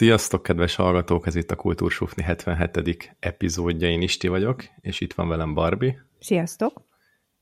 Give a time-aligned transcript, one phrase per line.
[0.00, 1.26] Sziasztok, kedves hallgatók!
[1.26, 3.16] Ez itt a Kultúrsufni 77.
[3.18, 3.88] epizódja.
[3.88, 6.06] Én Isti vagyok, és itt van velem Barbie.
[6.20, 6.82] Sziasztok!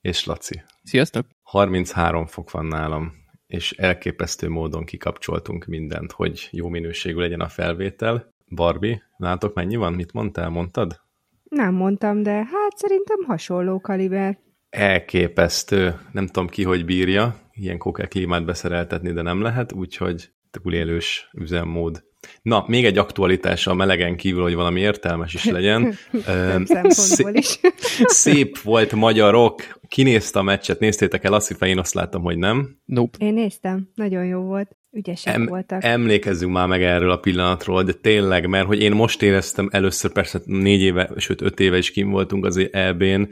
[0.00, 0.63] És Laci.
[0.82, 1.27] Sziasztok!
[1.43, 3.13] 33 fok van nálam,
[3.46, 8.35] és elképesztő módon kikapcsoltunk mindent, hogy jó minőségű legyen a felvétel.
[8.55, 9.93] Barbie, látok mennyi van?
[9.93, 10.49] Mit mondtál?
[10.49, 11.00] Mondtad?
[11.43, 14.39] Nem mondtam, de hát szerintem hasonló kaliber.
[14.71, 16.00] Elképesztő.
[16.13, 17.39] Nem tudom ki, hogy bírja.
[17.53, 22.07] Ilyen koke klímát beszereltetni, de nem lehet, úgyhogy túlélős üzemmód.
[22.43, 25.95] Na, még egy aktualitás a melegen kívül, hogy valami értelmes is legyen.
[26.89, 27.61] Szép, is.
[28.23, 29.81] szép volt magyarok.
[29.89, 32.77] Kinézte a meccset, néztétek el azt, hogy én azt láttam, hogy nem.
[32.84, 33.25] Nope.
[33.25, 34.77] Én néztem, nagyon jó volt.
[34.92, 35.84] Ügyesek em, voltak.
[35.84, 40.41] Emlékezzünk már meg erről a pillanatról, de tényleg, mert hogy én most éreztem először, persze
[40.45, 43.23] négy éve, sőt öt éve is kim voltunk az EB-n,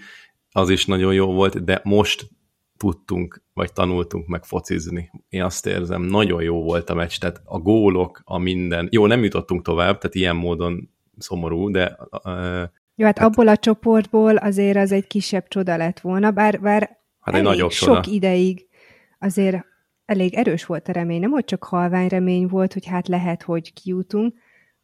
[0.50, 2.28] az is nagyon jó volt, de most
[2.76, 5.10] tudtunk, vagy tanultunk meg focizni.
[5.28, 8.88] Én azt érzem, nagyon jó volt a meccs, tehát a gólok, a minden.
[8.90, 11.96] Jó, nem jutottunk tovább, tehát ilyen módon szomorú, de...
[12.10, 12.62] Uh,
[12.94, 16.98] jó, hát, hát abból a csoportból azért az egy kisebb csoda lett volna, bár, bár
[17.20, 18.10] hát egy nagyobb sok csoda.
[18.10, 18.66] ideig
[19.18, 19.64] azért
[20.04, 23.72] elég erős volt a remény, nem hogy csak halvány remény volt, hogy hát lehet, hogy
[23.72, 24.34] kijutunk,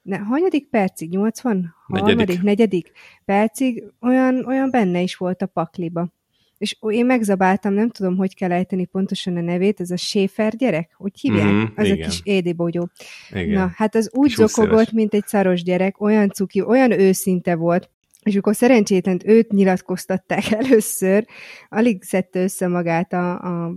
[0.03, 1.11] ne, hanyadik percig?
[1.11, 1.75] 80?
[1.87, 2.17] Negyedik.
[2.17, 2.93] Harmadik, negyedik
[3.25, 6.13] percig olyan, olyan benne is volt a pakliba
[6.63, 10.95] és én megzabáltam, nem tudom, hogy kell ejteni pontosan a nevét, ez a Schäfer gyerek,
[10.95, 11.53] hogy hívják?
[11.53, 12.01] Mm, az igen.
[12.01, 12.89] a kis édibogyó.
[13.31, 17.91] Na, hát az úgy zokogott, mint egy szaros gyerek, olyan cuki, olyan őszinte volt,
[18.23, 21.27] és akkor szerencsétlen őt nyilatkoztatták először,
[21.69, 23.75] alig szedte össze magát a, a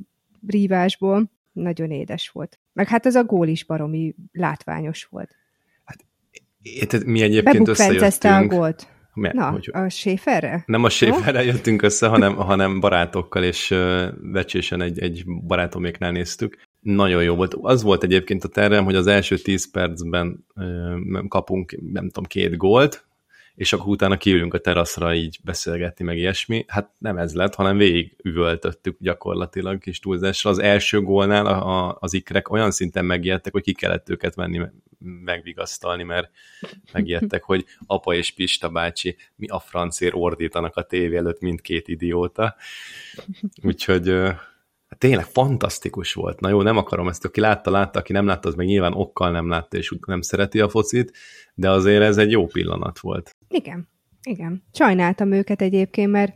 [0.47, 2.59] rívásból, nagyon édes volt.
[2.73, 5.36] Meg hát az a gól is baromi látványos volt.
[5.83, 8.33] Hát, mi egyébként összejöttünk.
[8.33, 8.94] a gólt.
[9.16, 10.64] Na, hogy, a Schaeferre?
[10.66, 11.46] Nem a Schaeferre no?
[11.46, 16.58] jöttünk össze, hanem, hanem barátokkal, és uh, vecsésen egy, egy barátoméknál néztük.
[16.80, 17.54] Nagyon jó volt.
[17.62, 22.58] Az volt egyébként a tervem, hogy az első 10 percben uh, kapunk, nem tudom, két
[22.58, 23.06] gólt,
[23.56, 26.66] és akkor utána kiülünk a teraszra így beszélgetni, meg ilyesmi.
[26.68, 30.50] Hát nem ez lett, hanem végig üvöltöttük gyakorlatilag kis túlzásra.
[30.50, 34.62] Az első gólnál a, a, az ikrek olyan szinten megijedtek, hogy ki kellett őket venni,
[35.00, 36.30] megvigasztalni, mert
[36.94, 42.56] megijedtek, hogy apa és Pista bácsi mi a francér ordítanak a tévé előtt mindkét idióta.
[43.64, 44.14] Úgyhogy
[44.88, 46.40] hát tényleg fantasztikus volt.
[46.40, 49.31] Na jó, nem akarom ezt, aki látta, látta, aki nem látta, az meg nyilván okkal
[49.31, 51.12] nem látta, és nem szereti a focit,
[51.53, 53.35] de azért ez egy jó pillanat volt.
[53.47, 53.90] Igen,
[54.24, 54.63] igen.
[54.74, 56.34] Sajnáltam őket egyébként, mert,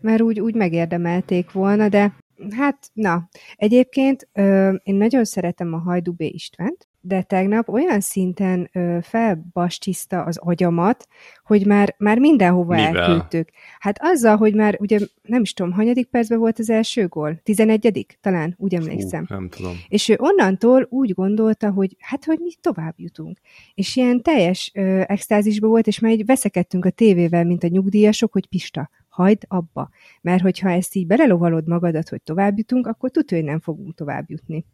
[0.00, 2.16] mert úgy, úgy megérdemelték volna, de
[2.50, 6.20] hát na, egyébként ö, én nagyon szeretem a Hajdú B.
[6.20, 11.06] Istvánt, de tegnap olyan szinten ö, felbastiszta az agyamat,
[11.44, 12.96] hogy már, már mindenhova Mivel?
[12.96, 13.48] elküldtük.
[13.78, 17.40] Hát azzal, hogy már ugye nem is tudom, hanyadik percben volt az első gól?
[17.42, 18.18] Tizenegyedik?
[18.20, 19.26] Talán, úgy emlékszem.
[19.28, 19.72] Hú, nem tudom.
[19.88, 23.38] És ő onnantól úgy gondolta, hogy hát, hogy mi tovább jutunk.
[23.74, 28.32] És ilyen teljes ö, extázisban volt, és már így veszekedtünk a tévével, mint a nyugdíjasok,
[28.32, 29.90] hogy Pista, hagyd abba.
[30.20, 34.30] Mert hogyha ezt így belelovalod magadat, hogy tovább jutunk, akkor tudja, hogy nem fogunk tovább
[34.30, 34.64] jutni.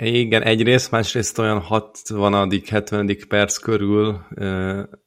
[0.00, 4.08] Igen, egyrészt, másrészt olyan 60 70 perc körül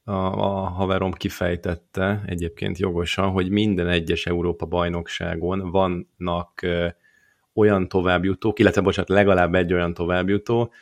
[0.04, 6.66] a, a haverom kifejtette, egyébként jogosan, hogy minden egyes Európa bajnokságon vannak
[7.54, 10.74] olyan továbbjutók, illetve bocsánat, legalább egy olyan továbbjutó,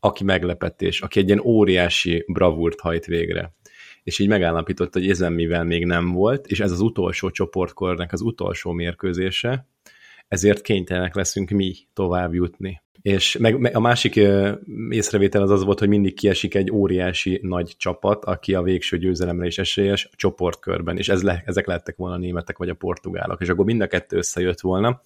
[0.00, 3.54] aki meglepetés, aki egy ilyen óriási bravúrt hajt végre.
[4.02, 8.20] És így megállapította, hogy ezen mivel még nem volt, és ez az utolsó csoportkornak az
[8.20, 9.66] utolsó mérkőzése,
[10.28, 12.82] ezért kénytelenek leszünk mi tovább jutni.
[13.02, 14.20] És meg, meg a másik
[14.88, 19.46] észrevétel az az volt, hogy mindig kiesik egy óriási nagy csapat, aki a végső győzelemre
[19.46, 23.40] is esélyes a csoportkörben, és ez le, ezek lettek volna a németek vagy a portugálok,
[23.40, 25.02] és akkor mind a kettő összejött volna.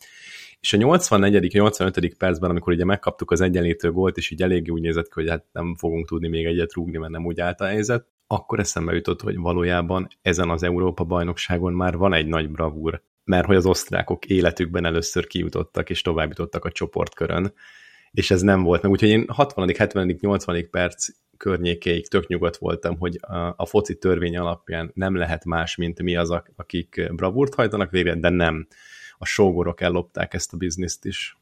[0.60, 1.52] És a 84.
[1.52, 2.14] 85.
[2.16, 5.44] percben, amikor ugye megkaptuk az egyenlítő gólt, és így eléggé úgy nézett ki, hogy hát
[5.52, 9.20] nem fogunk tudni még egyet rúgni, mert nem úgy állt a helyzet, akkor eszembe jutott,
[9.20, 14.26] hogy valójában ezen az Európa bajnokságon már van egy nagy bravúr, mert hogy az osztrákok
[14.26, 17.52] életükben először kijutottak és tovább jutottak a csoportkörön,
[18.10, 18.90] és ez nem volt meg.
[18.90, 20.70] Úgyhogy én 60., 70., 80.
[20.70, 26.02] perc környékéig tök nyugodt voltam, hogy a, a foci törvény alapján nem lehet más, mint
[26.02, 28.66] mi az, akik bravúrt hajtanak végre, de nem.
[29.18, 31.36] A sógorok ellopták ezt a bizniszt is.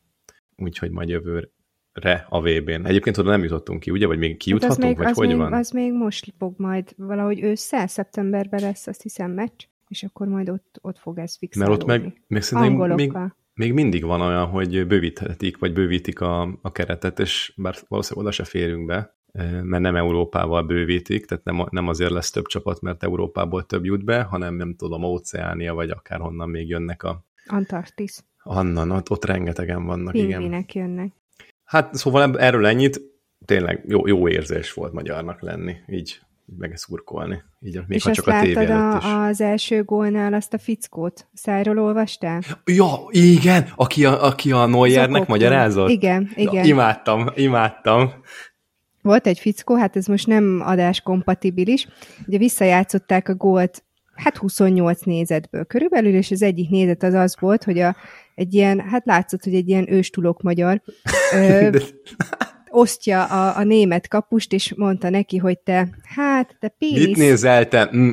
[0.56, 2.86] Úgyhogy majd jövőre a VB-n.
[2.86, 4.06] Egyébként oda nem jutottunk ki, ugye?
[4.06, 5.52] Vagy még kijuthatunk, hát még, vagy hogy még, van?
[5.52, 10.50] Az még most fog majd valahogy ősszel, szeptemberben lesz, azt hiszem, meccs, és akkor majd
[10.50, 11.84] ott, ott fog ez fixálódni.
[11.86, 13.12] Mert ott meg, meg szerintem még,
[13.54, 18.34] még mindig van olyan, hogy bővíthetik, vagy bővítik a, a keretet, és bár valószínűleg oda
[18.34, 19.16] se férünk be,
[19.62, 24.04] mert nem Európával bővítik, tehát nem, nem azért lesz több csapat, mert Európából több jut
[24.04, 27.24] be, hanem nem tudom, Óceánia, vagy akárhonnan még jönnek a...
[27.46, 28.24] Antarktisz.
[28.42, 30.88] Annan, ott, ott rengetegen vannak, Pingvinek igen.
[30.88, 31.12] jönnek.
[31.64, 33.00] Hát szóval erről ennyit.
[33.44, 36.20] tényleg jó, jó érzés volt magyarnak lenni, így
[36.58, 37.42] megszurkolni.
[37.60, 39.04] Így, még És ha csak a tévé a, is.
[39.04, 41.28] az első gólnál azt a fickót?
[41.34, 42.40] Szájról olvastál?
[42.64, 45.88] Ja, igen, aki a, aki a Neuernek magyarázott?
[45.88, 46.54] Igen, igen.
[46.54, 48.12] Ja, imádtam, imádtam.
[49.02, 51.88] Volt egy fickó, hát ez most nem adás kompatibilis,
[52.26, 53.84] ugye visszajátszották a gólt
[54.20, 57.96] hát 28 nézetből körülbelül, és az egyik nézet az az volt, hogy a,
[58.34, 60.82] egy ilyen, hát látszott, hogy egy ilyen őstulok magyar
[61.34, 61.78] ö,
[62.70, 67.06] osztja a, a német kapust, és mondta neki, hogy te, hát te pénisz...
[67.06, 67.90] Mit nézel te?
[67.96, 68.10] Mm,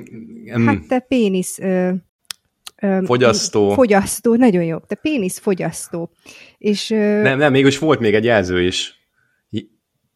[0.57, 0.65] mm.
[0.65, 1.59] Hát te pénisz...
[1.59, 1.89] Ö,
[2.81, 3.73] ö, fogyasztó.
[3.73, 4.77] Fogyasztó, nagyon jó.
[4.77, 6.11] Te pénisz fogyasztó.
[6.57, 8.95] És, ö, nem, nem, mégis volt még egy jelző is.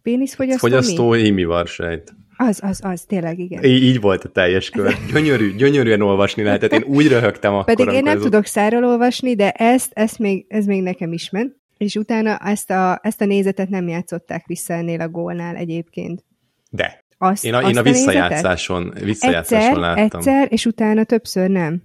[0.02, 1.18] Péniszfogyasztó Fogyasztó mi?
[1.18, 2.14] émi varsejt.
[2.38, 3.64] Az, az, az, tényleg, igen.
[3.64, 4.98] Így, így volt a teljes kör.
[5.14, 6.72] Gyönyörű, gyönyörűen olvasni lehetett.
[6.72, 10.66] Én úgy röhögtem akkor, Pedig én nem tudok száról olvasni, de ezt, ezt még, ez
[10.66, 11.56] még nekem is ment.
[11.82, 16.26] És utána ezt a, ezt a nézetet nem játszották vissza ennél a gólnál egyébként.
[16.70, 17.04] De.
[17.18, 20.20] Azt, én a, azt én a visszajátszáson, visszajátszáson egyszer, láttam.
[20.20, 21.84] Egyszer, és utána többször nem.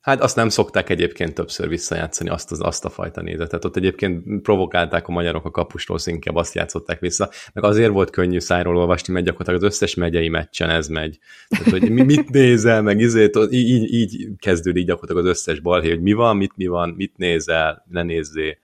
[0.00, 3.64] Hát azt nem szokták egyébként többször visszajátszani, azt, az, azt a fajta nézetet.
[3.64, 7.30] Ott egyébként provokálták a magyarok a kapustól, inkább azt játszották vissza.
[7.52, 11.18] Meg azért volt könnyű szájról olvasni, mert gyakorlatilag az összes megyei meccsen ez megy.
[11.48, 16.02] Tehát, hogy mit nézel, meg izét, így, így, így kezdődik gyakorlatilag az összes balhé, hogy
[16.02, 18.58] mi van, mit mi van, mit nézel, ne nézzé.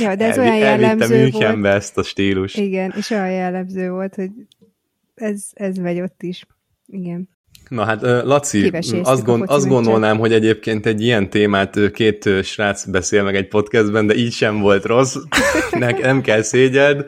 [0.00, 1.64] Ja, de ez Elvi, olyan jellemző volt.
[1.64, 2.54] ezt a stílus.
[2.54, 4.30] Igen, és olyan jellemző volt, hogy
[5.14, 6.46] ez, ez megy ott is.
[6.86, 7.28] Igen.
[7.68, 8.70] Na hát, Laci,
[9.02, 14.06] azt, gond, azt gondolnám, hogy egyébként egy ilyen témát két srác beszél meg egy podcastben,
[14.06, 15.16] de így sem volt rossz,
[15.70, 17.06] ne, nem kell szégyed,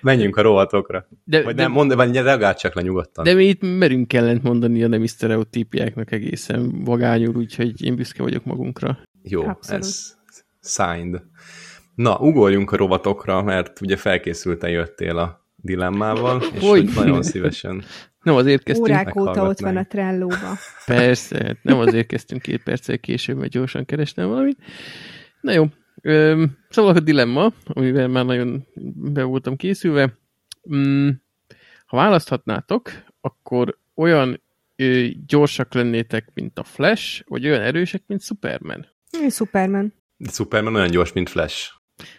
[0.00, 1.08] menjünk a rovatokra.
[1.24, 3.24] De, vagy de, nem, mondd, vagy reagálj csak le nyugodtan.
[3.24, 8.44] De mi itt merünk kellent mondani a nemi sztereotípiáknak egészen vagányul, úgyhogy én büszke vagyok
[8.44, 8.98] magunkra.
[9.22, 9.84] Jó, Abszolút.
[9.84, 10.16] ez
[10.62, 11.22] signed.
[11.96, 17.84] Na, ugorjunk a rovatokra, mert ugye felkészülten jöttél a dilemmával, és hogy nagyon szívesen
[18.26, 18.88] nem azért kezdtünk...
[18.88, 20.56] Órák óta ott van a trellóba.
[20.86, 24.58] Persze, hát nem azért kezdtünk két perccel később, mert gyorsan kerestem valamit.
[25.40, 25.66] Na jó,
[26.68, 30.18] szóval a dilemma, amivel már nagyon be voltam készülve.
[30.74, 31.08] Mm,
[31.86, 32.90] ha választhatnátok,
[33.20, 34.42] akkor olyan
[35.26, 38.86] gyorsak lennétek, mint a Flash, vagy olyan erősek, mint Superman?
[39.30, 39.94] Superman.
[40.32, 41.70] Superman olyan gyors, mint Flash.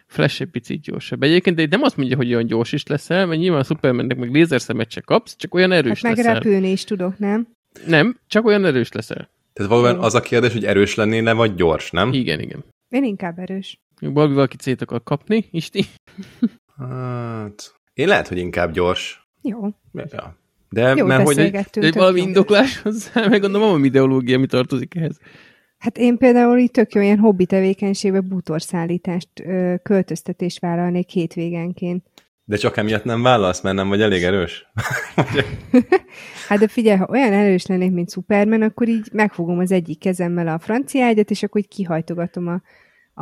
[0.07, 1.23] Flash egy picit gyorsabb.
[1.23, 4.31] Egyébként de nem azt mondja, hogy olyan gyors is leszel, mert nyilván a Supermannek meg
[4.31, 6.33] lézerszemet se kapsz, csak olyan erős hát meg leszel.
[6.33, 7.47] repülni is tudok, nem?
[7.85, 9.29] Nem, csak olyan erős leszel.
[9.53, 12.13] Tehát valóban az a kérdés, hogy erős lennél, vagy gyors, nem?
[12.13, 12.63] Igen, igen.
[12.89, 13.79] Én inkább erős.
[14.01, 15.85] Balbi valaki szét akar kapni, Isti?
[16.77, 19.27] Hát, én lehet, hogy inkább gyors.
[19.41, 19.69] Jó.
[19.93, 20.37] Ja.
[20.69, 21.51] De, Jó, mert hogy...
[21.71, 25.19] De valami indoklás hozzá, meg gondolom, van ideológia, mi tartozik ehhez.
[25.77, 29.29] Hát én például így tök jó ilyen hobbi tevékenységbe bútorszállítást,
[29.83, 32.03] költöztetést vállalnék hétvégenként.
[32.43, 34.65] De csak emiatt nem válasz, mert nem vagy elég erős?
[36.47, 40.47] hát de figyelj, ha olyan erős lennék, mint Superman, akkor így megfogom az egyik kezemmel
[40.47, 42.61] a francia ágyat, és akkor így kihajtogatom a,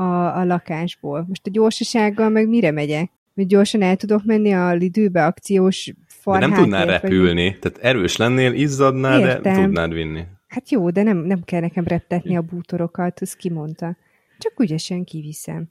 [0.02, 1.26] a, a lakásból.
[1.28, 3.12] Most a gyorsasággal meg mire megyek?
[3.36, 6.42] Hogy gyorsan el tudok menni a Lidőbe akciós farhát.
[6.42, 7.50] De nem tudnál repülni.
[7.50, 7.60] Vagy...
[7.60, 9.42] Tehát erős lennél, izzadnál, Értem.
[9.42, 10.24] de tudnád vinni.
[10.56, 13.98] Hát jó, de nem, nem kell nekem reptetni a bútorokat, ezt kimondta.
[14.38, 15.66] Csak ügyesen kiviszem.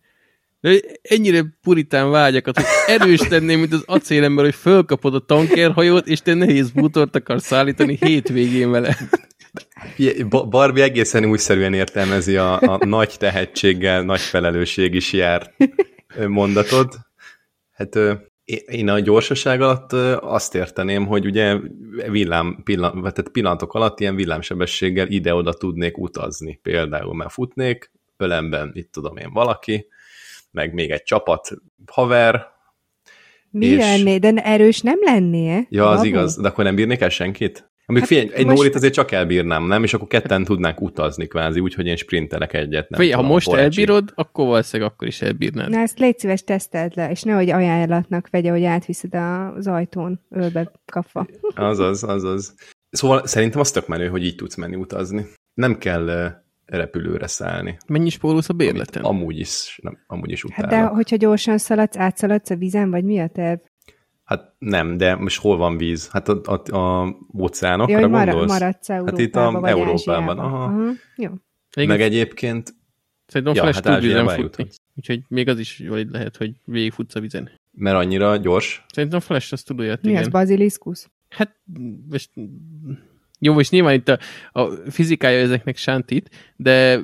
[0.60, 6.20] De ennyire puritán vágyakat, hogy erős lenném, mint az acélember, hogy fölkapod a tankerhajót, és
[6.20, 8.96] te nehéz bútort akarsz szállítani hétvégén vele.
[10.28, 15.54] Barbie egészen újszerűen értelmezi a, a nagy tehetséggel, nagy felelősség is jár
[16.26, 16.94] mondatod.
[17.72, 17.98] Hát
[18.66, 21.56] én a gyorsaság alatt azt érteném, hogy ugye
[22.10, 26.58] villám, pillan, tehát pillanatok alatt ilyen villámsebességgel ide-oda tudnék utazni.
[26.62, 29.86] Például, mert futnék, ölemben, itt tudom én, valaki,
[30.50, 31.50] meg még egy csapat
[31.86, 32.46] haver.
[33.50, 33.78] Mi és...
[33.78, 34.18] lenné?
[34.18, 35.66] De erős nem lennél?
[35.68, 36.08] Ja, az Babu?
[36.08, 36.36] igaz.
[36.36, 37.70] De akkor nem bírnék el senkit?
[37.86, 38.56] Amíg hát figyelj, egy most...
[38.56, 39.82] nórit azért csak elbírnám, nem?
[39.82, 42.90] És akkor ketten tudnánk utazni kvázi, úgyhogy én sprintelek egyet.
[42.90, 45.70] Nem figyelj, ha most elbírod, akkor valószínűleg akkor is elbírnád.
[45.70, 50.70] Na ezt légy szíves, teszteld le, és nehogy ajánlatnak vegye, hogy átviszed az ajtón ölbe
[50.92, 51.26] kapva.
[51.54, 52.54] Azaz, azaz.
[52.90, 55.26] Szóval szerintem az tök menő, hogy így tudsz menni utazni.
[55.54, 56.32] Nem kell
[56.64, 57.76] repülőre szállni.
[57.86, 59.02] Mennyi spórolsz a bérleten?
[59.02, 60.74] Amit amúgy is, nem, amúgy is utána.
[60.74, 63.58] Hát de hogyha gyorsan szaladsz, átszaladsz a vízen, vagy mi a terv?
[64.24, 66.10] Hát nem, de most hol van víz?
[66.10, 68.50] Hát a, a, a óceánokra ja, gondolsz?
[68.52, 70.38] maradsz Hát itt a vagy Európában.
[70.38, 70.64] Aha.
[70.64, 70.90] Aha.
[71.16, 71.30] Jó.
[71.86, 72.74] Meg egyébként...
[73.26, 74.66] Szerintem a ja, Flash hát tud vízen futni.
[74.94, 77.50] Úgyhogy még az is valid lehet, hogy végigfutsz a vizen.
[77.70, 78.84] Mert annyira gyors?
[78.88, 80.22] Szerintem a Flash azt tud olyat, Mi igen.
[80.22, 81.10] az baziliszkusz?
[81.28, 81.56] Hát,
[82.10, 82.30] most...
[83.38, 84.18] Jó, most nyilván itt a,
[84.52, 87.00] a fizikája ezeknek sántít, de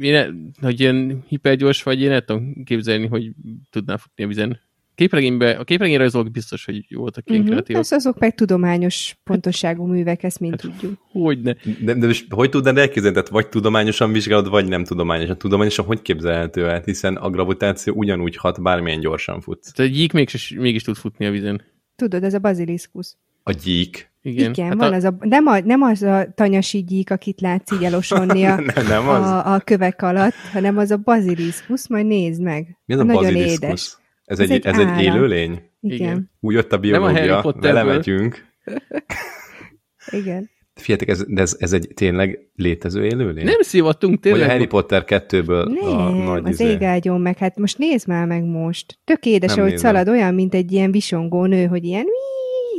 [0.00, 3.30] én, hogy ilyen hipergyors vagy, én el tudom képzelni, hogy
[3.70, 4.60] tudnál futni a vizen
[4.94, 7.54] képregénybe, a képregényrajzolók biztos, hogy voltak ilyen uh-huh.
[7.54, 7.82] kreatívak.
[7.82, 10.98] Ez azok meg tudományos pontosságú művek, ezt mind hát, tudjuk.
[11.10, 11.56] Hogyne.
[11.80, 15.38] De, de most hogy tudnád elképzelni, tehát vagy tudományosan vizsgálod, vagy nem tudományosan.
[15.38, 19.72] Tudományosan hogy képzelhető el, hiszen a gravitáció ugyanúgy hat, bármilyen gyorsan fut.
[19.72, 21.62] Tehát egy gyík mégis, mégis tud futni a vízen.
[21.96, 23.16] Tudod, ez a baziliszkusz.
[23.42, 24.10] A gyík?
[24.22, 24.96] Igen, Igen hát van a...
[24.96, 28.86] az a, nem, a, nem az a tanyasi gyík, akit látsz így elosonni a, nem,
[28.86, 29.26] nem az.
[29.26, 32.78] A, a kövek alatt, hanem az a baziliszkusz, majd nézd meg.
[32.84, 33.96] Mi az a Nagyon édes.
[34.24, 35.62] Ez, ez, egy, egy, ez egy élőlény?
[35.80, 36.30] Igen.
[36.40, 38.44] Úgy jött a biológia, vele megyünk.
[40.10, 40.50] Igen.
[40.74, 43.44] Figyeljetek, ez, de ez, ez egy tényleg létező élőlény?
[43.44, 44.40] Nem szívattunk tényleg.
[44.40, 46.70] Vagy a Harry Potter 2-ből nem, a nagy az izé.
[46.70, 48.98] égágyon meg, hát most nézd már meg most.
[49.04, 49.90] Tök édes, nem ahogy nézem.
[49.90, 52.06] szalad, olyan, mint egy ilyen visongó nő, hogy ilyen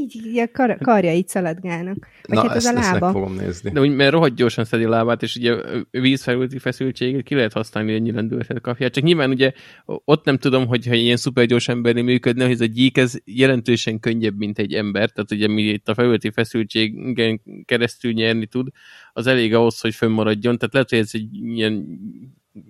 [0.04, 2.08] így, így a kar, így szaladgálnak.
[2.24, 3.06] Vagy Na, hát ezt, az a lába.
[3.06, 3.72] Ezt fogom nézni.
[3.72, 5.56] De úgy, mert rohadt gyorsan szedi a lábát, és ugye
[5.92, 8.90] vízfelületi feszültséget ki lehet használni, hogy ennyi lendületet kapja.
[8.90, 9.52] Csak nyilván ugye
[9.86, 13.14] ott nem tudom, hogy ha ilyen szuper gyors emberni működne, hogy ez a gyík ez
[13.26, 15.10] jelentősen könnyebb, mint egy ember.
[15.10, 18.68] Tehát ugye mi itt a felületi feszültségen keresztül nyerni tud,
[19.14, 20.58] az elég ahhoz, hogy fönnmaradjon.
[20.58, 22.00] Tehát lehet, hogy ez egy ilyen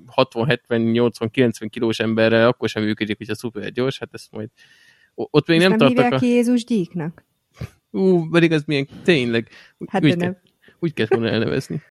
[0.05, 4.31] 60, 70, 80, 90 kilós emberrel akkor sem működik, hogy a szuper gyors, hát ezt
[4.31, 4.49] majd
[5.15, 6.25] ott még nem, nem tartok a...
[6.25, 7.25] Jézus gyíknak?
[7.91, 9.47] Ú, pedig az milyen, tényleg.
[9.87, 10.37] Hát úgy, nem.
[10.79, 11.81] úgy kellett volna elnevezni.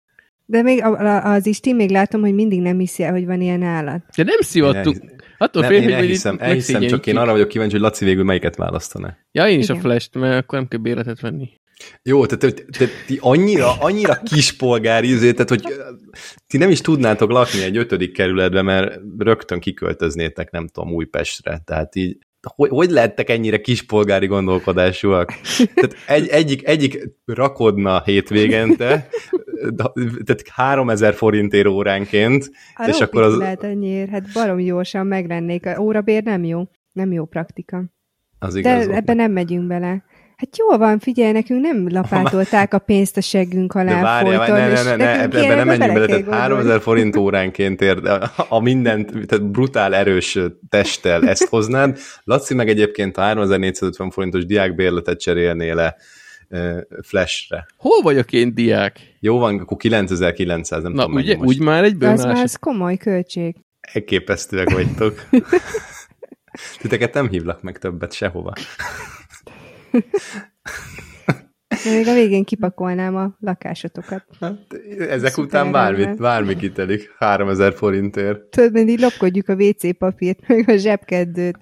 [0.46, 0.82] De még
[1.22, 4.04] az Isti még látom, hogy mindig nem hiszi el, hogy van ilyen állat.
[4.16, 4.96] De nem szivattuk.
[5.38, 9.18] Attól fél, én elhiszem, elhiszem csak én arra vagyok kíváncsi, hogy Laci végül melyiket választaná.
[9.32, 9.76] Ja, én is Igen.
[9.76, 11.50] a flash mert akkor nem kell béletet venni.
[12.02, 15.62] Jó, tehát te, te, ti annyira, annyira kispolgári izé, tehát hogy
[16.46, 21.62] ti nem is tudnátok lakni egy ötödik kerületben, mert rögtön kiköltöznétek, nem tudom, Újpestre.
[21.64, 22.18] Tehát így
[22.54, 25.32] hogy, hogy lettek ennyire kispolgári gondolkodásúak?
[25.74, 29.08] Tehát egy, egyik, egyik rakodna hétvégente,
[30.24, 33.36] tehát 3000 forintért óránként, a és akkor az...
[33.36, 35.66] lehet ennyiért, hát barom gyorsan meglennék.
[35.66, 37.84] A órabér nem jó, nem jó praktika.
[38.38, 38.86] Az igaz.
[38.86, 40.04] De ebben nem megyünk bele.
[40.42, 44.56] Hát jó van, figyelj, nekünk nem lapátolták a pénzt a seggünk alá De várjál, folyton,
[44.56, 48.00] ne, ne, ne, ne, ebbe, ebbe nem menjünk bele, tehát 3000 forint óránként ér,
[48.48, 51.98] a mindent, tehát brutál erős testtel ezt hoznád.
[52.24, 55.96] Laci meg egyébként a 3450 forintos diákbérletet cserélné le
[57.02, 57.66] Flashre.
[57.76, 59.16] Hol vagyok én diák?
[59.20, 62.96] Jó van, akkor 9900, nem Na, tudom ugye, úgy már egy Az már az komoly
[62.96, 63.56] költség.
[63.80, 65.28] Elképesztőek vagytok.
[66.80, 68.52] Titeket nem hívlak meg többet sehova.
[71.84, 74.24] De még a végén kipakolnám a lakásotokat.
[74.40, 74.56] Hát,
[74.98, 78.40] ezek Szuper után bármit, bármi kitelik, 3000 forintért.
[78.40, 81.58] Tudod, mindig lopkodjuk a WC papírt, meg a zsebkeddőt.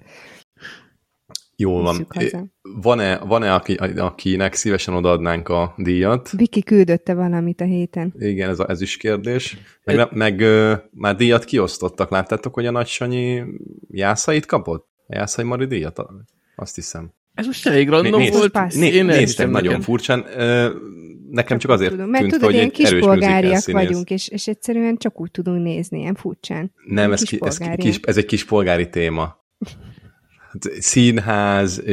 [1.55, 2.07] Jó van.
[2.61, 6.31] Van-e, van-e aki, akinek szívesen odaadnánk a díjat?
[6.31, 8.13] Viki küldötte valamit a héten.
[8.17, 9.57] Igen, ez, a, ez is kérdés.
[9.83, 10.41] Meg, meg, meg
[10.91, 12.09] már díjat kiosztottak.
[12.09, 13.43] Láttátok, hogy a Nagy Sanyi
[13.89, 14.87] jászait kapott?
[15.07, 16.05] A jászai Mari díjat?
[16.55, 17.11] Azt hiszem.
[17.33, 18.73] Ez most elég random Nézd, volt.
[18.73, 19.81] Né, én néztem nagyon nekem.
[19.81, 20.25] furcsán.
[21.29, 25.21] Nekem csak azért tudom, mert tűnt, tudod, hogy ilyen kispolgáriak vagyunk, és, és egyszerűen csak
[25.21, 26.73] úgy tudunk nézni, ilyen furcsán.
[26.85, 29.39] Nem, ez, ki, ez, kis, ez egy kispolgári téma.
[30.51, 31.83] Hát, színház,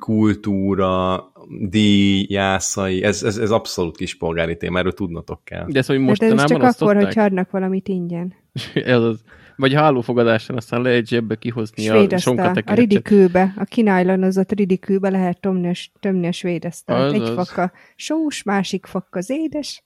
[0.00, 1.24] kultúra,
[1.68, 5.66] díj, jászai, ez, ez, ez abszolút kispolgári téma, erről tudnotok kell.
[5.68, 8.34] De ez, hogy mostanában De ez csak akkor, hogy adnak valamit ingyen.
[8.74, 9.22] ez az.
[9.60, 12.68] Vagy hálófogadáson aztán lehet zsebbe kihozni a sonkatekercset.
[12.68, 17.12] A ridikülbe, a kinájlanozott ridikülbe lehet tömni a, tömni a svédesztát.
[17.12, 17.34] Egy az.
[17.34, 19.82] fakka sós, másik fakka az édes.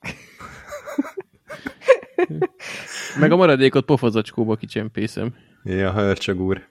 [3.20, 5.34] Meg a maradékot pofazacskóba kicsempészem.
[5.64, 6.68] Ja, hörcsög úr.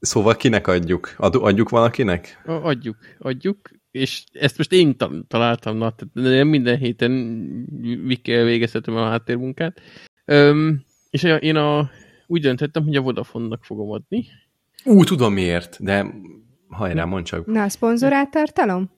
[0.00, 1.14] Szóval kinek adjuk?
[1.16, 2.42] Ad, adjuk valakinek?
[2.46, 3.58] Adjuk, adjuk,
[3.90, 4.96] és ezt most én
[5.28, 7.12] találtam, na, nem minden héten
[8.04, 9.80] Vikkel végezhetem a háttérmunkát.
[10.24, 11.90] Öm, és én a
[12.26, 14.26] úgy döntöttem, hogy a Vodafone-nak fogom adni.
[14.84, 16.06] Ú, tudom miért, de
[16.68, 17.46] hajrá, mondd csak.
[17.46, 18.90] Na, a szponzorát tartalom?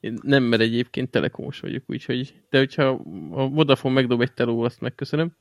[0.00, 2.84] Én nem, mert egyébként telekomos vagyok, úgyhogy, de hogyha
[3.30, 5.36] a Vodafone megdob egy teló, azt megköszönöm.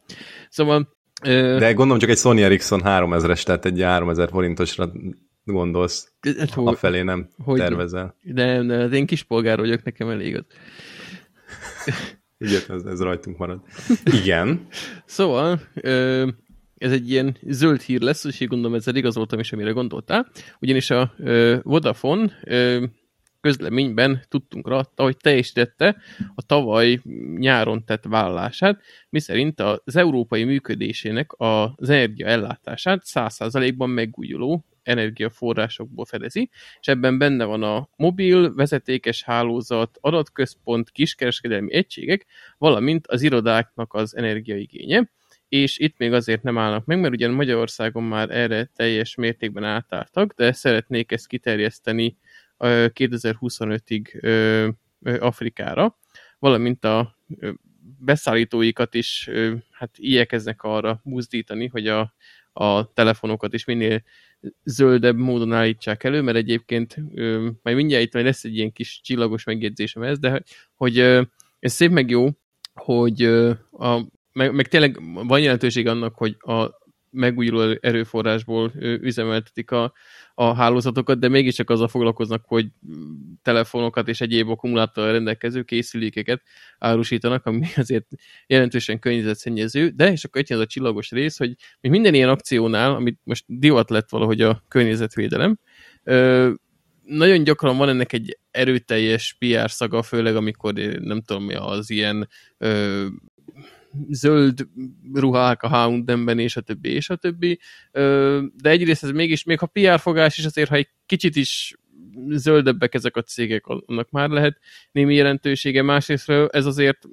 [0.50, 0.94] Szóval...
[1.24, 4.92] De gondolom csak egy Sony Ericsson 3000-es, tehát egy 3000 forintosra
[5.44, 6.14] gondolsz.
[6.56, 8.16] A felé nem hogy, tervezel.
[8.22, 10.46] De, de az én kispolgár vagyok, nekem elég az.
[12.38, 13.62] Igen, ez, ez rajtunk marad.
[14.04, 14.68] Igen.
[15.06, 16.28] Szóval, ö,
[16.86, 20.32] ez egy ilyen zöld hír lesz, és így gondolom ezzel igazoltam is, amire gondoltál.
[20.60, 22.84] Ugyanis a ö, Vodafone ö,
[23.42, 25.98] közleményben tudtunk rá, hogy teljesítette
[26.36, 27.00] a tavaly
[27.38, 36.50] nyáron tett vállalását, miszerint az európai működésének az energiaellátását 100%-ban megújuló energiaforrásokból fedezi,
[36.80, 42.26] és ebben benne van a mobil, vezetékes hálózat, adatközpont, kiskereskedelmi egységek,
[42.58, 45.10] valamint az irodáknak az energiaigénye,
[45.56, 50.34] és itt még azért nem állnak meg, mert ugyan Magyarországon már erre teljes mértékben átártak,
[50.34, 52.18] de szeretnék ezt kiterjeszteni
[52.60, 54.08] 2025-ig
[55.20, 55.98] Afrikára,
[56.40, 57.18] valamint a
[58.00, 59.30] beszállítóikat is
[59.72, 62.14] hát igyekeznek arra buzdítani, hogy a,
[62.54, 64.04] a telefonokat is minél
[64.64, 66.98] zöldebb módon állítsák elő, mert egyébként
[67.62, 70.44] majd mindjárt itt lesz egy ilyen kis csillagos megjegyzésem ez, de
[70.76, 71.00] hogy
[71.60, 72.30] ez szép meg jó,
[72.74, 73.24] hogy
[73.72, 79.94] a, meg, meg tényleg van jelentőség annak, hogy a megújuló erőforrásból üzemeltetik a,
[80.34, 82.68] a hálózatokat, de mégiscsak azzal foglalkoznak, hogy
[83.42, 86.42] telefonokat és egyéb akkumulátorral rendelkező készülékeket
[86.80, 88.06] árusítanak, ami azért
[88.48, 93.44] jelentősen környezetszennyező, de és akkor itt a csillagos rész, hogy minden ilyen akciónál, amit most
[93.48, 95.60] divat lett valahogy a környezetvédelem,
[97.04, 102.30] nagyon gyakran van ennek egy erőteljes PR szaga, főleg amikor nem tudom mi az ilyen
[102.58, 103.06] ö,
[104.10, 104.68] zöld
[105.14, 107.60] ruhák a H&M-ben, és a többi, és a többi.
[108.62, 111.76] De egyrészt ez mégis, még ha PR fogás is azért, ha egy kicsit is
[112.30, 114.60] zöldebbek ezek a cégek, annak már lehet
[114.92, 115.82] némi jelentősége.
[115.82, 117.08] Másrészt ez azért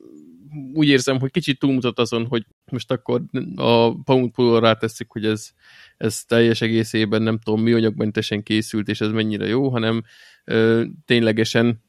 [0.75, 3.23] úgy érzem, hogy kicsit túlmutat azon, hogy most akkor
[3.55, 5.51] a Pound Pool teszik, hogy ez,
[5.97, 10.03] ez teljes egészében nem tudom mi anyagmentesen készült, és ez mennyire jó, hanem
[10.45, 11.83] ö, ténylegesen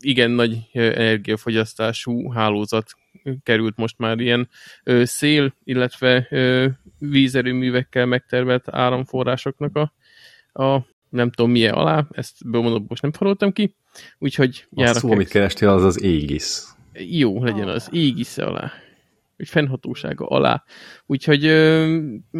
[0.00, 2.90] igen nagy energiafogyasztású hálózat
[3.42, 4.48] került most már ilyen
[4.84, 6.66] ö, szél, illetve ö,
[6.98, 9.92] vízerőművekkel megtervelt áramforrásoknak a,
[10.62, 13.74] a nem tudom milyen alá, ezt bemondom, most nem faroltam ki,
[14.18, 16.76] úgyhogy A szó, amit kerestél, az az égisz.
[16.92, 18.72] Jó, legyen az égisze alá
[19.38, 20.64] vagy fennhatósága alá.
[21.06, 21.40] Úgyhogy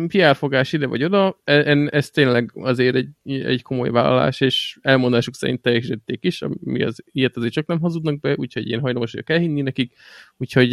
[0.06, 5.34] PR fogás ide vagy oda, e, ez tényleg azért egy, egy komoly vállalás, és elmondásuk
[5.34, 9.30] szerint teljesítették is, mi az, ilyet azért csak nem hazudnak be, úgyhogy én hajlamos vagyok
[9.30, 9.94] elhinni nekik,
[10.36, 10.70] úgyhogy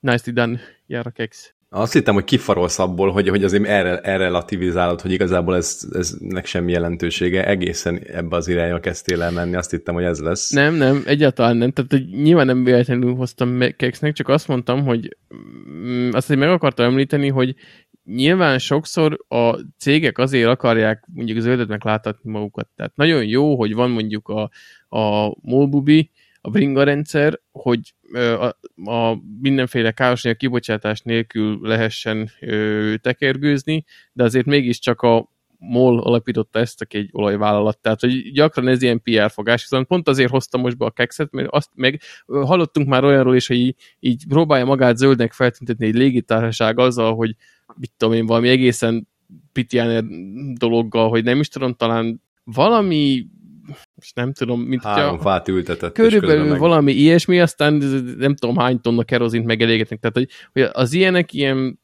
[0.00, 1.54] nicely done, jár a kex.
[1.72, 6.46] Azt hittem, hogy kifarolsz abból, hogy, hogy azért erre, erre relativizálod, hogy igazából ez, eznek
[6.46, 10.50] semmi jelentősége, egészen ebbe az irányba kezdtél el menni, azt hittem, hogy ez lesz.
[10.50, 15.16] Nem, nem, egyáltalán nem, tehát hogy nyilván nem véletlenül hoztam Kexnek, csak azt mondtam, hogy
[15.34, 17.54] mm, azt, hogy meg akartam említeni, hogy
[18.04, 23.90] nyilván sokszor a cégek azért akarják mondjuk zöldet megláthatni magukat, tehát nagyon jó, hogy van
[23.90, 24.50] mondjuk a,
[24.96, 28.46] a Molbubi, a bringa rendszer, hogy a,
[28.90, 36.80] a mindenféle károsanyag kibocsátás nélkül lehessen ö, tekergőzni, de azért mégiscsak a MOL alapította ezt,
[36.80, 40.76] aki egy olajvállalat, tehát hogy gyakran ez ilyen PR fogás, viszont pont azért hoztam most
[40.76, 44.96] be a kekszet, mert azt meg hallottunk már olyanról is, hogy így, így próbálja magát
[44.96, 47.36] zöldnek feltüntetni egy légitársaság azzal, hogy
[47.76, 49.08] mit tudom én, valami egészen
[49.52, 50.04] Pityaner
[50.54, 53.26] dologgal, hogy nem is tudom, talán valami
[53.94, 55.92] most nem tudom, mint Három a, fát ültetett.
[55.92, 56.58] Körülbelül meg...
[56.58, 57.74] valami ilyesmi, aztán
[58.18, 59.98] nem tudom hány tonna kerozint megelégetnek.
[59.98, 61.78] Tehát, hogy, hogy az ilyenek ilyen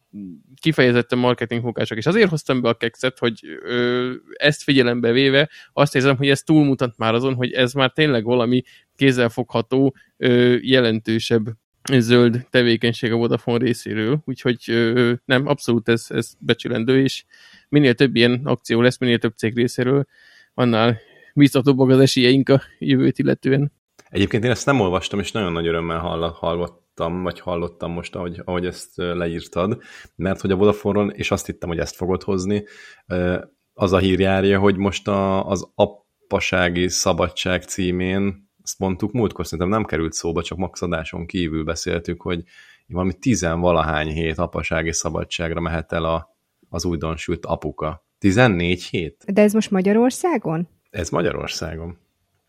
[0.60, 5.94] kifejezetten marketing fogások, és azért hoztam be a kekszet, hogy ö, ezt figyelembe véve azt
[5.94, 8.62] érzem, hogy ez túlmutat már azon, hogy ez már tényleg valami
[8.96, 11.44] kézzelfogható, ö, jelentősebb
[11.92, 17.24] zöld tevékenység a Vodafone részéről, úgyhogy ö, nem, abszolút ez, ez becsülendő, és
[17.68, 20.06] minél több ilyen akció lesz, minél több cég részéről,
[20.54, 21.00] annál
[21.36, 23.72] biztatóbbak az esélyeink a jövőt illetően.
[24.08, 25.98] Egyébként én ezt nem olvastam, és nagyon nagy örömmel
[26.32, 29.82] hallottam, vagy hallottam most, ahogy, ahogy ezt leírtad,
[30.16, 32.64] mert hogy a Vodafone-ron, és azt hittem, hogy ezt fogod hozni,
[33.74, 39.68] az a hír járja, hogy most a, az appasági szabadság címén, ezt mondtuk múltkor, szerintem
[39.68, 42.42] nem került szóba, csak maxadáson kívül beszéltük, hogy
[42.86, 46.36] valami tizenvalahány hét apasági szabadságra mehet el a,
[46.68, 48.06] az újdonsült apuka.
[48.18, 49.24] 14 hét?
[49.32, 50.68] De ez most Magyarországon?
[50.96, 51.98] Ez Magyarországon.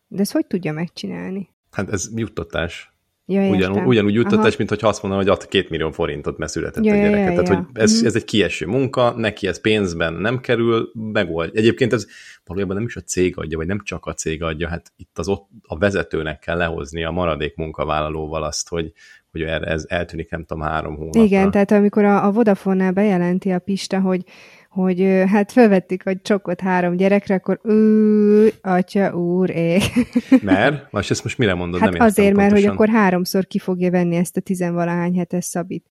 [0.07, 1.49] De ezt hogy tudja megcsinálni?
[1.71, 2.91] Hát ez juttatás.
[3.29, 6.83] Ja, Ugyan, ugyanúgy juttatás, mint hogy azt mondaná, hogy ad két millió forintot, mert született
[6.83, 7.25] ja, a gyereket.
[7.25, 8.05] Ja, ja, Tehát, hogy ez, mhm.
[8.05, 11.51] ez egy kieső munka, neki ez pénzben nem kerül, megold.
[11.53, 12.05] Egyébként ez
[12.45, 15.27] valójában nem is a cég adja, vagy nem csak a cég adja, hát itt az
[15.27, 18.91] ott a vezetőnek kell lehozni a maradék munkavállalóval azt, hogy,
[19.31, 21.23] hogy erre ez eltűnik, nem tudom, három hónapra.
[21.23, 24.23] Igen, tehát amikor a, a Vodafone-nál bejelenti a Pista, hogy
[24.69, 29.81] hogy hát felvettük a csokot három gyerekre, akkor ő, atya, úr, ég.
[30.41, 30.91] Mert?
[30.91, 31.79] Most ezt most mire mondod?
[31.79, 35.85] Hát nem azért, mert hogy akkor háromszor ki fogja venni ezt a tizenvalahány hetes szabit.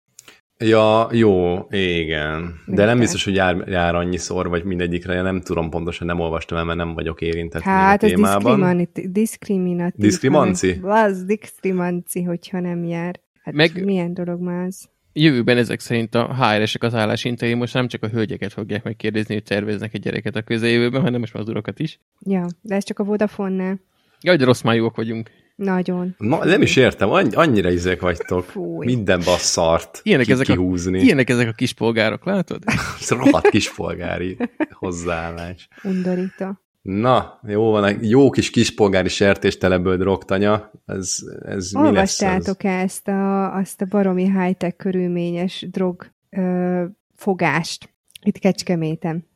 [0.58, 2.54] Ja, jó, igen.
[2.66, 6.64] De nem biztos, hogy jár, jár annyiszor, vagy mindegyikre, nem tudom pontosan, nem olvastam el,
[6.64, 8.62] mert nem vagyok érintett hát, a témában.
[8.62, 10.00] Hát ez diszkriminatív.
[10.00, 10.80] Diszkrimanci?
[10.82, 13.20] Az diszkrimanci, hogyha nem jár.
[13.42, 13.84] Hát Meg...
[13.84, 14.88] milyen dolog már az?
[15.20, 19.42] Jövőben ezek szerint a HR-esek az állásintai most nem csak a hölgyeket fogják megkérdezni, hogy
[19.42, 22.00] terveznek egy gyereket a közeljövőben, hanem most már az urakat is.
[22.20, 23.80] Ja, de ez csak a Vodafone-nál.
[24.20, 25.30] Ja, hogy rossz májúak vagyunk.
[25.56, 26.14] Nagyon.
[26.18, 28.44] Na, nem is értem, annyira izék vagytok.
[28.44, 28.86] Fúj.
[28.86, 30.98] Mindenbe a szart ilyenek ezek kihúzni.
[30.98, 32.62] A, ilyenek ezek a kispolgárok, látod?
[33.00, 34.36] Ez rohadt kispolgári
[34.70, 35.68] hozzáállás.
[35.82, 36.60] Undorító.
[36.86, 42.54] Na, jó van, jó kis kispolgári sertésteleböld roktanya, ez, ez mi lesz ez?
[42.58, 49.26] ezt a, azt a baromi high-tech körülményes drog ö, fogást itt Kecskeméten?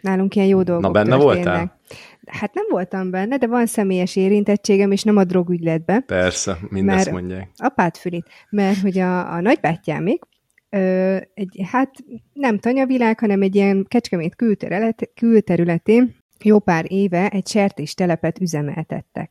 [0.00, 1.34] Nálunk ilyen jó dolgok Na, benne történnek.
[1.34, 1.80] voltál?
[2.26, 6.00] Hát nem voltam benne, de van személyes érintettségem, és nem a drogügyletbe.
[6.00, 7.50] Persze, mindezt mondják.
[7.56, 10.22] Apát fülit, mert hogy a, a nagybátyámik,
[10.70, 11.90] ö, egy, hát
[12.32, 19.30] nem tanyavilág, hanem egy ilyen kecskemét külterület, külterületén jó pár éve egy sertéstelepet üzemeltettek.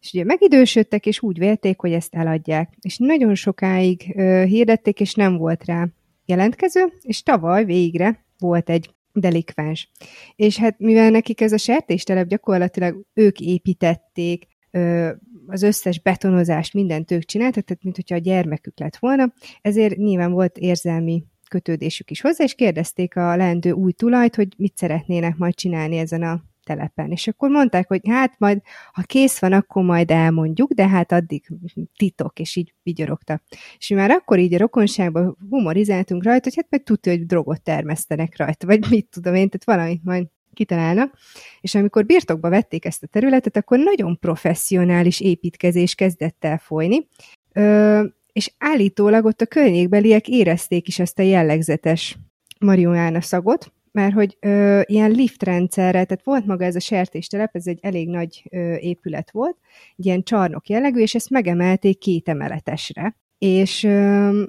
[0.00, 2.72] És ugye megidősödtek, és úgy vélték, hogy ezt eladják.
[2.80, 5.88] És nagyon sokáig ö, hirdették, és nem volt rá
[6.24, 9.90] jelentkező, és tavaly végre volt egy delikvens.
[10.36, 15.10] És hát mivel nekik ez a sertéstelep gyakorlatilag ők építették, ö,
[15.46, 20.32] az összes betonozást, mindent ők csináltak, tehát mint hogyha a gyermekük lett volna, ezért nyilván
[20.32, 25.54] volt érzelmi kötődésük is hozzá, és kérdezték a leendő új tulajt, hogy mit szeretnének majd
[25.54, 27.10] csinálni ezen a telepen.
[27.10, 28.60] És akkor mondták, hogy hát majd,
[28.92, 31.48] ha kész van, akkor majd elmondjuk, de hát addig
[31.96, 33.42] titok, és így vigyorogta.
[33.78, 37.62] És mi már akkor így a rokonságban humorizáltunk rajta, hogy hát meg tudja, hogy drogot
[37.62, 41.14] termesztenek rajta, vagy mit tudom én, tehát valamit majd kitalálnak.
[41.60, 47.08] És amikor birtokba vették ezt a területet, akkor nagyon professzionális építkezés kezdett el folyni,
[47.52, 48.04] Ö,
[48.36, 52.18] és állítólag ott a környékbeliek érezték is ezt a jellegzetes
[52.58, 57.78] marihuána szagot, mert hogy ö, ilyen liftrendszerre, tehát volt maga ez a sertéstelep, ez egy
[57.82, 59.56] elég nagy ö, épület volt,
[59.96, 63.16] egy ilyen csarnok jellegű, és ezt megemelték két emeletesre.
[63.38, 64.42] És ö,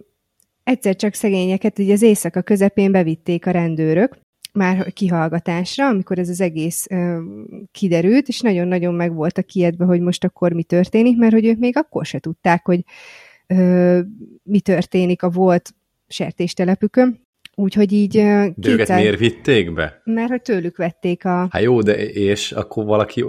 [0.63, 4.17] egyszer csak szegényeket ugye az éjszaka közepén bevitték a rendőrök,
[4.53, 7.21] már kihallgatásra, amikor ez az egész ö,
[7.71, 11.77] kiderült, és nagyon-nagyon meg voltak kiedve, hogy most akkor mi történik, mert hogy ők még
[11.77, 12.83] akkor se tudták, hogy
[14.43, 15.75] mi történik a volt
[16.07, 17.25] sertéstelepükön.
[17.55, 18.17] Úgyhogy így...
[18.17, 18.73] De kétszer...
[18.73, 20.01] őket miért vitték be?
[20.03, 21.47] Mert hogy tőlük vették a...
[21.51, 23.25] Hát jó, de és akkor valaki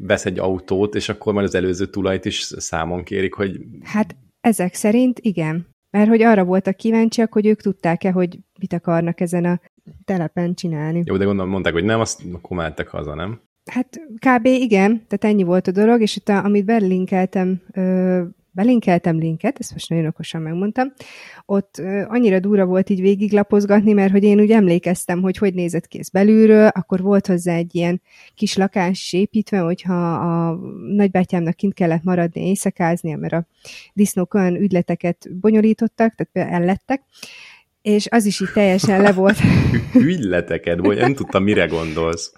[0.00, 3.60] vesz egy autót, és akkor majd az előző tulajt is számon kérik, hogy...
[3.82, 5.66] Hát ezek szerint igen.
[5.90, 9.60] Mert hogy arra voltak kíváncsiak, hogy ők tudták-e, hogy mit akarnak ezen a
[10.04, 11.02] telepen csinálni.
[11.04, 13.40] Jó, de gondolom mondták, hogy nem, azt akkor mentek haza, nem?
[13.70, 14.46] Hát kb.
[14.46, 17.62] igen, tehát ennyi volt a dolog, és itt a, amit belinkeltem
[18.54, 20.92] belinkeltem linket, ezt most nagyon okosan megmondtam,
[21.46, 25.98] ott annyira durva volt így végiglapozgatni, mert hogy én úgy emlékeztem, hogy hogy nézett ki
[25.98, 28.02] ez belülről, akkor volt hozzá egy ilyen
[28.34, 33.46] kis lakás építve, hogyha a nagybátyámnak kint kellett maradni éjszakázni, mert a
[33.92, 37.02] disznók olyan ügyleteket bonyolítottak, tehát ellettek,
[37.82, 39.38] és az is így teljesen le volt.
[39.94, 42.32] ügyleteket, vagy nem tudtam, mire gondolsz.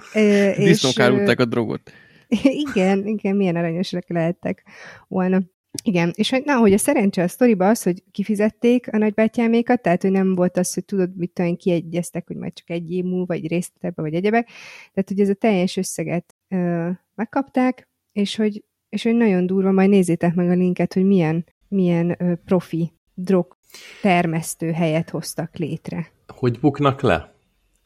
[0.56, 1.92] Disznók árulták a drogot.
[2.66, 4.62] Igen, igen, milyen aranyosak lehettek
[5.08, 5.40] volna.
[5.82, 10.02] Igen, és hogy, na, hogy a szerencse a sztoriba az, hogy kifizették a nagybátyámékat, tehát,
[10.02, 13.26] hogy nem volt az, hogy tudod, mit tudom, kiegyeztek, hogy majd csak egy év múlva,
[13.26, 14.48] vagy részletebben, vagy egyebek.
[14.92, 19.88] Tehát, hogy ez a teljes összeget ö, megkapták, és hogy, és hogy nagyon durva, majd
[19.88, 23.56] nézzétek meg a linket, hogy milyen, milyen ö, profi drog
[24.02, 26.10] termesztő helyet hoztak létre.
[26.26, 27.35] Hogy buknak le?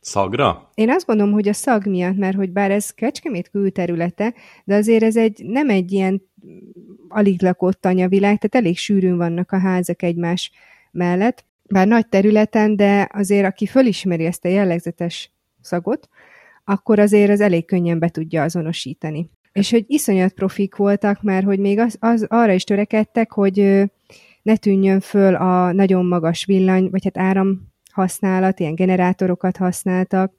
[0.00, 0.70] Szagra?
[0.74, 4.34] Én azt gondolom, hogy a szag miatt, mert hogy bár ez Kecskemét külterülete,
[4.64, 6.22] de azért ez egy, nem egy ilyen
[7.08, 10.50] alig lakott anyavilág, tehát elég sűrűn vannak a házak egymás
[10.90, 16.08] mellett, bár nagy területen, de azért aki fölismeri ezt a jellegzetes szagot,
[16.64, 19.30] akkor azért az elég könnyen be tudja azonosítani.
[19.52, 23.84] És hogy iszonyat profik voltak, mert hogy még az, az arra is törekedtek, hogy
[24.42, 30.32] ne tűnjön föl a nagyon magas villany, vagy hát áram használat, ilyen generátorokat használtak,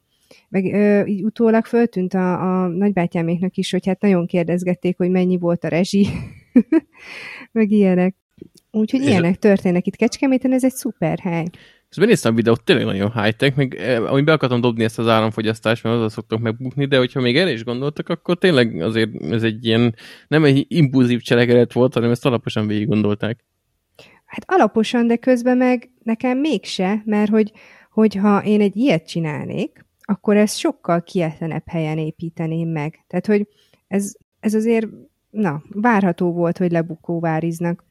[0.50, 5.38] meg ö, így utólag föltűnt a, a nagybátyáméknak is, hogy hát nagyon kérdezgették, hogy mennyi
[5.38, 6.08] volt a rezsi,
[7.52, 8.16] meg ilyenek.
[8.72, 11.46] Úgyhogy ilyenek történnek itt Kecskeméten, ez egy szuper hely.
[11.90, 15.08] És benéztem a videót, tényleg nagyon high-tech, meg eh, amit be akartam dobni ezt az
[15.08, 19.44] áramfogyasztást, mert azzal szoktak megbukni, de hogyha még erre is gondoltak, akkor tényleg azért ez
[19.44, 19.96] egy ilyen,
[20.28, 23.44] nem egy impulzív cselekedet volt, hanem ezt alaposan végig gondolták.
[24.32, 27.52] Hát alaposan, de közben meg nekem mégse, mert hogy,
[27.92, 33.06] hogyha én egy ilyet csinálnék, akkor ezt sokkal kietlenebb helyen építeném meg.
[33.08, 33.48] Tehát, hogy
[33.88, 34.88] ez, ez azért,
[35.30, 37.84] na, várható volt, hogy lebukóváriznak.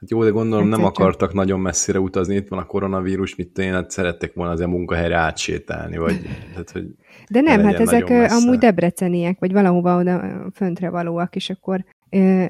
[0.00, 3.72] Hát jó, de gondolom nem akartak nagyon messzire utazni, itt van a koronavírus, mit én
[3.72, 6.86] hát szerettek volna azért munkahelyre átsétálni, vagy tehát, hogy
[7.30, 11.84] De nem, hát ezek amúgy debreceniek, vagy valahova oda föntre valóak, és akkor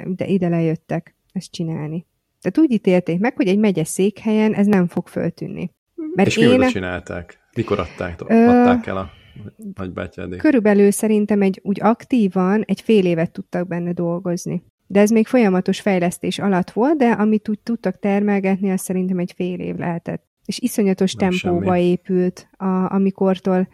[0.04, 2.06] de ide lejöttek ezt csinálni.
[2.44, 5.70] Tehát úgy ítélték meg, hogy egy megye székhelyen ez nem fog föltűnni.
[6.14, 6.68] Mert és én...
[6.68, 7.38] csinálták?
[7.56, 9.10] Mikor adták, adták el a
[9.74, 10.38] nagybátyádék?
[10.38, 14.62] Körülbelül szerintem egy úgy aktívan egy fél évet tudtak benne dolgozni.
[14.86, 19.32] de ez még folyamatos fejlesztés alatt volt, de amit úgy tudtak termelgetni, az szerintem egy
[19.36, 20.24] fél év lehetett.
[20.44, 21.86] És iszonyatos Nem tempóba semmi.
[21.86, 23.68] épült, a, amikortól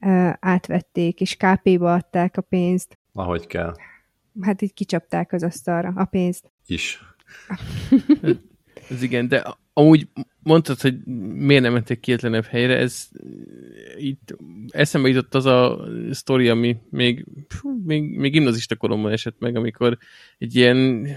[0.00, 2.98] uh, átvették, és KP-ba adták a pénzt.
[3.12, 3.74] Ahogy kell.
[4.40, 6.52] Hát így kicsapták az asztalra a pénzt.
[6.66, 7.13] Is.
[8.90, 10.08] ez igen, de amúgy
[10.42, 13.08] mondtad, hogy miért nem mentek kietlenebb helyre, ez
[13.96, 14.36] itt
[14.68, 19.98] eszembe jutott az a sztori, ami még, pfú, még, még gimnazista koromban esett meg, amikor
[20.38, 21.08] egy ilyen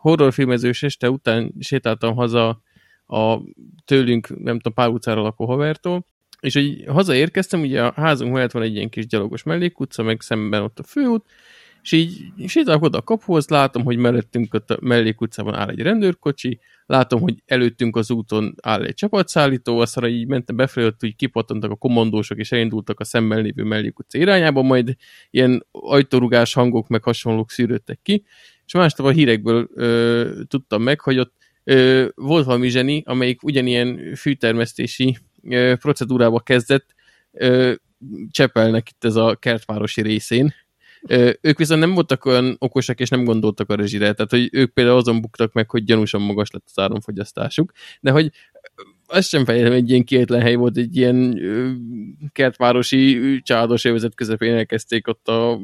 [0.00, 2.62] horrorfilmezős este után sétáltam haza
[3.06, 3.38] a
[3.84, 6.06] tőlünk, nem tudom, pár utcára lakó havertól,
[6.40, 10.62] és hogy hazaérkeztem, ugye a házunk mellett van egy ilyen kis gyalogos mellékutca, meg szemben
[10.62, 11.24] ott a főút,
[11.84, 17.20] és így sétálok oda a kapuhoz, látom, hogy mellettünk a mellékutcában áll egy rendőrkocsi, látom,
[17.20, 22.38] hogy előttünk az úton áll egy csapatszállító, aztán így mentem befelé, hogy kipattantak a kommandósok,
[22.38, 24.96] és elindultak a szemmel lévő mellékutca irányába, majd
[25.30, 28.24] ilyen ajtórugás hangok meg hasonlók szűrődtek ki,
[28.66, 31.32] és másnap a hírekből ö, tudtam meg, hogy ott
[31.64, 36.94] ö, volt valami zseni, amelyik ugyanilyen fűtermesztési ö, procedúrába kezdett,
[37.32, 37.72] ö,
[38.30, 40.54] Csepelnek itt ez a kertvárosi részén,
[41.40, 44.96] ők viszont nem voltak olyan okosak, és nem gondoltak a rezsire, tehát hogy ők például
[44.96, 48.30] azon buktak meg, hogy gyanúsan magas lett az áramfogyasztásuk, de hogy
[49.06, 51.40] azt sem fejlem, egy ilyen kietlen hely volt, egy ilyen
[52.32, 55.60] kertvárosi családos évezet közepén elkezdték ott a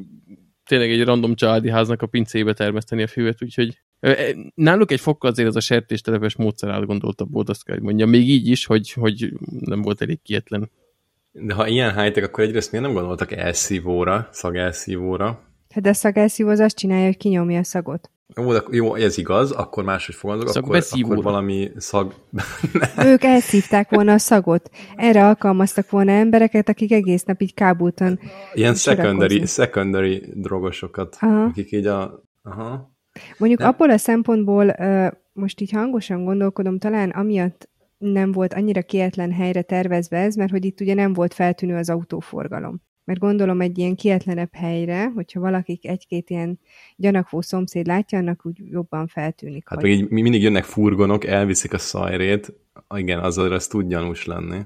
[0.64, 5.30] tényleg egy random családi háznak a pincébe termeszteni a füvet, úgyhogy e, náluk egy fokkal
[5.30, 8.92] azért az a sertéstelepes módszer átgondoltabb volt, azt kell, hogy mondjam, még így is, hogy,
[8.92, 10.70] hogy nem volt elég kietlen.
[11.32, 15.40] De ha ilyen high akkor egyrészt miért nem gondoltak elszívóra, szagelszívóra?
[15.74, 18.10] Hát de a szagelszívó az azt csinálja, hogy kinyomja a szagot.
[18.36, 22.14] Jó, de jó, ez igaz, akkor máshogy fogalmazok, akkor, akkor valami szag...
[23.04, 24.70] ők elszívták volna a szagot.
[24.96, 28.20] Erre alkalmaztak volna embereket, akik egész nap így kábultan
[28.54, 31.42] Ilyen secondary, secondary drogosokat, Aha.
[31.42, 32.24] akik így a...
[32.42, 32.98] Aha.
[33.38, 33.68] Mondjuk nem.
[33.68, 34.76] abból a szempontból
[35.32, 37.69] most így hangosan gondolkodom, talán amiatt
[38.00, 41.90] nem volt annyira kietlen helyre tervezve ez, mert hogy itt ugye nem volt feltűnő az
[41.90, 42.82] autóforgalom.
[43.04, 46.60] Mert gondolom egy ilyen kietlenebb helyre, hogyha valakik egy-két ilyen
[46.96, 49.68] gyanakvó szomszéd látja, annak úgy jobban feltűnik.
[49.68, 49.90] Hát hogy...
[49.90, 52.52] meg így mindig jönnek furgonok, elviszik a szajrét,
[52.94, 54.58] igen, azzal az tud gyanús lenni.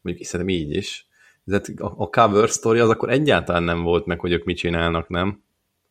[0.00, 1.06] Mondjuk szerintem így is.
[1.44, 5.42] De a cover story az akkor egyáltalán nem volt meg, hogy ők mit csinálnak, nem?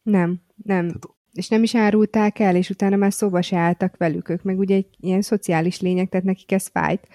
[0.03, 0.87] Nem, nem.
[0.87, 4.29] Tehát és nem is árulták el, és utána már szóba se álltak velük.
[4.29, 7.07] Ők meg ugye egy ilyen szociális lények, tehát nekik ez fájt,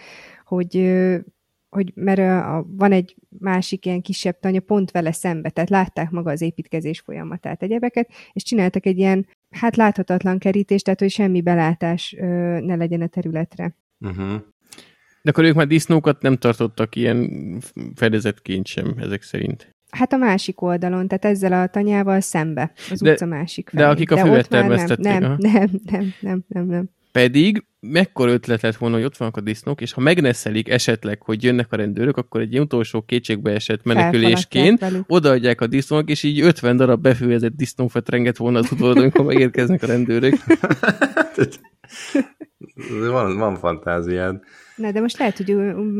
[0.44, 0.92] hogy,
[1.68, 6.30] hogy mert a, van egy másik ilyen kisebb tanya pont vele szembe, tehát látták maga
[6.30, 12.14] az építkezés folyamatát, egyebeket, és csináltak egy ilyen, hát láthatatlan kerítést, tehát hogy semmi belátás
[12.18, 12.24] ö,
[12.60, 13.76] ne legyen a területre.
[14.00, 14.42] Uh-huh.
[15.22, 17.28] De akkor ők már disznókat nem tartottak ilyen
[17.94, 19.74] fedezetként sem, ezek szerint.
[19.90, 23.82] Hát a másik oldalon, tehát ezzel a tanyával szembe, az de, utca másik felé.
[23.82, 25.04] De akik a de füvet termesztették.
[25.04, 26.90] Nem, nem, nem, nem, nem, nem, nem.
[27.12, 31.42] Pedig mekkora ötlet lett volna, hogy ott vannak a disznók, és ha megneszelik esetleg, hogy
[31.42, 36.76] jönnek a rendőrök, akkor egy utolsó kétségbe esett menekülésként odaadják a disznók, és így 50
[36.76, 40.34] darab befőzett disznófet renget volna az utódon, amikor megérkeznek a rendőrök.
[43.10, 44.40] van, van fantáziád.
[44.76, 45.50] Na, de most lehet, hogy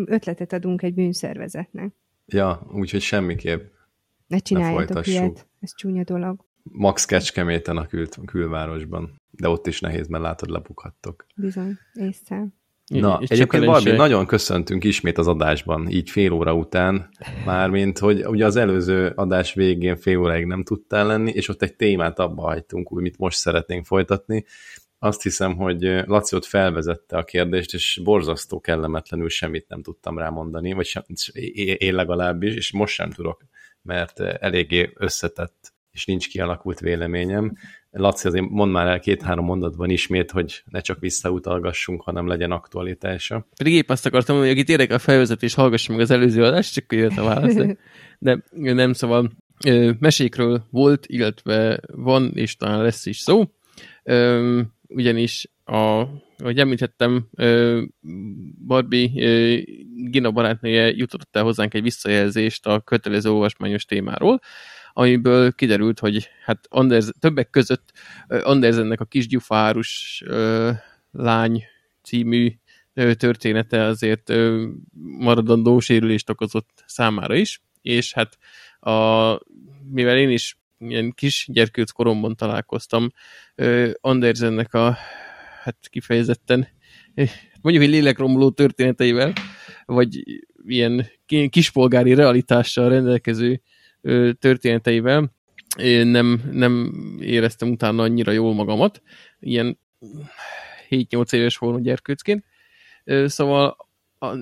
[0.04, 1.92] ötletet adunk egy bűnszervezetnek.
[2.26, 3.60] Ja, úgyhogy semmiképp.
[4.30, 6.44] Ne csináljatok ne ilyet, ez csúnya dolog.
[6.62, 11.26] Max Kecskeméten a kül külvárosban, de ott is nehéz, mert látod, lebukhattok.
[11.34, 12.46] Bizony, észre.
[12.86, 17.08] Na, és egyébként valami nagyon köszöntünk ismét az adásban, így fél óra után,
[17.44, 21.76] mármint, hogy ugye az előző adás végén fél óráig nem tudtál lenni, és ott egy
[21.76, 24.44] témát abba hagytunk, úgy, mit most szeretnénk folytatni.
[24.98, 30.72] Azt hiszem, hogy Laci ott felvezette a kérdést, és borzasztó kellemetlenül semmit nem tudtam rámondani,
[30.72, 31.02] vagy sem,
[31.78, 33.42] én legalábbis, és most sem tudok
[33.82, 37.52] mert eh, eléggé összetett, és nincs kialakult véleményem.
[37.90, 43.46] Laci, azért mond már el két-három mondatban ismét, hogy ne csak visszautalgassunk, hanem legyen aktualitása.
[43.56, 46.72] Pedig épp azt akartam mondani, hogy akit érdekel a felvezetés, hallgassa meg az előző adást,
[46.72, 47.54] csak jött a válasz.
[47.54, 47.76] De,
[48.18, 49.30] de nem, szóval
[49.98, 53.44] mesékről volt, illetve van, és talán lesz is szó.
[54.88, 57.28] Ugyanis a ahogy említettem,
[58.66, 59.10] Barbie
[59.94, 64.40] Gina barátnője jutott el hozzánk egy visszajelzést a kötelező olvasmányos témáról,
[64.92, 67.92] amiből kiderült, hogy hát Anders, többek között
[68.28, 70.22] Andersennek a kisgyufárus
[71.10, 71.64] lány
[72.02, 72.52] című
[73.12, 74.32] története azért
[75.18, 78.38] maradandó sérülést okozott számára is, és hát
[78.80, 79.38] a,
[79.90, 83.10] mivel én is ilyen kis gyerkőc koromban találkoztam
[84.00, 84.96] Andersennek a
[85.62, 86.68] hát kifejezetten
[87.60, 89.32] mondjuk egy lélekromló történeteivel,
[89.84, 90.22] vagy
[90.66, 91.06] ilyen
[91.48, 93.60] kispolgári realitással rendelkező
[94.38, 95.32] történeteivel,
[95.78, 99.02] én nem, nem éreztem utána annyira jól magamat,
[99.40, 99.78] ilyen
[100.90, 102.44] 7-8 éves volna gyerkőcként.
[103.24, 103.76] Szóval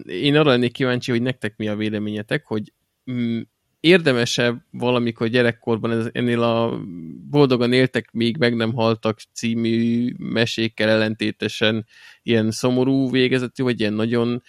[0.07, 2.73] én arra lennék kíváncsi, hogy nektek mi a véleményetek, hogy
[3.11, 3.41] mm,
[3.81, 6.81] érdemesebb valamikor gyerekkorban ez, ennél a
[7.31, 11.87] boldogan éltek, még meg nem haltak című mesékkel ellentétesen
[12.23, 14.43] ilyen szomorú végezetű, vagy ilyen nagyon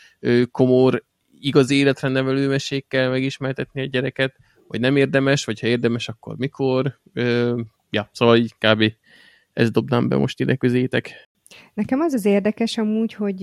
[0.52, 1.04] komor,
[1.39, 4.36] igaz életre nevelő mesékkel megismertetni a gyereket,
[4.68, 7.00] vagy nem érdemes, vagy ha érdemes, akkor mikor.
[7.13, 8.94] Ö, ja, szóval így kb.
[9.54, 11.29] ezt dobnám be most ide közétek.
[11.74, 13.38] Nekem az az érdekes amúgy, hogy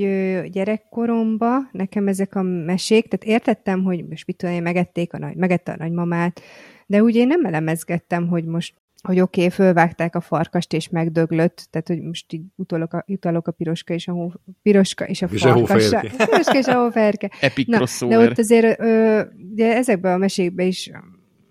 [0.50, 5.36] gyerekkoromban nekem ezek a mesék, tehát értettem, hogy most mit tudom én, megették a nagy,
[5.36, 6.40] megette a nagymamát,
[6.86, 11.68] de ugye én nem elemezgettem, hogy most hogy oké, okay, fölvágták a farkast és megdöglött,
[11.70, 15.28] tehát hogy most így utalok a, utalok a piroska és a, hó, piroska és a
[15.28, 16.00] farkasra.
[16.16, 17.30] Piroska és a hóferke.
[17.40, 20.90] Epic Na, De ott azért ö, ugye ezekben a mesékben is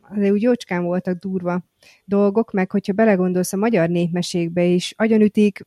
[0.02, 1.66] azért úgy jócskán voltak durva
[2.06, 5.64] dolgok, meg hogyha belegondolsz a magyar népmesékbe is, agyonütik,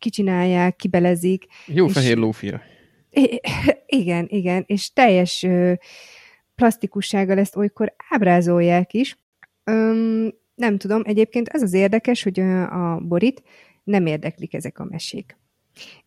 [0.00, 1.46] kicsinálják, kibelezik.
[1.66, 2.60] Jó és, fehér lófia.
[3.86, 5.72] Igen, igen, és teljes ö,
[6.54, 9.18] plastikussággal ezt olykor ábrázolják is.
[9.64, 13.42] Öm, nem tudom, egyébként ez az érdekes, hogy a Borit
[13.84, 15.38] nem érdeklik ezek a mesék.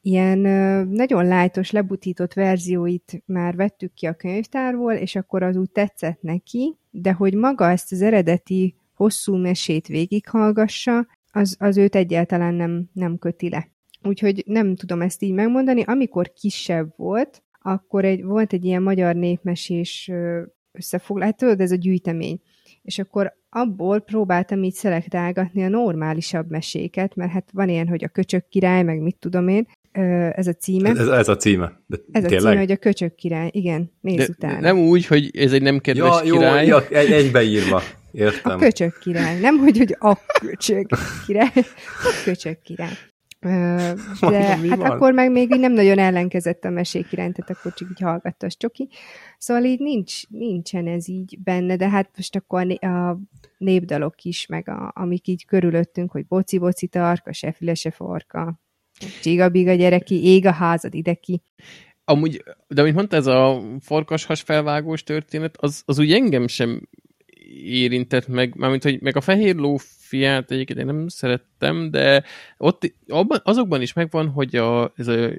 [0.01, 5.71] Ilyen ö, nagyon lájtos, lebutított verzióit már vettük ki a könyvtárból, és akkor az úgy
[5.71, 12.53] tetszett neki, de hogy maga ezt az eredeti hosszú mesét végighallgassa, az, az őt egyáltalán
[12.53, 13.72] nem, nem köti le.
[14.03, 15.83] Úgyhogy nem tudom ezt így megmondani.
[15.83, 20.11] Amikor kisebb volt, akkor egy, volt egy ilyen magyar népmesés
[20.71, 22.39] összefoglalás, hát tudod, ez a gyűjtemény.
[22.81, 28.07] És akkor abból próbáltam így szelektálgatni a normálisabb meséket, mert hát van ilyen, hogy a
[28.07, 29.67] köcsök király, meg mit tudom én,
[30.31, 30.89] ez a címe.
[30.89, 31.81] Ez, ez a címe.
[31.87, 32.33] De ez tényleg?
[32.33, 33.49] a címe, hogy a köcsök király.
[33.51, 34.59] Igen, nézz De utána.
[34.59, 36.65] Nem úgy, hogy ez egy nem kedves ja, jó, király.
[36.65, 37.81] Ja, egy, egybeírva.
[38.11, 38.51] Értem.
[38.51, 39.39] A köcsök király.
[39.39, 40.89] Nem, hogy, hogy a köcsök
[41.25, 41.51] király.
[42.03, 42.93] A köcsök király.
[44.19, 44.81] De hát van?
[44.81, 48.45] akkor meg még így nem nagyon ellenkezett a mesék iránt, tehát akkor csak így hallgatta
[48.45, 48.89] a csoki.
[49.37, 53.17] Szóval így nincs, nincsen ez így benne, de hát most akkor a
[53.57, 58.59] népdalok is, meg a, amik így körülöttünk, hogy boci-boci tarka, se füle, se forka,
[59.21, 61.41] csiga-biga gyereki, ég a házad ide ki.
[62.05, 66.81] Amúgy, de amit mondta, ez a farkashas felvágós történet, az, az úgy engem sem
[67.61, 72.23] érintett meg, mármint, hogy meg a fehér ló fiát egyébként én nem szerettem, de
[72.57, 75.29] ott abban, azokban is megvan, hogy a, ez a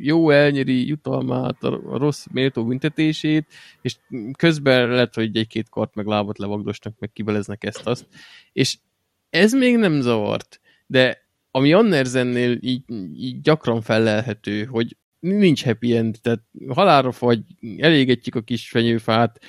[0.00, 3.46] jó elnyeri jutalmát, a, a rossz méltó büntetését,
[3.82, 3.96] és
[4.36, 8.06] közben lehet, hogy egy-két kart meg lábat levagdosnak, meg kibeleznek ezt-azt,
[8.52, 8.76] és
[9.30, 12.82] ez még nem zavart, de ami Andersennél így,
[13.16, 17.42] így gyakran felelhető, hogy nincs happy end, tehát halálra fagy,
[17.78, 19.40] elégetjük a kis fenyőfát,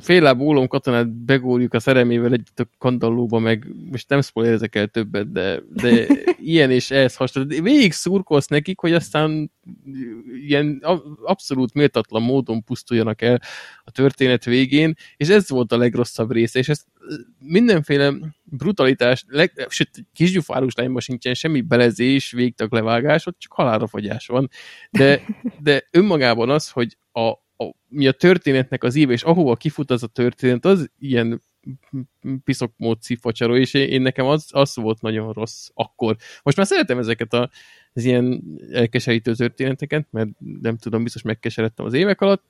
[0.00, 5.32] félább ólom katonát begórjuk a szeremével együtt a kandallóba, meg most nem spoilerezek el többet,
[5.32, 6.06] de, de
[6.54, 7.62] ilyen és ehhez hasonló.
[7.62, 9.52] Végig szurkolsz nekik, hogy aztán
[10.46, 10.82] ilyen
[11.24, 13.40] abszolút méltatlan módon pusztuljanak el
[13.84, 16.84] a történet végén, és ez volt a legrosszabb része, és ez
[17.38, 18.12] mindenféle
[18.44, 24.50] brutalitás, leg, sőt, kisgyufárus lányban sincsen semmi belezés, végtag levágás, ott csak halálra fogyás van.
[24.90, 25.22] De,
[25.58, 27.32] de önmagában az, hogy a,
[27.88, 31.42] mi a történetnek az íve, és ahova kifut az a történet, az ilyen
[32.44, 36.16] piszokmód facsaró, és én, én nekem az, az volt nagyon rossz akkor.
[36.42, 37.50] Most már szeretem ezeket a,
[37.92, 38.42] az ilyen
[38.72, 40.28] elkeserítő történeteket, mert
[40.60, 42.44] nem tudom, biztos megkeseredtem az évek alatt,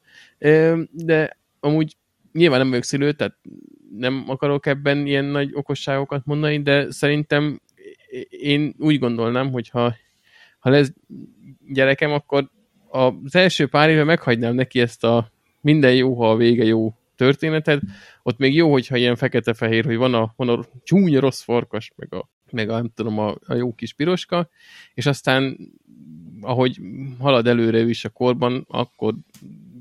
[0.91, 1.97] de amúgy
[2.33, 3.37] nyilván nem vagyok szülő, tehát
[3.97, 7.61] nem akarok ebben ilyen nagy okosságokat mondani, de szerintem
[8.29, 9.95] én úgy gondolnám, hogy ha,
[10.59, 10.93] ha lesz
[11.69, 12.51] gyerekem, akkor
[13.05, 15.31] az első pár éve meghagynám neki ezt a
[15.61, 17.83] minden jó, ha a vége jó történetet,
[18.23, 22.15] ott még jó, hogyha ilyen fekete-fehér, hogy van a, van a csúnya rossz farkas, meg
[22.15, 24.49] a, meg a nem tudom, a, a jó kis piroska,
[24.95, 25.57] és aztán
[26.41, 26.81] ahogy
[27.19, 29.15] halad előre is a korban, akkor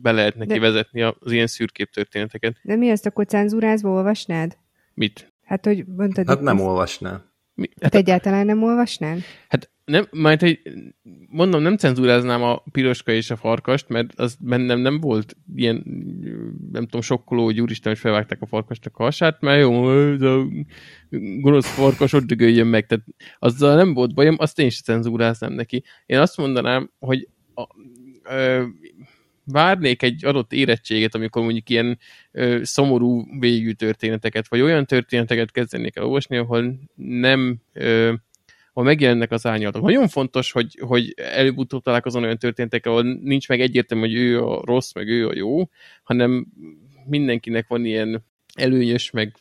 [0.01, 0.59] be lehet neki De...
[0.59, 2.55] vezetni az ilyen szürkép történeteket.
[2.63, 4.57] De mi ezt akkor cenzúrázva olvasnád?
[4.93, 5.33] Mit?
[5.43, 6.27] Hát, hogy mondtad...
[6.27, 7.33] Hát nem olvasnál.
[7.53, 7.69] Mi?
[7.73, 9.17] Hát, hát egyáltalán nem olvasnál?
[9.47, 10.61] Hát nem, majd, hogy
[11.29, 15.83] mondom, nem cenzúráznám a piroska és a farkast, mert az bennem nem volt ilyen,
[16.71, 20.47] nem tudom, sokkoló, hogy úristen, hogy felvágták a farkasnak a hasát, mert jó, ez a
[21.39, 23.05] gonosz farkas ott dögöljön meg, tehát
[23.39, 25.83] azzal nem volt bajom, azt én is cenzúráznám neki.
[26.05, 27.63] Én azt mondanám, hogy a,
[28.23, 28.63] ö,
[29.43, 31.99] várnék egy adott érettséget, amikor mondjuk ilyen
[32.31, 38.13] ö, szomorú végű történeteket, vagy olyan történeteket kezdenék el olvasni, ahol nem ö,
[38.75, 39.81] ahol megjelennek az árnyalatok.
[39.81, 44.61] Nagyon fontos, hogy, hogy előbb-utóbb találkozom olyan történetek, ahol nincs meg egyértelmű, hogy ő a
[44.65, 45.69] rossz, meg ő a jó,
[46.03, 46.47] hanem
[47.05, 49.35] mindenkinek van ilyen előnyös, meg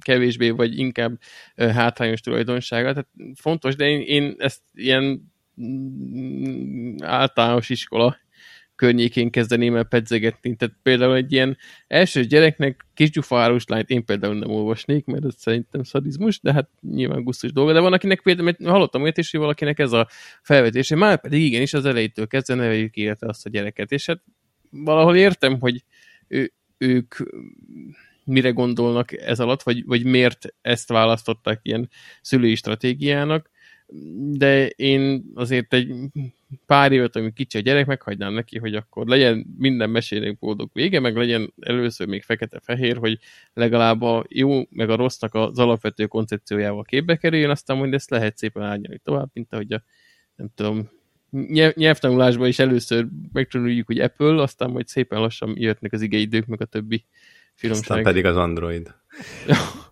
[0.00, 1.18] kevésbé, vagy inkább
[1.56, 2.88] hátrányos tulajdonsága.
[2.92, 8.16] Tehát fontos, de én, én ezt ilyen mm, általános iskola
[8.76, 10.56] környékén kezdeném el pedzegetni.
[10.56, 11.56] Tehát például egy ilyen
[11.86, 17.24] első gyereknek kisgyufárus lányt én például nem olvasnék, mert ez szerintem szadizmus, de hát nyilván
[17.24, 17.72] gusztus dolga.
[17.72, 20.08] De van, akinek például, mert hallottam olyat is, hogy valakinek ez a
[20.42, 23.92] felvetése, már pedig igenis az elejétől kezdve neveljük életre azt a gyereket.
[23.92, 24.22] És hát
[24.70, 25.84] valahol értem, hogy
[26.28, 27.14] ő, ők
[28.24, 33.50] mire gondolnak ez alatt, vagy, vagy miért ezt választották ilyen szülői stratégiának,
[34.32, 35.94] de én azért egy
[36.66, 41.00] pár évet, amíg kicsi a gyerek, meghagynám neki, hogy akkor legyen minden mesélének boldog vége,
[41.00, 43.18] meg legyen először még fekete-fehér, hogy
[43.54, 48.36] legalább a jó, meg a rossznak az alapvető koncepciójával képbe kerüljön, aztán majd ezt lehet
[48.36, 49.82] szépen árnyalni tovább, mint ahogy a,
[50.36, 50.90] nem tudom,
[51.74, 56.64] nyelvtanulásban is először megtanuljuk, hogy Apple, aztán majd szépen lassan jöttnek az igeidők, meg a
[56.64, 57.04] többi
[57.54, 57.90] finomság.
[57.90, 58.94] Aztán pedig az Android.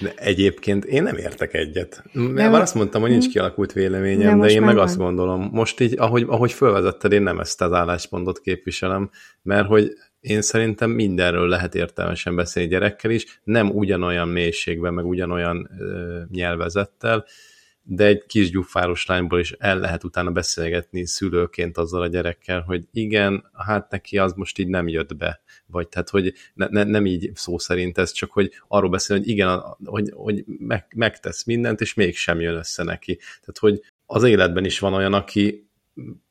[0.00, 2.02] De egyébként én nem értek egyet.
[2.12, 3.30] Mert azt mondtam, hogy nincs hm.
[3.30, 4.84] kialakult véleményem, de, de én meg van.
[4.84, 9.10] azt gondolom, most így, ahogy, ahogy felvezetted, én nem ezt az álláspontot képviselem,
[9.42, 15.70] mert hogy én szerintem mindenről lehet értelmesen beszélni gyerekkel is, nem ugyanolyan mélységben, meg ugyanolyan
[15.78, 17.24] ö, nyelvezettel,
[17.82, 22.84] de egy kis gyufáros lányból is el lehet utána beszélgetni szülőként azzal a gyerekkel, hogy
[22.92, 27.06] igen, hát neki az most így nem jött be, vagy tehát, hogy ne, ne, nem
[27.06, 31.80] így szó szerint ez, csak hogy arról beszél, hogy igen, hogy, hogy meg, megtesz mindent,
[31.80, 33.16] és mégsem jön össze neki.
[33.16, 35.68] Tehát, hogy az életben is van olyan, aki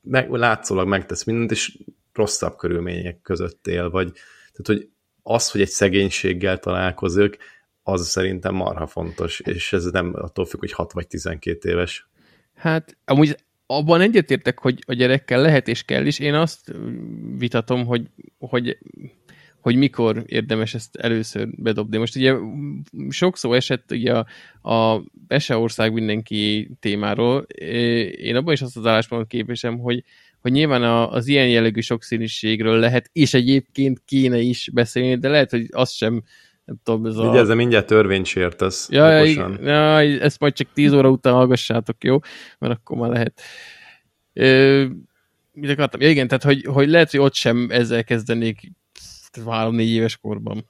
[0.00, 1.78] meg, látszólag megtesz mindent, és
[2.12, 4.12] rosszabb körülmények között él, vagy
[4.52, 4.88] tehát, hogy
[5.22, 7.38] az, hogy egy szegénységgel találkozik,
[7.82, 12.08] az szerintem marha fontos, és ez nem attól függ, hogy 6 vagy 12 éves.
[12.54, 16.18] Hát amúgy abban egyetértek, hogy a gyerekkel lehet és kell is.
[16.18, 16.74] Én azt
[17.38, 18.06] vitatom, hogy,
[18.38, 18.78] hogy,
[19.60, 21.96] hogy mikor érdemes ezt először bedobni.
[21.96, 22.34] Most ugye
[23.08, 24.26] sok szó esett ugye a,
[24.74, 25.02] a
[25.48, 27.42] ország mindenki témáról.
[28.10, 30.04] Én abban is azt az álláspontot képvisem, hogy,
[30.40, 35.66] hogy nyilván az ilyen jellegű sokszínűségről lehet, és egyébként kéne is beszélni, de lehet, hogy
[35.70, 36.22] azt sem
[36.70, 37.30] nem tudom, ez a...
[37.30, 38.88] Vigyázz, mindjárt törvényt sértesz.
[38.90, 42.18] Ja, ja, ja, ezt majd csak 10 óra után hallgassátok, jó?
[42.58, 43.40] Mert akkor már lehet.
[44.32, 44.86] Ö,
[45.52, 46.00] mit akartam?
[46.00, 48.72] Ja, igen, tehát hogy, hogy lehet, hogy ott sem ezzel kezdenék
[49.46, 50.68] három-négy éves korban.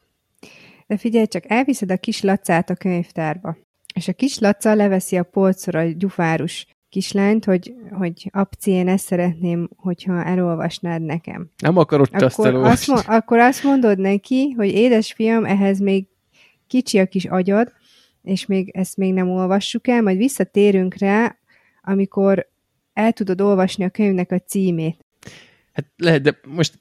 [0.87, 3.57] De figyelj csak, elviszed a kis lacát a könyvtárba,
[3.95, 9.05] és a kis laca leveszi a polcra a gyufárus kislányt, hogy, hogy apci, én ezt
[9.05, 11.51] szeretném, hogyha elolvasnád nekem.
[11.59, 12.93] Nem akarod akkor azt elolvasni.
[12.93, 16.07] Azt, akkor azt mondod neki, hogy édesfiam, ehhez még
[16.67, 17.73] kicsi a kis agyad,
[18.23, 21.37] és még ezt még nem olvassuk el, majd visszatérünk rá,
[21.83, 22.49] amikor
[22.93, 25.05] el tudod olvasni a könyvnek a címét.
[25.73, 26.79] Hát lehet, de most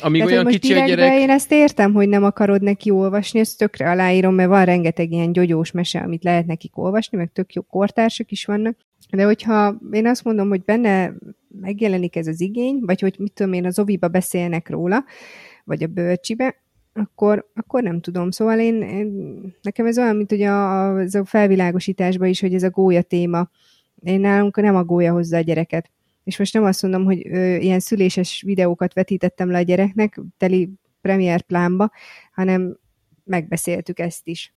[0.00, 1.20] amíg Tehát, olyan most kicsi a gyerek...
[1.20, 5.32] Én ezt értem, hogy nem akarod neki olvasni, ezt tökre aláírom, mert van rengeteg ilyen
[5.32, 8.76] gyogyós mese, amit lehet nekik olvasni, meg tök jó kortársak is vannak,
[9.10, 11.12] de hogyha én azt mondom, hogy benne
[11.60, 15.04] megjelenik ez az igény, vagy hogy mit tudom én, az oviba beszélnek róla,
[15.64, 16.62] vagy a bölcsibe,
[16.92, 18.30] akkor, akkor nem tudom.
[18.30, 22.62] Szóval én, én nekem ez olyan, mint hogy a, a, a felvilágosításban is, hogy ez
[22.62, 23.48] a gólya téma.
[24.02, 25.90] Én nálunk nem a gólya hozza a gyereket.
[26.24, 30.70] És most nem azt mondom, hogy ö, ilyen szüléses videókat vetítettem le a gyereknek, teli
[31.00, 31.90] premier plánba,
[32.32, 32.78] hanem
[33.24, 34.54] megbeszéltük ezt is.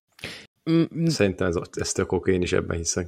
[1.05, 3.07] Szerintem ez, ez tök oké, én is ebben hiszek.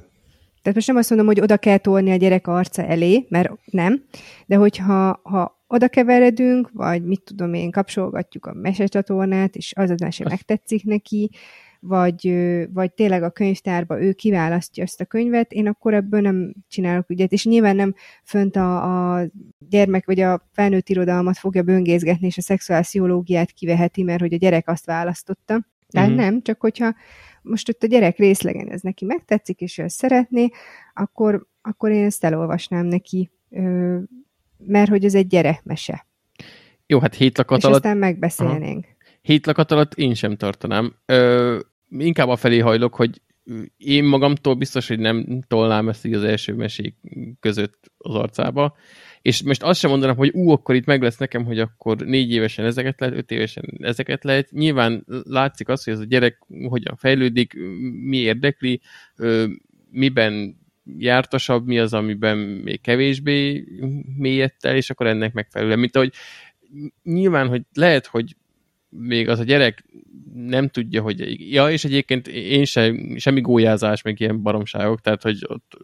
[0.62, 4.04] Tehát most nem azt mondom, hogy oda kell tolni a gyerek arca elé, mert nem,
[4.46, 10.00] de hogyha ha oda keveredünk, vagy mit tudom én, kapcsolgatjuk a mesecsatornát, és az az
[10.00, 11.30] mese megtetszik neki,
[11.80, 12.34] vagy,
[12.72, 17.32] vagy tényleg a könyvtárba ő kiválasztja ezt a könyvet, én akkor ebből nem csinálok ügyet,
[17.32, 19.26] és nyilván nem fönt a, a
[19.68, 24.68] gyermek vagy a felnőtt irodalmat fogja böngészgetni, és a szexuálsziológiát kiveheti, mert hogy a gyerek
[24.68, 25.66] azt választotta.
[25.88, 26.18] Tehát mm-hmm.
[26.18, 26.94] nem, csak hogyha
[27.42, 30.48] most ott a gyerek részlegen ez neki megtetszik, és ő ezt szeretné,
[30.94, 33.30] akkor, akkor én ezt elolvasnám neki,
[34.56, 36.06] mert hogy ez egy gyerekmese.
[36.86, 37.76] Jó, hát hét lakat és alatt...
[37.76, 38.84] aztán megbeszélnénk.
[38.84, 38.96] Aha.
[39.22, 40.94] Hét lakat alatt én sem tartanám.
[41.06, 41.58] Ö,
[41.88, 43.20] inkább felé hajlok, hogy
[43.76, 46.94] én magamtól biztos, hogy nem tolnám ezt így az első mesék
[47.40, 48.76] között az arcába.
[49.22, 52.30] És most azt sem mondanám, hogy ú, akkor itt meg lesz nekem, hogy akkor négy
[52.32, 54.50] évesen ezeket lehet, öt évesen ezeket lehet.
[54.50, 56.38] Nyilván látszik az, hogy ez a gyerek
[56.68, 57.54] hogyan fejlődik,
[58.02, 58.80] mi érdekli,
[59.90, 60.56] miben
[60.98, 63.64] jártasabb, mi az, amiben még kevésbé
[64.16, 65.78] mélyett el, és akkor ennek megfelelően.
[65.78, 66.12] Mint ahogy
[67.02, 68.36] nyilván, hogy lehet, hogy
[68.88, 69.84] még az a gyerek
[70.34, 71.50] nem tudja, hogy...
[71.52, 75.78] Ja, és egyébként én sem, semmi gólyázás, meg ilyen baromságok, tehát, hogy ott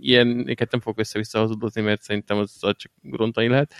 [0.00, 1.40] ilyeneket nem fog össze-vissza
[1.80, 3.74] mert szerintem az, az csak rontani lehet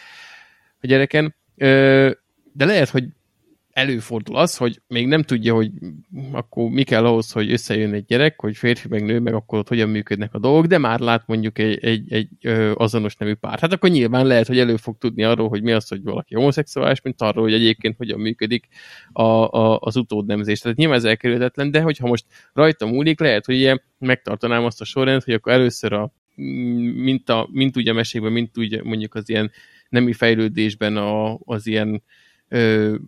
[0.81, 1.35] a gyereken.
[2.53, 3.05] De lehet, hogy
[3.79, 5.71] előfordul az, hogy még nem tudja, hogy
[6.33, 9.69] akkor mi kell ahhoz, hogy összejön egy gyerek, hogy férfi meg nő, meg akkor ott
[9.69, 12.29] hogyan működnek a dolgok, de már lát mondjuk egy, egy, egy
[12.75, 13.59] azonos nemű pár.
[13.59, 17.01] Hát akkor nyilván lehet, hogy elő fog tudni arról, hogy mi az, hogy valaki homoszexuális,
[17.01, 18.69] mint arról, hogy egyébként hogyan működik
[19.13, 20.61] a, a, az utódnemzés.
[20.61, 24.85] Tehát nyilván ez elkerülhetetlen, de hogyha most rajta múlik, lehet, hogy ilyen megtartanám azt a
[24.85, 26.13] sorrendet, hogy akkor először a
[26.95, 29.51] mint, a, mint úgy a mesékben, mint úgy mondjuk az ilyen
[29.89, 32.03] nemi fejlődésben a, az ilyen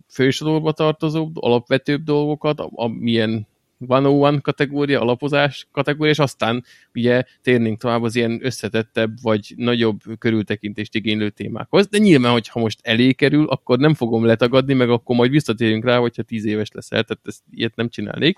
[0.07, 3.47] fősorolba tartozó, alapvetőbb dolgokat, a, a milyen
[3.87, 6.63] 101 kategória, alapozás kategória, és aztán
[6.93, 11.87] ugye térnénk tovább az ilyen összetettebb, vagy nagyobb körültekintést igénylő témákhoz.
[11.87, 15.97] De nyilván, hogyha most elé kerül, akkor nem fogom letagadni, meg akkor majd visszatérünk rá,
[15.97, 18.37] hogyha tíz éves leszel, tehát ezt ilyet nem csinálnék.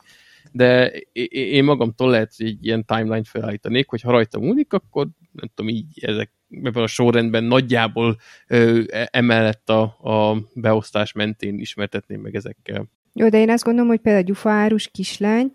[0.52, 0.88] De
[1.30, 5.72] én magamtól lehet, hogy egy ilyen timeline felállítanék, hogy ha rajta múlik, akkor nem tudom,
[5.72, 6.32] így ezek
[6.64, 8.82] ebben a sorrendben nagyjából ö,
[9.12, 12.86] emellett a, a beosztás mentén ismertetném meg ezekkel.
[13.14, 15.54] Jó, de én azt gondolom, hogy például a gyufaárus kislány,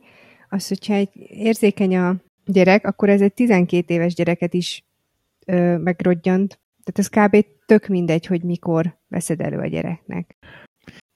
[0.49, 4.85] az, hogyha egy érzékeny a gyerek, akkor ez egy 12 éves gyereket is
[5.47, 6.61] ö, megrodjant.
[6.85, 7.47] Tehát ez kb.
[7.67, 10.37] tök mindegy, hogy mikor veszed elő a gyereknek.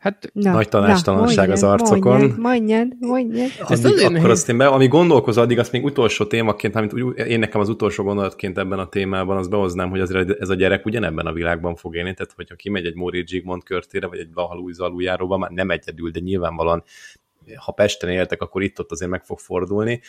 [0.02, 2.18] Hát, na, Nagy tanástalanság na, az arcokon.
[2.20, 3.50] Mondjad, mondjad, mondjad.
[3.68, 7.18] Ezt addig, akkor azt én be, ami gondolkozó, addig azt még utolsó témaként, amit úgy,
[7.18, 10.86] én nekem az utolsó gondolatként ebben a témában, az behoznám, hogy azért ez a gyerek
[10.86, 14.72] ugyanebben a világban fog élni, tehát hogyha kimegy egy Móri Zsigmond körtére, vagy egy Vahalúj
[14.72, 16.82] Zalujáróba, már nem egyedül, de nyilvánvalóan,
[17.56, 20.00] ha Pesten éltek, akkor itt-ott azért meg fog fordulni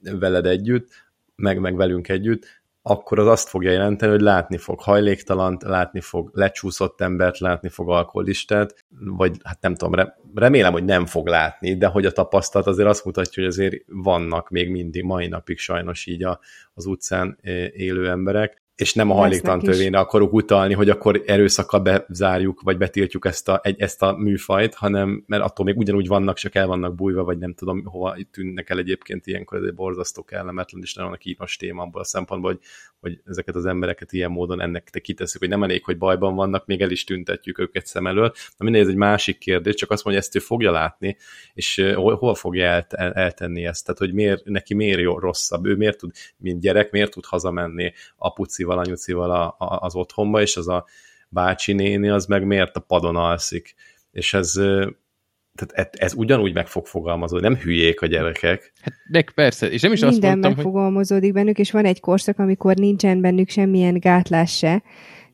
[0.00, 0.88] veled együtt,
[1.36, 2.57] meg, meg velünk együtt,
[2.88, 7.90] akkor az azt fogja jelenteni, hogy látni fog hajléktalant, látni fog lecsúszott embert, látni fog
[7.90, 12.88] alkoholistát, vagy hát nem tudom, remélem, hogy nem fog látni, de hogy a tapasztalat azért
[12.88, 16.40] azt mutatja, hogy azért vannak még mindig mai napig sajnos így a,
[16.74, 17.38] az utcán
[17.72, 23.26] élő emberek, és nem a hajléktalan törvényre akarok utalni, hogy akkor erőszakkal bezárjuk, vagy betiltjuk
[23.26, 26.94] ezt a, egy, ezt a műfajt, hanem mert attól még ugyanúgy vannak, csak el vannak
[26.94, 31.16] bújva, vagy nem tudom, hova tűnnek el egyébként ilyenkor, ez egy borzasztó kellemetlen, és nagyon
[31.18, 32.60] kínos téma abból a szempontból, hogy,
[33.00, 36.66] hogy ezeket az embereket ilyen módon ennek te kiteszük, hogy nem elég, hogy bajban vannak,
[36.66, 38.32] még el is tüntetjük őket szem elől.
[38.56, 41.16] Na mindegy, ez egy másik kérdés, csak azt mondja, ezt ő fogja látni,
[41.54, 45.74] és hol, fogja el, el, eltenni ezt, tehát hogy miért, neki miért jó, rosszabb, ő
[45.74, 50.56] miért tud, mint gyerek, miért tud hazamenni apuci anyucival, anyucival a, a, az otthonba, és
[50.56, 50.86] az a
[51.28, 53.74] bácsi néni az meg miért a padon alszik.
[54.12, 54.60] És ez,
[55.58, 58.72] tehát ez, ez ugyanúgy meg fog fogalmazódni, nem hülyék a gyerekek.
[58.80, 61.42] Hát meg persze, és nem is Minden azt mondtam, megfogalmazódik hogy...
[61.42, 64.82] bennük, és van egy korszak, amikor nincsen bennük semmilyen gátlás se,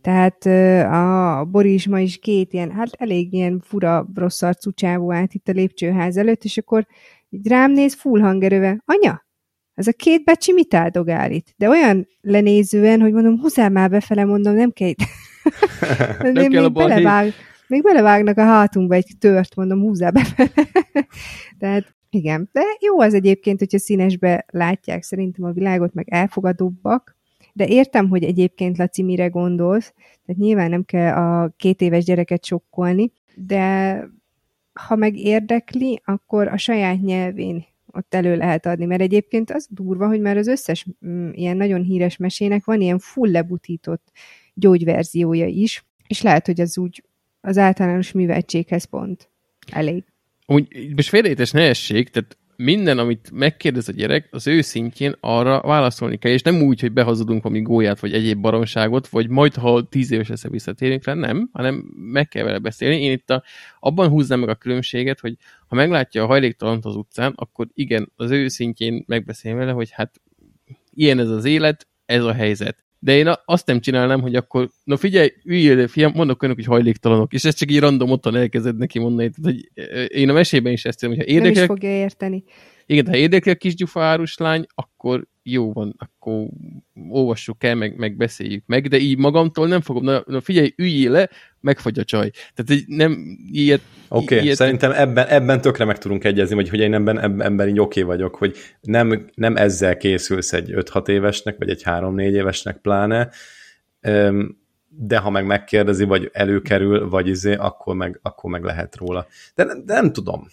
[0.01, 0.47] tehát
[0.87, 5.49] a Boris ma is két ilyen, hát elég ilyen fura, rossz arcú csávó állt itt
[5.49, 6.87] a lépcsőház előtt, és akkor
[7.31, 9.27] így rám néz full hangerővel, anya,
[9.75, 11.47] ez a két becsi mit áldogál itt?
[11.57, 14.93] De olyan lenézően, hogy mondom, húzzál már befele, mondom, nem kell
[16.19, 17.33] nem még, kell még, belevág,
[17.69, 20.51] még belevágnak a hátunkba egy tört, mondom, húzzál befele.
[21.59, 27.17] Tehát igen, de jó az egyébként, hogyha színesbe látják szerintem a világot, meg elfogadóbbak,
[27.53, 29.93] de értem, hogy egyébként Laci mire gondolsz,
[30.27, 33.99] tehát nyilván nem kell a két éves gyereket sokkolni, de
[34.73, 40.07] ha meg érdekli, akkor a saját nyelvén ott elő lehet adni, mert egyébként az durva,
[40.07, 44.11] hogy már az összes mm, ilyen nagyon híres mesének van ilyen full lebutított
[44.55, 47.05] gyógyverziója is, és lehet, hogy az úgy
[47.45, 49.29] az általános műveltséghez pont
[49.71, 50.05] elég.
[50.47, 55.61] Úgy, most félrejétes ne essék, tehát minden, amit megkérdez a gyerek, az ő szintjén arra
[55.61, 59.89] válaszolni kell, és nem úgy, hogy behazudunk valami gólyát, vagy egyéb baromságot, vagy majd, ha
[59.89, 63.03] tíz éves lesz, visszatérünk rá, nem, hanem meg kell vele beszélni.
[63.03, 63.43] Én itt a,
[63.81, 65.37] abban húznám meg a különbséget, hogy
[65.67, 70.21] ha meglátja a hajléktalant az utcán, akkor igen, az ő szintjén megbeszélni vele, hogy hát
[70.91, 72.84] ilyen ez az élet, ez a helyzet.
[73.05, 77.33] De én azt nem csinálnám, hogy akkor, na figyelj, üljél, fiam, mondok önök, hogy hajléktalanok,
[77.33, 79.31] és ez csak így random otthon elkezded neki mondani.
[79.31, 79.71] Tehát, hogy
[80.09, 81.53] én a mesében is ezt tudom, hogyha érdekel...
[81.53, 82.45] Nem is fogja érteni.
[82.87, 86.47] Igen, ha érdekel a kis gyufárus lány, akkor jó van, akkor
[87.09, 91.11] olvassuk el, meg, meg beszéljük meg, de így magamtól nem fogom, na, na figyelj, üljél
[91.11, 91.31] le,
[91.61, 92.31] megfagy a csaj.
[92.55, 93.81] Tehát így nem ilyet...
[94.09, 97.79] Oké, okay, szerintem ebben, ebben tökre meg tudunk egyezni, vagy hogy én ebben, ebben így
[97.79, 102.77] oké okay vagyok, hogy nem, nem ezzel készülsz egy 5-6 évesnek, vagy egy 3-4 évesnek
[102.77, 103.31] pláne,
[104.89, 109.27] de ha meg megkérdezi, vagy előkerül, vagy izé, akkor meg, akkor meg lehet róla.
[109.55, 110.47] De, de nem tudom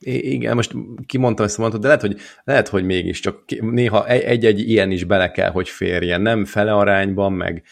[0.00, 0.74] igen, most
[1.06, 5.30] kimondtam ezt a mondatot, de lehet, hogy, lehet, hogy mégiscsak néha egy-egy ilyen is bele
[5.30, 7.62] kell, hogy férjen, nem fele arányban, meg,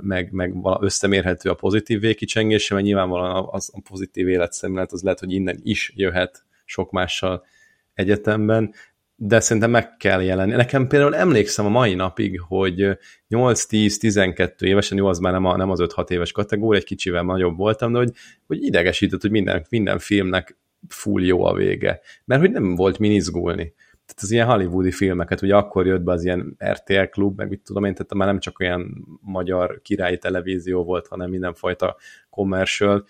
[0.00, 5.32] meg, meg összemérhető a pozitív végkicsengése, mert nyilvánvalóan az a pozitív életszemlélet az lehet, hogy
[5.32, 7.44] innen is jöhet sok mással
[7.94, 8.74] egyetemben,
[9.16, 10.54] de szerintem meg kell jelenni.
[10.54, 15.70] Nekem például emlékszem a mai napig, hogy 8-10-12 évesen, jó, az már nem, a, nem
[15.70, 18.12] az 5-6 éves kategória, egy kicsivel nagyobb voltam, de hogy,
[18.46, 20.56] hogy idegesített, hogy minden, minden filmnek
[20.88, 22.00] full jó a vége.
[22.24, 23.74] Mert hogy nem volt min izgulni.
[24.06, 27.60] Tehát az ilyen hollywoodi filmeket, ugye akkor jött be az ilyen RTL klub, meg mit
[27.60, 31.96] tudom én, tehát már nem csak olyan magyar királyi televízió volt, hanem mindenfajta
[32.30, 33.04] commercial,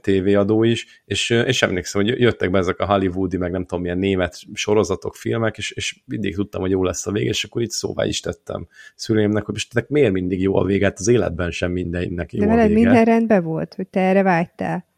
[0.00, 3.98] tévéadó is, és, és emlékszem, hogy jöttek be ezek a hollywoodi, meg nem tudom milyen
[3.98, 7.70] német sorozatok, filmek, és, és mindig tudtam, hogy jó lesz a vége, és akkor itt
[7.70, 11.72] szóvá is tettem szüleimnek, hogy most miért mindig jó a vége, hát az életben sem
[11.72, 14.90] mindennek jó De veled minden rendben volt, hogy te erre vágytál.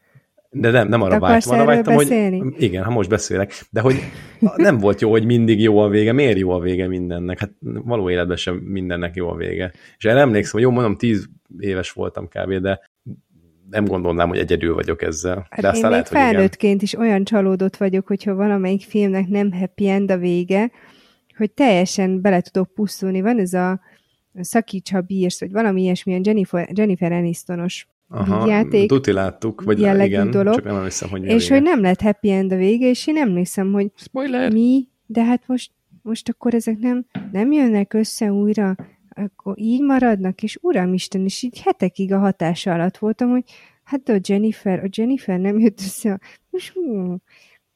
[0.57, 2.39] De nem, nem arra vágytam, arra vágytam, beszélni?
[2.39, 3.95] hogy igen, ha most beszélek, de hogy
[4.55, 7.39] nem volt jó, hogy mindig jó a vége, miért jó a vége mindennek?
[7.39, 9.73] Hát való életben sem mindennek jó a vége.
[9.97, 11.29] És erre emlékszem, hogy jó, mondom, tíz
[11.59, 12.79] éves voltam kb., de
[13.69, 15.47] nem gondolnám, hogy egyedül vagyok ezzel.
[15.49, 19.51] Hát de aztán én lehet, még felnőttként is olyan csalódott vagyok, hogyha valamelyik filmnek nem
[19.51, 20.71] happy end a vége,
[21.37, 23.21] hogy teljesen bele tudok pusztulni.
[23.21, 23.79] Van ez a
[24.33, 28.89] Szakíts, ha bírsz, vagy valami ilyesmilyen Jennifer, Jennifer Anistonos Aha, játék.
[28.89, 32.51] Tuti láttuk, vagy igen, dolog, csak nem emlékszem, hogy És hogy nem lett happy end
[32.51, 34.51] a vége, és én emlékszem, hogy Spoiler.
[34.51, 38.75] mi, de hát most, most akkor ezek nem, nem jönnek össze újra,
[39.09, 43.43] akkor így maradnak, és uramisten, és így hetekig a hatása alatt voltam, hogy
[43.83, 47.17] hát a Jennifer, a Jennifer nem jött össze, most hú.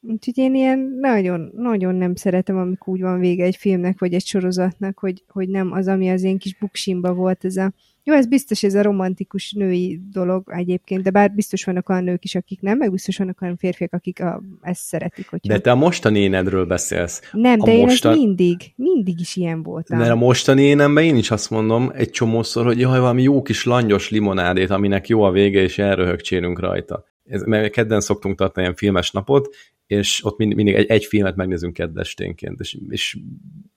[0.02, 4.26] Úgyhogy én ilyen nagyon, nagyon nem szeretem, amikor úgy van vége egy filmnek, vagy egy
[4.26, 7.72] sorozatnak, hogy, hogy nem az, ami az én kis buksimba volt, ez a
[8.10, 12.24] jó, ez biztos ez a romantikus női dolog egyébként, de bár biztos vannak olyan nők
[12.24, 15.30] is, akik nem, meg biztos vannak olyan férfiak, akik a, ezt szeretik.
[15.30, 15.52] Hogyha...
[15.52, 17.20] De te a mostani énedről beszélsz.
[17.32, 18.12] Nem, a de mostan...
[18.12, 19.98] én mindig, mindig is ilyen voltam.
[19.98, 23.64] Mert a mostani énemben én is azt mondom egy csomószor, hogy jaj, valami jó kis
[23.64, 27.04] langyos limonádét, aminek jó a vége, és elröhögcsélünk rajta.
[27.30, 29.48] Ez, mert kedden szoktunk tartani ilyen filmes napot,
[29.86, 33.18] és ott mindig egy, egy filmet megnézünk keddesténként, és, és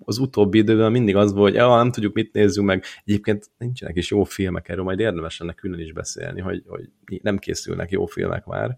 [0.05, 2.83] az utóbbi időben mindig az volt, hogy ja, nem tudjuk mit nézzünk meg.
[3.05, 6.89] Egyébként nincsenek is jó filmek erről, majd érdemes lenne külön is beszélni, hogy, hogy
[7.21, 8.75] nem készülnek jó filmek már.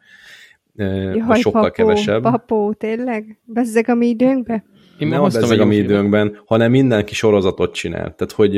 [0.76, 2.22] Jaj, sokkal papó, kevesebb.
[2.22, 3.40] Papó, tényleg?
[3.44, 4.64] Bezzeg a mi időnkben?
[5.00, 8.16] Én nem a bezzeg a mi időnkben, hanem mindenki sorozatot csinál.
[8.16, 8.56] Tehát, hogy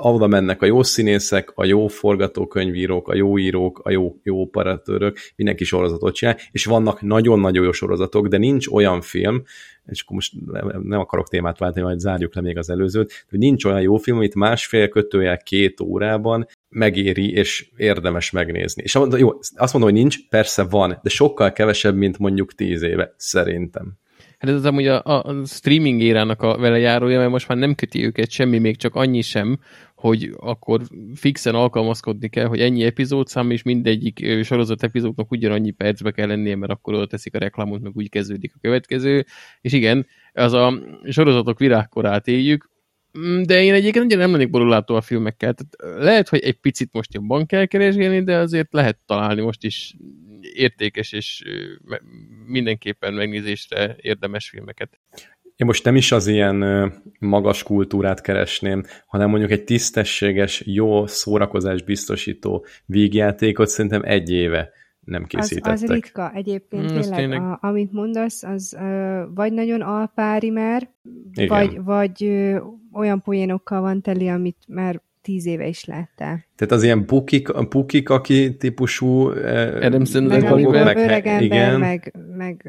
[0.00, 5.18] oda mennek a jó színészek, a jó forgatókönyvírók, a jó írók, a jó, jó operatőrök,
[5.36, 9.42] mindenki sorozatot csinál, és vannak nagyon-nagyon jó sorozatok, de nincs olyan film,
[9.86, 10.32] és akkor most
[10.82, 14.16] nem akarok témát váltani, majd zárjuk le még az előzőt, hogy nincs olyan jó film,
[14.16, 18.82] amit másfél kötőjel két órában megéri, és érdemes megnézni.
[18.82, 23.14] És jó, azt mondom, hogy nincs, persze van, de sokkal kevesebb, mint mondjuk tíz éve,
[23.16, 23.98] szerintem.
[24.38, 27.74] Hát ez az amúgy a, a streaming érának a vele járója, mert most már nem
[27.74, 29.58] köti őket semmi, még csak annyi sem,
[29.94, 30.80] hogy akkor
[31.14, 36.72] fixen alkalmazkodni kell, hogy ennyi epizódszám, és mindegyik sorozat epizódnak ugyanannyi percbe kell lennie, mert
[36.72, 39.24] akkor oda teszik a reklámot, meg úgy kezdődik a következő.
[39.60, 42.70] És igen, az a sorozatok virágkorát éljük,
[43.18, 45.54] mm, de én egyébként nagyon nem lennék borulátó a filmekkel.
[45.54, 49.94] Tehát lehet, hogy egy picit most jobban kell keresgélni, de azért lehet találni most is
[50.40, 51.42] értékes és
[52.46, 55.00] mindenképpen megnézésre érdemes filmeket.
[55.56, 61.82] Én most nem is az ilyen magas kultúrát keresném, hanem mondjuk egy tisztességes, jó szórakozás
[61.82, 64.72] biztosító vígjátékot szerintem egy éve
[65.08, 65.72] nem készítettek.
[65.72, 67.40] Az, az ritka egyébként, mm, tényleg, tényleg.
[67.40, 70.90] A, amit mondasz, az ö, vagy nagyon alpári már,
[71.32, 71.48] Igen.
[71.48, 72.58] vagy, vagy ö,
[72.92, 76.44] olyan poénokkal van teli, amit már tíz éve is láttál.
[76.56, 79.28] Tehát az ilyen pukik, pukik aki típusú
[79.80, 81.80] Adam Sandler meg, meg, meg, igen.
[81.80, 82.68] meg, meg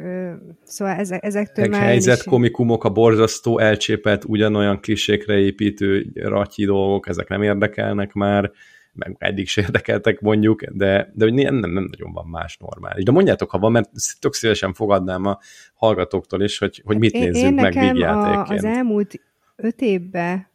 [0.64, 7.08] szóval ezek, ezektől meg már helyzet komikumok, a borzasztó, elcsépelt, ugyanolyan klisékre építő ratyi dolgok,
[7.08, 8.52] ezek nem érdekelnek már,
[8.94, 13.04] meg eddig se érdekeltek mondjuk, de, de nem, nem, nem nagyon van más normális.
[13.04, 13.90] De mondjátok, ha van, mert
[14.20, 15.40] tök szívesen fogadnám a
[15.74, 18.60] hallgatóktól is, hogy, hogy mit én, nézzünk én meg vígjátékként.
[18.60, 19.22] az elmúlt
[19.56, 20.49] öt évben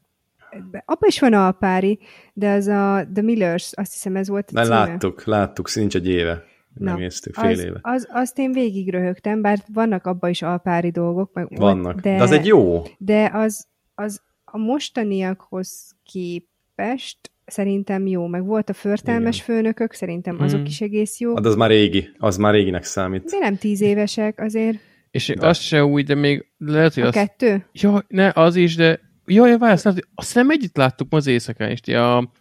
[0.85, 1.99] abban is van alpári,
[2.33, 4.75] de az a The Millers, azt hiszem ez volt a címe.
[4.75, 6.45] Láttuk, láttuk, nincs egy éve.
[6.75, 7.79] Nem néztük, fél az, éve.
[7.83, 11.33] Az, azt én végig röhögtem, bár vannak abban is alpári dolgok.
[11.33, 12.83] Meg, vannak, de, de az egy jó.
[12.99, 19.47] De az, az a mostaniakhoz képest szerintem jó, meg volt a förtelmes Igen.
[19.47, 20.69] főnökök, szerintem azok hmm.
[20.69, 21.35] is egész jó.
[21.35, 23.25] Hát az már régi, az már réginek számít.
[23.25, 24.79] De nem tíz évesek azért.
[25.11, 25.47] És de.
[25.47, 27.15] az se úgy, de még lehet, hogy a az...
[27.15, 27.67] kettő?
[27.73, 31.95] Ja, ne, az is, de Jaj, várj, azt, hiszem együtt láttuk az éjszakán is.
[31.95, 32.33] A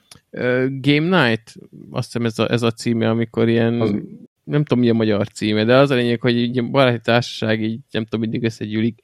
[0.69, 1.55] Game Night,
[1.89, 3.95] azt hiszem ez a, ez a címe, amikor ilyen, az...
[4.43, 7.79] nem tudom mi a magyar címe, de az a lényeg, hogy így baráti társaság így
[7.91, 9.01] nem tudom, mindig összegyűlik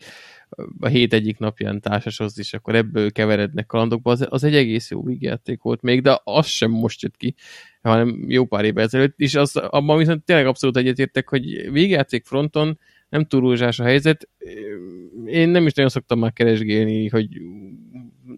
[0.79, 4.11] a hét egyik napján társashoz is, akkor ebből keverednek kalandokba.
[4.11, 7.35] Az, az egy egész jó vígjáték volt még, de az sem most jött ki,
[7.81, 12.79] hanem jó pár évvel ezelőtt, és az, abban viszont tényleg abszolút egyetértek, hogy vígjáték fronton
[13.09, 14.29] nem túl rózsás a helyzet.
[15.25, 17.27] Én nem is nagyon szoktam már keresgélni, hogy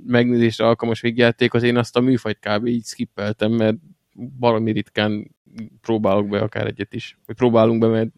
[0.06, 2.66] megnézésre alkalmas végjátékot, én azt a műfajt kb.
[2.66, 3.78] így skippeltem, mert
[4.40, 5.36] valami ritkán
[5.82, 7.18] próbálok be akár egyet is.
[7.26, 8.10] Vagy próbálunk be, mert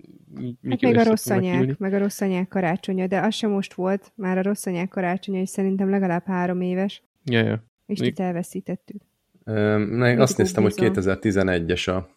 [0.69, 4.11] Hát még a rossz anyák, meg a rossz anyák karácsonya, de az sem most volt,
[4.15, 7.03] már a rossz anyák karácsonya, és szerintem legalább három éves.
[7.23, 7.63] Ja, ja.
[7.85, 9.01] És itt elveszítettük.
[9.43, 12.09] Ne, azt néztem, hogy 2011-es a,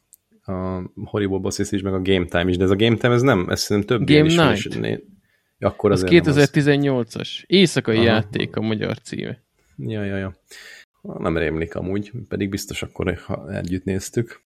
[0.49, 3.23] a Horrible Bosses is, meg a Game Time is, de ez a Game Time, ez
[3.23, 4.75] nem, ez szerintem több Game Night.
[4.75, 4.99] Is,
[5.59, 7.29] akkor az 2018-as.
[7.47, 8.05] Éjszakai Aha.
[8.05, 9.43] játék a magyar címe.
[9.77, 10.35] Ja, ja, ja.
[11.03, 14.45] Nem rémlik amúgy, pedig biztos akkor, ha együtt néztük.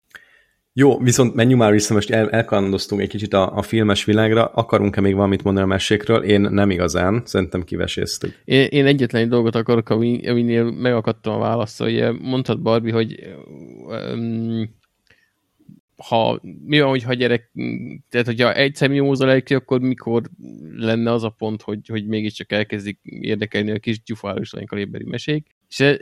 [0.78, 4.44] Jó, viszont menjünk már vissza, most el, elkalandoztunk egy kicsit a, a filmes világra.
[4.44, 6.22] Akarunk-e még valamit mondani a mesékről?
[6.22, 8.42] Én nem igazán, szerintem kiveséztük.
[8.44, 13.18] Én, én egyetlen egy dolgot akarok, ami, aminél megakadtam a választ, hogy mondtad Barbie, hogy
[13.86, 14.74] um,
[15.96, 17.52] ha, mi van, hogyha gyerek,
[18.08, 20.22] tehát hogyha egyszer nyomózol el ki, akkor mikor
[20.76, 25.46] lenne az a pont, hogy, hogy mégiscsak elkezdik érdekelni a kis gyufálós lánykalibberi mesék.
[25.68, 25.98] És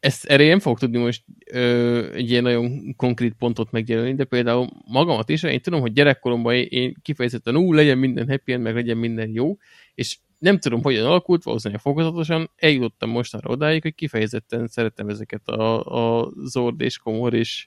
[0.00, 4.68] ezt erre nem fogok tudni most ö, egy ilyen nagyon konkrét pontot megjelölni, de például
[4.84, 8.74] magamat is, én tudom, hogy gyerekkoromban én, én kifejezetten ú, legyen minden happy end, meg
[8.74, 9.56] legyen minden jó,
[9.94, 15.84] és nem tudom, hogyan alakult, valószínűleg fokozatosan eljutottam mostanra odáig, hogy kifejezetten szeretem ezeket a,
[16.20, 17.66] a zord és komor és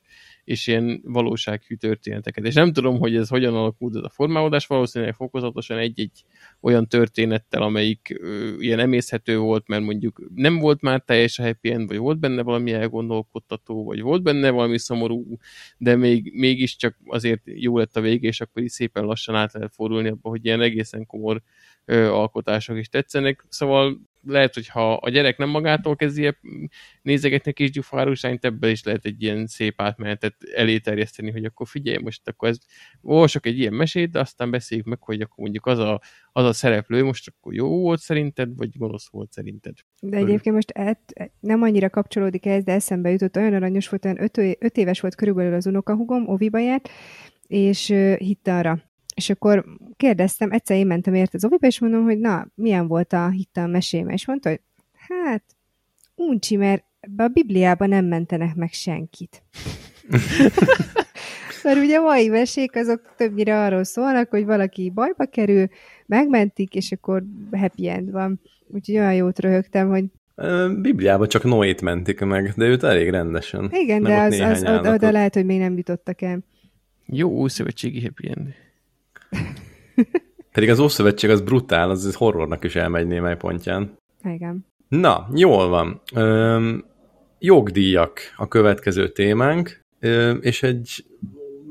[0.50, 2.46] és ilyen valósághű történeteket.
[2.46, 6.24] És nem tudom, hogy ez hogyan alakult ez a formálódás, valószínűleg fokozatosan egy-egy
[6.62, 11.72] olyan történettel, amelyik ö, ilyen emészhető volt, mert mondjuk nem volt már teljes a happy
[11.72, 15.38] end, vagy volt benne valami elgondolkodtató, vagy volt benne valami szomorú,
[15.78, 19.74] de még, mégiscsak azért jó lett a vége, és akkor is szépen lassan át lehet
[19.74, 21.42] fordulni abba, hogy ilyen egészen komor
[21.86, 23.46] ö, alkotások is tetszenek.
[23.50, 26.36] Szóval lehet, hogy ha a gyerek nem magától kezdi
[27.02, 31.98] nézegetni a kis gyufárusányt, ebből is lehet egy ilyen szép átmenetet eléterjeszteni, hogy akkor figyelj,
[31.98, 32.58] most akkor ez
[33.02, 36.02] olvasok egy ilyen mesét, de aztán beszéljük meg, hogy akkor mondjuk az a,
[36.32, 39.74] az a szereplő most akkor jó volt szerinted, vagy gonosz volt szerinted.
[40.02, 44.22] De egyébként most et, nem annyira kapcsolódik ez, de eszembe jutott, olyan aranyos volt, olyan
[44.22, 46.90] öt, öt éves volt körülbelül az unokahugom, Oviba járt,
[47.48, 48.89] és hitt arra,
[49.20, 49.66] és akkor
[49.98, 53.62] kérdeztem, egyszer én mentem érte az oviba, és mondom, hogy na, milyen volt a hitta
[53.62, 54.60] a meséme, és mondta, hogy
[55.08, 55.44] hát,
[56.16, 59.44] uncsi, mert be a Bibliában nem mentenek meg senkit.
[61.64, 65.68] Mert ugye a mai mesék azok többnyire arról szólnak, hogy valaki bajba kerül,
[66.06, 68.42] megmentik, és akkor happy end van.
[68.68, 70.06] Úgyhogy olyan jót röhögtem, hogy
[70.82, 73.70] Bibliában csak Noét mentik meg, de őt elég rendesen.
[73.74, 76.40] Igen, de az, az, oda, oda lehet, hogy még nem jutottak el.
[77.06, 78.54] Jó szövetségi happy end.
[80.52, 83.98] Pedig az Ószövetség az brutál, az horrornak is elmegy némely pontján.
[84.24, 84.66] Igen.
[84.88, 86.02] Na, jól van.
[86.14, 86.86] Öm,
[87.40, 91.06] jogdíjak a következő témánk, öm, és egy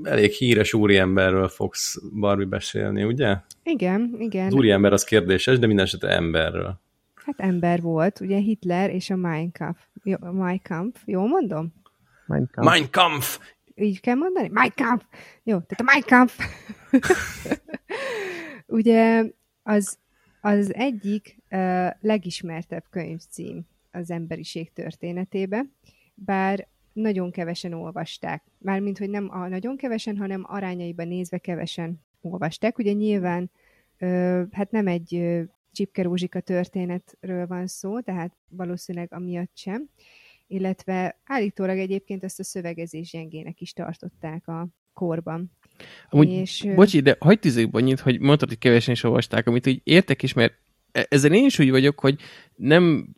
[0.02, 3.36] elég híres úriemberről fogsz, Barbie, beszélni, ugye?
[3.62, 4.46] Igen, igen.
[4.46, 6.80] Az úriember az kérdéses, de minden esetre emberről.
[7.14, 9.80] Hát ember volt, ugye Hitler és a Mein Kampf.
[10.02, 11.72] Jó, Mein Kampf, jól mondom?
[12.26, 12.70] Mein Kampf.
[12.70, 13.38] Mein Kampf!
[13.78, 14.48] Így kell mondani?
[14.48, 15.04] Mein Kampf!
[15.42, 16.38] Jó, tehát a Mein Kampf!
[18.78, 19.24] Ugye
[19.62, 19.98] az,
[20.40, 25.74] az egyik uh, legismertebb könyvcím az emberiség történetében,
[26.14, 28.44] bár nagyon kevesen olvasták.
[28.58, 32.78] Mármint, hogy nem a nagyon kevesen, hanem arányaiban nézve kevesen olvasták.
[32.78, 33.50] Ugye nyilván
[34.00, 39.88] uh, hát nem egy uh, Csipke Rózsika történetről van szó, tehát valószínűleg amiatt sem,
[40.48, 45.50] illetve állítólag egyébként ezt a szövegezés gyengének is tartották a korban.
[46.10, 49.80] Amúgy, és, bocsi, de hagyd tűzők annyit, hogy mondtad, hogy kevesen is olvasták, amit úgy
[49.84, 50.54] értek is, mert
[50.92, 52.16] e- ezzel én is úgy vagyok, hogy
[52.56, 53.08] nem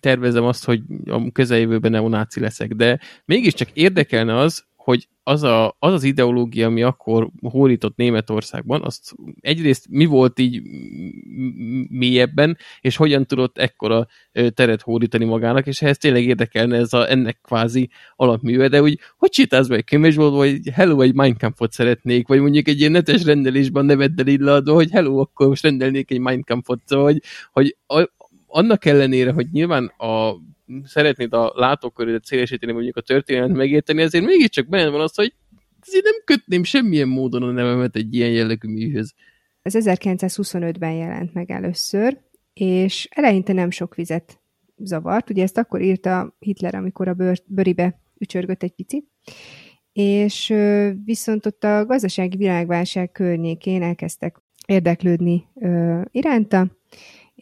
[0.00, 5.92] tervezem azt, hogy a közeljövőben neonáci leszek, de mégiscsak érdekelne az, hogy az, a, az
[5.92, 10.62] az ideológia, ami akkor hórított Németországban, azt egyrészt mi volt így
[11.88, 14.06] mélyebben, és hogyan tudott ekkora
[14.54, 19.30] teret hódítani magának, és ehhez tényleg érdekelne ez a, ennek kvázi alapműve, de úgy, hogy
[19.30, 23.84] csinálsz be egy könyvesboltba, hogy hello, egy Minecraft-ot szeretnék, vagy mondjuk egy ilyen netes rendelésben
[23.84, 27.18] neveddel illadva, hogy hello, akkor most rendelnék egy Minecraft-ot, szóval,
[27.52, 27.76] hogy,
[28.54, 30.34] annak ellenére, hogy nyilván a
[30.84, 35.34] szeretnéd a látókörödet szélesíteni, mondjuk a történetet megérteni, ezért mégiscsak benne van az, hogy
[35.86, 39.14] ezért nem kötném semmilyen módon a nevemet egy ilyen jellegű műhöz.
[39.62, 42.20] Ez 1925-ben jelent meg először,
[42.52, 44.40] és eleinte nem sok vizet
[44.76, 45.30] zavart.
[45.30, 49.06] Ugye ezt akkor írta Hitler, amikor a bőr, bőribe ücsörgött egy picit,
[49.92, 50.54] és
[51.04, 55.44] viszont ott a gazdasági világválság környékén elkezdtek érdeklődni
[56.10, 56.76] iránta,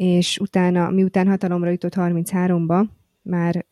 [0.03, 2.85] és utána, miután hatalomra jutott 33-ba,
[3.23, 3.67] már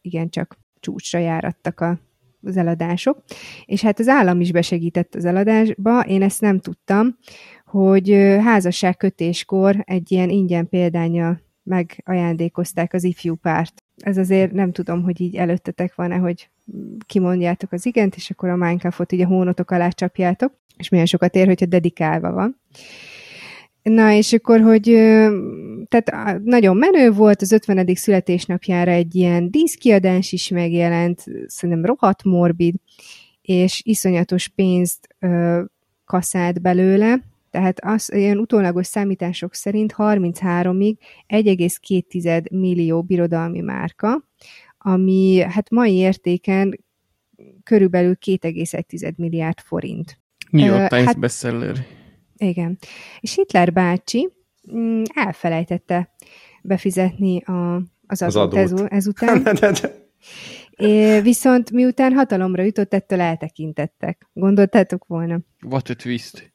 [0.00, 1.98] igencsak csúcsra járattak a
[2.42, 3.22] az eladások,
[3.64, 7.16] és hát az állam is besegített az eladásba, én ezt nem tudtam,
[7.64, 8.10] hogy
[8.42, 13.82] házasságkötéskor egy ilyen ingyen példánya megajándékozták az ifjú párt.
[13.96, 16.50] Ez azért nem tudom, hogy így előttetek van-e, hogy
[17.06, 21.34] kimondjátok az igent, és akkor a Minecraftot így a hónotok alá csapjátok, és milyen sokat
[21.34, 22.60] ér, hogyha dedikálva van.
[23.82, 24.88] Na, és akkor, hogy
[25.88, 27.94] tehát nagyon menő volt, az 50.
[27.94, 32.74] születésnapjára egy ilyen díszkiadás is megjelent, szerintem rohadt morbid,
[33.42, 35.62] és iszonyatos pénzt ö,
[36.04, 37.20] kaszált belőle,
[37.50, 40.96] tehát az ilyen utólagos számítások szerint 33-ig
[41.28, 44.24] 1,2 millió birodalmi márka,
[44.78, 46.84] ami hát mai értéken
[47.62, 50.18] körülbelül 2,1 milliárd forint.
[50.50, 51.86] New York Times hát, bestseller.
[52.36, 52.78] Igen.
[53.20, 54.28] És Hitler bácsi
[55.14, 56.14] elfelejtette
[56.62, 57.74] befizetni a,
[58.06, 58.92] az, az adót, adót.
[58.92, 59.42] ezután.
[60.76, 64.28] É, viszont miután hatalomra jutott, ettől eltekintettek.
[64.32, 65.38] Gondoltátok volna?
[65.66, 66.52] What a twist.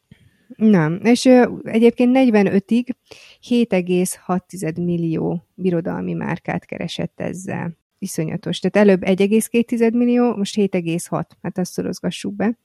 [0.56, 2.88] Nem, és ö, egyébként 45-ig
[3.50, 7.78] 7,6 millió birodalmi márkát keresett ezzel.
[8.00, 8.60] Iszonyatos.
[8.60, 11.24] Tehát előbb 1,2 millió, most 7,6.
[11.42, 12.58] Hát azt szorozgassuk be.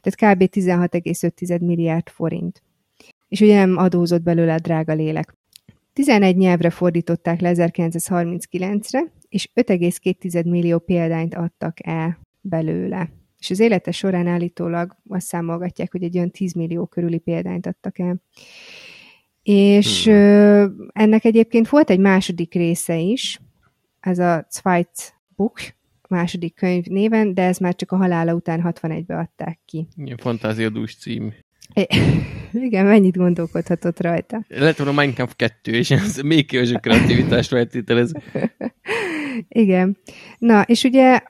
[0.00, 0.42] Tehát kb.
[0.56, 2.62] 16,5 milliárd forint.
[3.30, 5.34] És ugye nem adózott belőle a drága lélek.
[5.92, 13.10] 11 nyelvre fordították le 1939-re, és 5,2 millió példányt adtak el belőle
[13.40, 17.98] és az élete során állítólag azt számolgatják, hogy egy olyan 10 millió körüli példányt adtak
[17.98, 18.22] el.
[19.42, 20.88] És hmm.
[20.92, 23.40] ennek egyébként volt egy második része is,
[24.00, 25.58] ez a Zweit Book,
[26.08, 29.88] második könyv néven, de ez már csak a halála után 61-be adták ki.
[29.96, 31.34] Ilyen fantáziadús cím.
[32.52, 34.44] Igen, mennyit gondolkodhatott rajta?
[34.48, 38.12] Lehet, hogy a Minecraft 2, és ez még kevesebb kreativitást feltételez.
[39.48, 39.96] igen.
[40.38, 41.20] Na, és ugye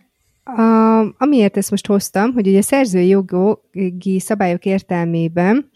[0.45, 5.71] a, amiért ezt most hoztam, hogy ugye a szerzői jogi szabályok értelmében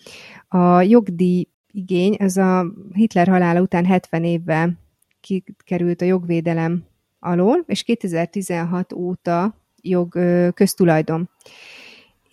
[0.48, 4.78] a jogdíj igény, ez a Hitler halála után 70 évvel
[5.20, 6.84] kikerült a jogvédelem
[7.18, 10.18] alól, és 2016 óta jog
[10.54, 11.30] köztulajdon.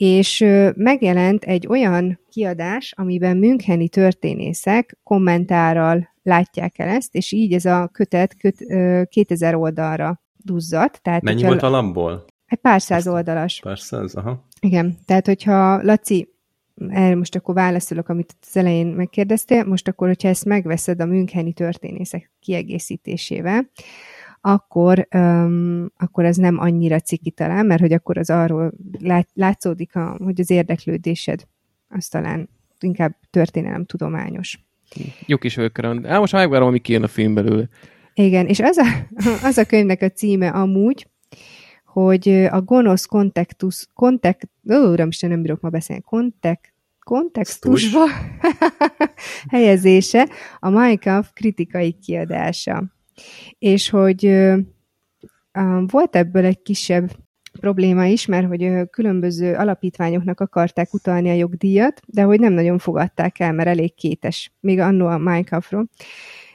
[0.04, 0.46] És
[0.76, 7.90] megjelent egy olyan kiadás, amiben Müncheni történészek kommentárral látják el ezt, és így ez a
[7.94, 8.58] kötet köt,
[9.08, 11.02] 2000 oldalra duzzadt.
[11.02, 12.26] Tehát, Mennyi volt a lamból?
[12.46, 13.60] Egy pár száz oldalas.
[13.60, 14.48] Pár száz, aha.
[14.60, 16.34] Igen, tehát hogyha Laci,
[16.90, 21.54] erre most akkor válaszolok, amit az elején megkérdeztél, most akkor, hogyha ezt megveszed a Müncheni
[21.54, 23.70] történészek kiegészítésével,
[24.42, 29.96] akkor, um, akkor ez nem annyira ciki talán, mert hogy akkor az arról lát, látszódik,
[29.96, 31.48] a, hogy az érdeklődésed
[31.90, 34.60] az talán inkább történelem tudományos.
[35.26, 36.06] Jó kis völkörön.
[36.06, 37.70] Á, most megvárom, ami kijön a film belőle.
[38.14, 38.86] Igen, és az a,
[39.48, 41.08] az a könyvnek a címe amúgy,
[41.86, 48.06] hogy a gonosz kontextus, kontekt, ó, uram, nem bírok ma beszélni, kontek, kontextusba
[49.50, 50.30] helyezése
[50.60, 52.84] a Minecraft kritikai kiadása.
[53.60, 54.52] És hogy
[55.88, 57.12] volt ebből egy kisebb
[57.60, 63.40] probléma is, mert hogy különböző alapítványoknak akarták utalni a jogdíjat, de hogy nem nagyon fogadták
[63.40, 65.90] el, mert elég kétes, még annó a Minecraftról,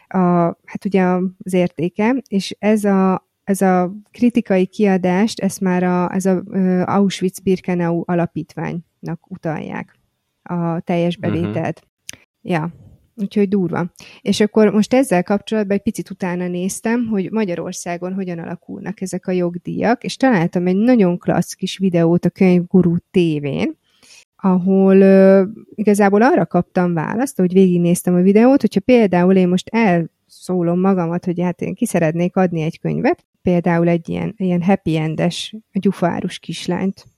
[0.08, 0.18] a,
[0.64, 1.02] hát ugye
[1.44, 6.42] az értéke, és ez a, ez a kritikai kiadást, ezt már a, ez a
[6.84, 9.98] Auschwitz-Birkenau alapítványnak utalják
[10.42, 11.82] a teljes bevételt.
[11.82, 12.60] Uh-huh.
[12.60, 12.72] Ja,
[13.16, 13.92] úgyhogy durva.
[14.20, 19.32] És akkor most ezzel kapcsolatban egy picit utána néztem, hogy Magyarországon hogyan alakulnak ezek a
[19.32, 23.76] jogdíjak, és találtam egy nagyon klassz kis videót a Könyvgurú tévén,
[24.36, 30.80] ahol uh, igazából arra kaptam választ, hogy végignéztem a videót, hogyha például én most elszólom
[30.80, 35.54] magamat, hogy hát én ki szeretnék adni egy könyvet, például egy ilyen, ilyen happy endes,
[35.72, 37.15] gyufárus kislányt.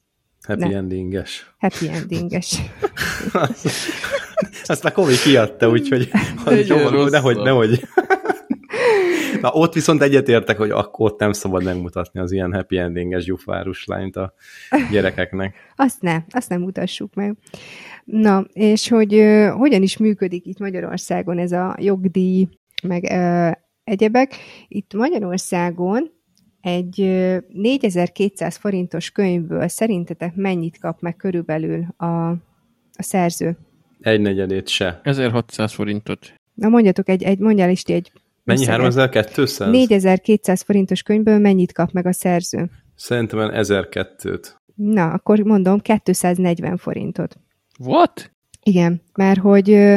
[0.48, 0.76] Happy ne.
[0.76, 1.54] endinges.
[1.58, 2.60] Happy endinges.
[4.64, 6.10] Azt már Komi kiadta, úgyhogy
[6.66, 7.80] jó, nehogy, nehogy.
[9.40, 13.84] Na ott viszont egyetértek, hogy akkor ott nem szabad megmutatni az ilyen happy endinges gyufárus
[13.84, 14.32] lányt a
[14.90, 15.56] gyerekeknek.
[15.76, 17.36] Azt ne, azt nem mutassuk meg.
[18.04, 22.48] Na, és hogy uh, hogyan is működik itt Magyarországon ez a jogdíj,
[22.82, 23.52] meg uh,
[23.84, 24.34] egyebek.
[24.68, 26.10] Itt Magyarországon
[26.60, 26.96] egy
[27.52, 32.38] 4200 forintos könyvből szerintetek mennyit kap meg körülbelül a, a
[32.98, 33.58] szerző?
[34.00, 35.00] Egy negyedét se.
[35.02, 36.34] 1600 forintot.
[36.54, 38.12] Na mondjatok, egy, egy mondjál is egy
[38.48, 39.70] Mennyi 3200?
[39.70, 42.70] 4200 forintos könyvből mennyit kap meg a szerző?
[42.94, 44.46] Szerintem 1002-t.
[44.74, 47.36] Na, akkor mondom 240 forintot.
[47.78, 48.32] What?
[48.62, 49.96] Igen, mert hogy ö,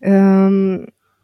[0.00, 0.74] ö,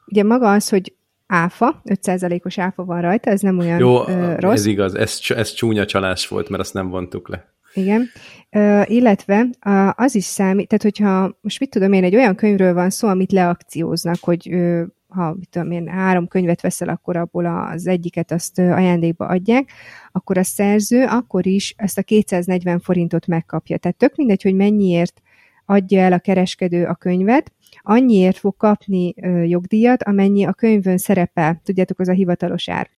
[0.06, 0.94] ugye maga az, hogy
[1.32, 4.52] áfa, 5%-os áfa van rajta, ez nem olyan Jó, ö, rossz.
[4.52, 7.50] ez igaz, ez, ez csúnya csalás volt, mert azt nem vontuk le.
[7.74, 8.08] Igen,
[8.50, 9.46] uh, illetve
[9.94, 13.32] az is számít, tehát hogyha most mit tudom én, egy olyan könyvről van szó, amit
[13.32, 18.58] leakcióznak, hogy uh, ha mit tudom én, három könyvet veszel, akkor abból az egyiket azt
[18.58, 19.70] ajándékba adják,
[20.12, 23.76] akkor a szerző akkor is ezt a 240 forintot megkapja.
[23.76, 25.22] Tehát tök mindegy, hogy mennyiért
[25.66, 29.14] adja el a kereskedő a könyvet, annyiért fog kapni
[29.48, 31.60] jogdíjat, amennyi a könyvön szerepel.
[31.64, 32.90] Tudjátok, az a hivatalos ár.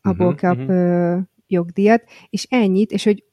[0.00, 1.22] Abból uh-huh, kap uh-huh.
[1.46, 3.24] Jogdíjat, és ennyit, és hogy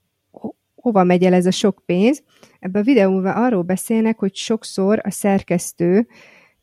[0.76, 2.24] hova megy el ez a sok pénz.
[2.60, 6.08] Ebben a videóban arról beszélnek, hogy sokszor a szerkesztő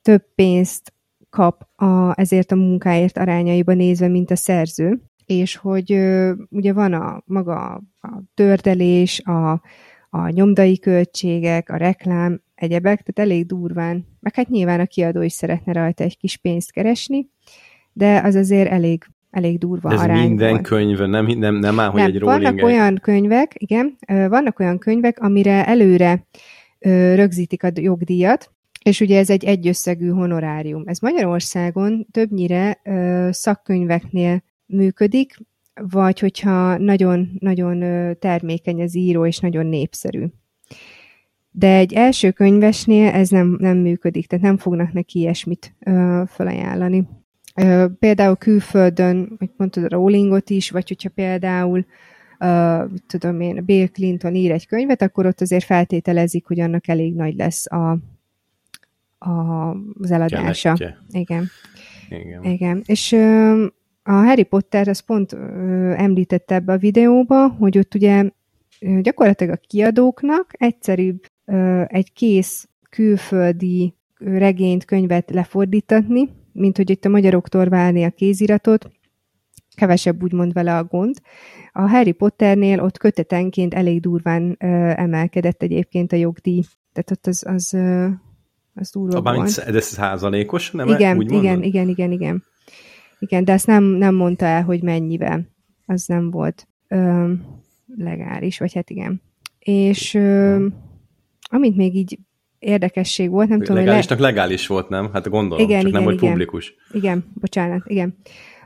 [0.02, 0.92] több pénzt
[1.30, 6.92] kap a, ezért a munkáért arányaiba nézve, mint a szerző, és hogy ö, ugye van
[6.92, 9.62] a maga a tördelés, a,
[10.10, 15.32] a nyomdai költségek, a reklám, egyebek, tehát elég durván, meg hát nyilván a kiadó is
[15.32, 17.28] szeretne rajta egy kis pénzt keresni,
[17.92, 22.00] de az azért elég elég durva ez arány minden könyv, nem, nem, nem áll, hogy
[22.00, 26.26] nem, egy rolling vannak olyan könyvek, igen, vannak olyan könyvek, amire előre
[27.14, 28.52] rögzítik a jogdíjat,
[28.82, 30.82] és ugye ez egy egyösszegű honorárium.
[30.86, 32.80] Ez Magyarországon többnyire
[33.30, 35.36] szakkönyveknél működik,
[35.74, 37.78] vagy hogyha nagyon-nagyon
[38.18, 40.24] termékeny az író, és nagyon népszerű.
[41.56, 47.08] De egy első könyvesnél ez nem, nem működik, tehát nem fognak neki ilyesmit ö, felajánlani.
[47.54, 51.86] Ö, például külföldön, hogy mondtad a Rowlingot is, vagy hogyha például
[52.40, 57.14] uh, tudom én, Bill Clinton ír egy könyvet, akkor ott azért feltételezik, hogy annak elég
[57.14, 57.98] nagy lesz a,
[59.18, 60.76] a, az eladása.
[61.10, 61.48] Igen.
[62.08, 62.42] Igen.
[62.42, 62.82] Igen.
[62.86, 63.66] És ö,
[64.02, 68.30] a Harry Potter, ezt pont ö, említette ebbe a videóba, hogy ott ugye
[69.00, 71.32] gyakorlatilag a kiadóknak egyszerűbb
[71.86, 78.90] egy kész külföldi regényt, könyvet lefordítatni, mint hogy itt a magyaroktól válni a kéziratot,
[79.74, 81.16] kevesebb úgymond vele a gond.
[81.72, 84.66] A Harry Potternél ott kötetenként elég durván ö,
[84.96, 86.62] emelkedett egyébként a jogdíj.
[86.92, 88.06] Tehát ott az, az, ö,
[88.74, 89.64] az durva volt.
[89.64, 90.70] De ez százalékos?
[90.70, 92.44] Nem igen, úgy igen, igen, igen, igen.
[93.18, 95.46] Igen, de ezt nem, nem mondta el, hogy mennyivel.
[95.86, 97.32] Az nem volt ö,
[97.96, 99.22] legális, vagy hát igen.
[99.58, 100.66] És ö,
[101.54, 102.18] Amint még így
[102.58, 104.26] érdekesség volt, nem tudom, Legálisnak le...
[104.26, 105.10] legális volt, nem?
[105.12, 106.30] Hát gondolom, igen, csak igen, nem, hogy igen.
[106.30, 106.74] publikus.
[106.92, 108.16] Igen, bocsánat, igen.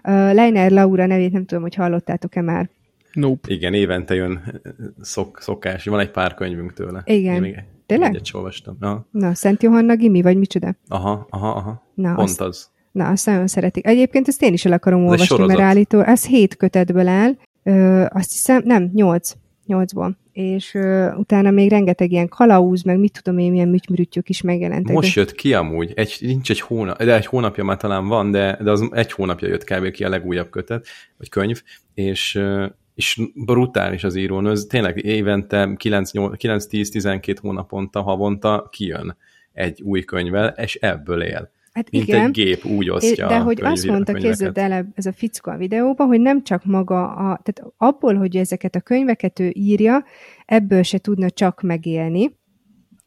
[0.05, 2.71] Uh, Leiner Laura nevét nem tudom, hogy hallottátok-e már.
[3.13, 3.53] Nope.
[3.53, 4.61] Igen, évente jön
[5.01, 7.03] szok, szokás, van egy pár könyvünk tőle.
[7.05, 7.35] Igen.
[7.35, 8.15] Én még Tényleg?
[8.15, 8.77] Egyet olvastam.
[8.81, 9.09] Aha.
[9.11, 10.75] Na, Szent Johanna Gimi, vagy micsoda?
[10.89, 11.83] Aha, aha, aha.
[11.95, 12.71] Na, Pont azt, az.
[12.93, 13.87] Na, azt nagyon szeretik.
[13.87, 15.49] Egyébként ezt én is el akarom olvasni, sorozat.
[15.57, 17.33] mert állító, ez hét kötetből áll.
[17.63, 19.35] Ö, azt hiszem, nem, nyolc.
[19.69, 24.41] Nyolcból és uh, utána még rengeteg ilyen kalauz, meg mit tudom én, milyen műtymürüttyök is
[24.41, 24.95] megjelentek.
[24.95, 25.21] Most de...
[25.21, 28.71] jött ki amúgy, egy, nincs egy hónap, de egy hónapja már talán van, de, de
[28.71, 29.91] az egy hónapja jött kb.
[29.91, 31.63] ki a legújabb kötet, vagy könyv,
[31.95, 32.65] és, uh,
[32.95, 39.17] és brutális az írón, ez tényleg évente 9-10-12 hónaponta, havonta kijön
[39.53, 41.51] egy új könyvvel, és ebből él.
[41.73, 45.13] Hát Mint igen, egy gép úgy osztja De hogy azt mondta, kézzed el ez a
[45.13, 49.51] fickó a videóban, hogy nem csak maga, a, tehát abból, hogy ezeket a könyveket ő
[49.55, 50.05] írja,
[50.45, 52.37] ebből se tudna csak megélni,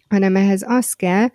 [0.10, 1.28] hanem ehhez az kell,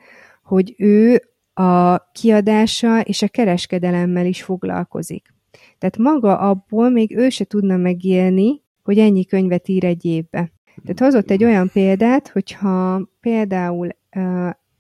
[0.43, 1.23] hogy ő
[1.55, 5.35] a kiadása és a kereskedelemmel is foglalkozik.
[5.79, 10.53] Tehát maga abból még ő se tudna megélni, hogy ennyi könyvet ír egy évbe.
[10.83, 13.89] Tehát hozott egy olyan példát, hogyha például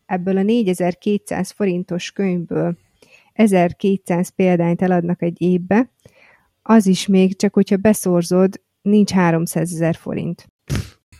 [0.06, 2.76] ebből a 4200 forintos könyvből
[3.32, 5.90] 1200 példányt eladnak egy évbe,
[6.62, 10.48] az is még csak, hogyha beszorzod, nincs 300 ezer forint.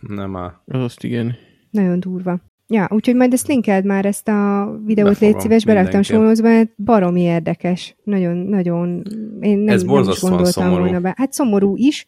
[0.01, 0.53] Nem áll.
[0.67, 1.37] Azt igen.
[1.71, 2.41] Nagyon durva.
[2.69, 7.21] Ja, úgyhogy majd ezt linkeld már ezt a videót, légy szíves, beraktam sónozba, mert baromi
[7.21, 7.97] érdekes.
[8.05, 9.03] Nagyon, nagyon,
[9.41, 10.83] én nem, Ez nem is gondoltam szomorú.
[10.83, 11.15] volna be.
[11.17, 12.07] Hát szomorú is,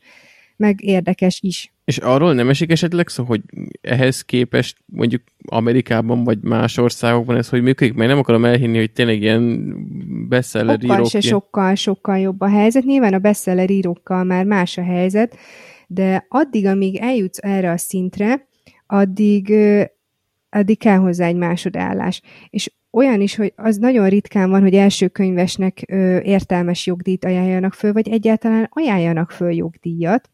[0.57, 1.73] meg érdekes is.
[1.89, 3.41] És arról nem esik esetleg szó, hogy
[3.81, 7.95] ehhez képest mondjuk Amerikában vagy más országokban ez hogy működik?
[7.95, 9.75] Mert nem akarom elhinni, hogy tényleg ilyen
[10.29, 11.09] bestseller írók...
[11.09, 11.33] se ilyen...
[11.33, 12.85] sokkal, sokkal jobb a helyzet.
[12.85, 15.37] Nyilván a bestseller írókkal már más a helyzet,
[15.87, 18.47] de addig, amíg eljutsz erre a szintre,
[18.87, 19.55] addig,
[20.51, 22.23] addig kell hozzá egy másodállás.
[22.51, 27.75] És olyan is, hogy az nagyon ritkán van, hogy első könyvesnek ö, értelmes jogdíjt ajánljanak
[27.75, 30.31] föl, vagy egyáltalán ajánljanak föl jogdíjat,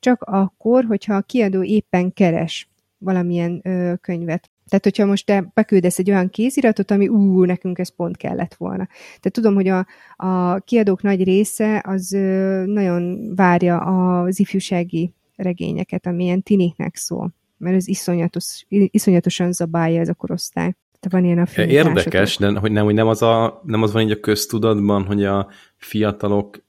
[0.00, 4.50] csak akkor, hogyha a kiadó éppen keres valamilyen ö, könyvet.
[4.68, 8.86] Tehát, hogyha most te beküldesz egy olyan kéziratot, ami ú, nekünk ez pont kellett volna.
[8.86, 9.86] Tehát tudom, hogy a,
[10.16, 17.76] a kiadók nagy része az ö, nagyon várja az ifjúsági regényeket, amilyen tiniknek szól, mert
[17.76, 20.74] ez iszonyatos, iszonyatosan zabálja ez a korosztály.
[21.00, 24.02] Tehát van ilyen a Érdekes, de hogy nem, hogy nem az, a, nem az van
[24.02, 26.64] így a köztudatban, hogy a fiatalok,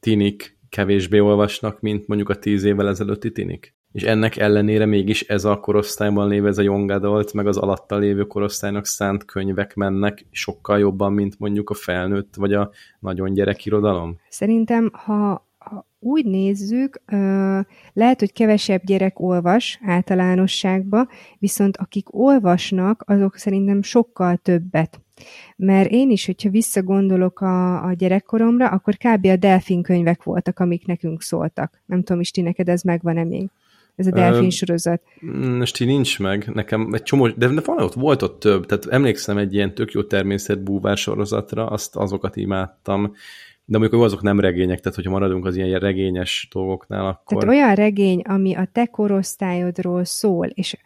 [0.00, 3.74] tinik kevésbé olvasnak, mint mondjuk a tíz évvel ezelőtti tinik?
[3.92, 7.96] és ennek ellenére mégis ez a korosztályban lévő, ez a young adult, meg az alatta
[7.96, 12.70] lévő korosztálynak szánt könyvek mennek sokkal jobban, mint mondjuk a felnőtt, vagy a
[13.00, 14.18] nagyon gyerekirodalom?
[14.28, 17.02] Szerintem, ha, ha úgy nézzük,
[17.92, 21.08] lehet, hogy kevesebb gyerek olvas általánosságba,
[21.38, 25.00] viszont akik olvasnak, azok szerintem sokkal többet.
[25.56, 29.26] Mert én is, hogyha visszagondolok a, a gyerekkoromra, akkor kb.
[29.26, 31.82] a delfin könyvek voltak, amik nekünk szóltak.
[31.86, 33.48] Nem tudom, Isti, neked ez megvan-e még?
[33.96, 35.02] Ez a delfin sorozat.
[35.58, 36.50] Most így nincs meg.
[36.54, 38.66] Nekem egy csomó, de, de van ott, volt ott több.
[38.66, 43.14] Tehát emlékszem egy ilyen tök jó természetbúvár sorozatra, azt azokat imádtam
[43.72, 47.42] de amikor azok nem regények, tehát hogyha maradunk az ilyen regényes dolgoknál, akkor...
[47.42, 50.76] Tehát olyan regény, ami a te korosztályodról szól, és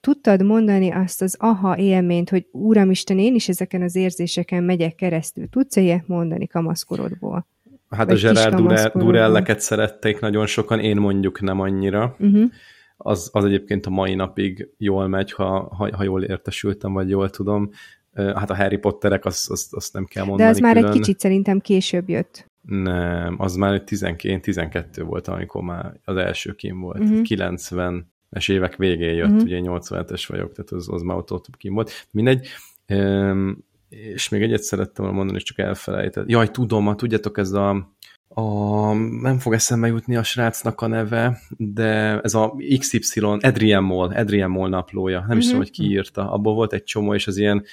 [0.00, 5.48] tudtad mondani azt az aha élményt, hogy Úramisten, én is ezeken az érzéseken megyek keresztül.
[5.48, 7.46] Tudsz-e ilyet mondani kamaszkorodból?
[7.90, 12.16] Hát Vagy a Gerard Durelleket szerették nagyon sokan, én mondjuk nem annyira.
[12.18, 12.50] Uh-huh.
[12.96, 17.30] Az, az egyébként a mai napig jól megy, ha, ha, ha jól értesültem, vagy jól
[17.30, 17.70] tudom
[18.14, 20.90] hát a Harry Potterek, azt, azt, azt nem kell mondani De az már külön.
[20.90, 22.46] egy kicsit szerintem később jött.
[22.68, 26.98] Nem, az már 12, 12 volt, amikor már az első kim volt.
[26.98, 27.20] Uh-huh.
[27.24, 29.42] 90-es évek végén jött, uh-huh.
[29.42, 32.06] ugye 87-es vagyok, tehát az, az már ott, ott kim volt.
[32.10, 32.46] Mindegy.
[32.88, 36.28] Um, és még egyet szerettem volna mondani, és csak elfelejtett.
[36.28, 37.94] Jaj, tudom, tudjátok, ez a,
[38.28, 44.08] a, nem fog eszembe jutni a srácnak a neve, de ez a XY, Adrian Moll,
[44.08, 45.38] Adrian Moll naplója, nem uh-huh.
[45.38, 46.30] is tudom, hogy ki írta.
[46.30, 47.64] Abból volt egy csomó, és az ilyen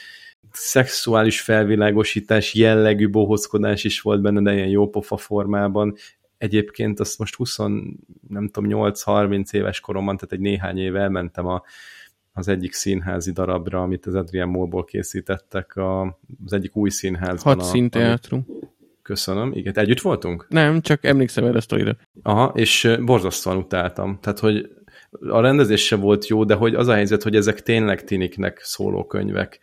[0.52, 5.96] szexuális felvilágosítás jellegű bohózkodás is volt benne, de ilyen jópofa formában.
[6.38, 7.58] Egyébként azt most 20,
[8.28, 11.64] nem tudom, 8-30 éves koromban, tehát egy néhány éve elmentem a,
[12.34, 16.02] az egyik színházi darabra, amit az Adrian Mollból készítettek, a,
[16.46, 17.56] az egyik új színházban.
[17.56, 18.46] Hat színteátrum.
[19.02, 19.52] Köszönöm.
[19.54, 20.46] Igen, együtt voltunk?
[20.50, 21.96] Nem, csak emlékszem erre a sztorira.
[22.22, 24.20] Aha, és borzasztóan utáltam.
[24.22, 24.70] Tehát, hogy
[25.30, 29.06] a rendezés se volt jó, de hogy az a helyzet, hogy ezek tényleg tiniknek szóló
[29.06, 29.60] könyvek,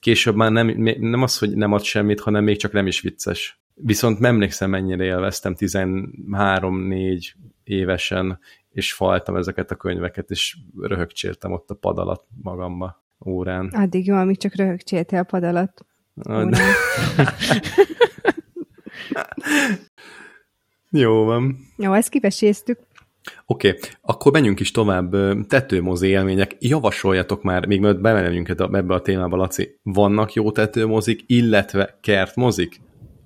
[0.00, 0.66] később már nem,
[1.00, 3.60] nem az, hogy nem ad semmit, hanem még csak nem is vicces.
[3.74, 7.32] Viszont nem emlékszem, mennyire élveztem 13-4
[7.64, 8.38] évesen,
[8.70, 13.66] és faltam ezeket a könyveket, és röhögcséltem ott a pad alatt magamba órán.
[13.66, 15.84] Addig jó, amíg csak röhögcséltél a pad alatt.
[20.90, 21.58] jó van.
[21.76, 22.78] Jó, ezt kiveséztük.
[23.46, 25.16] Oké, okay, akkor menjünk is tovább.
[25.46, 26.56] Tetőmozi élmények.
[26.58, 32.80] Javasoljatok már, még mielőtt bemenjünk ebbe a témába, Laci, vannak jó tetőmozik, illetve kertmozik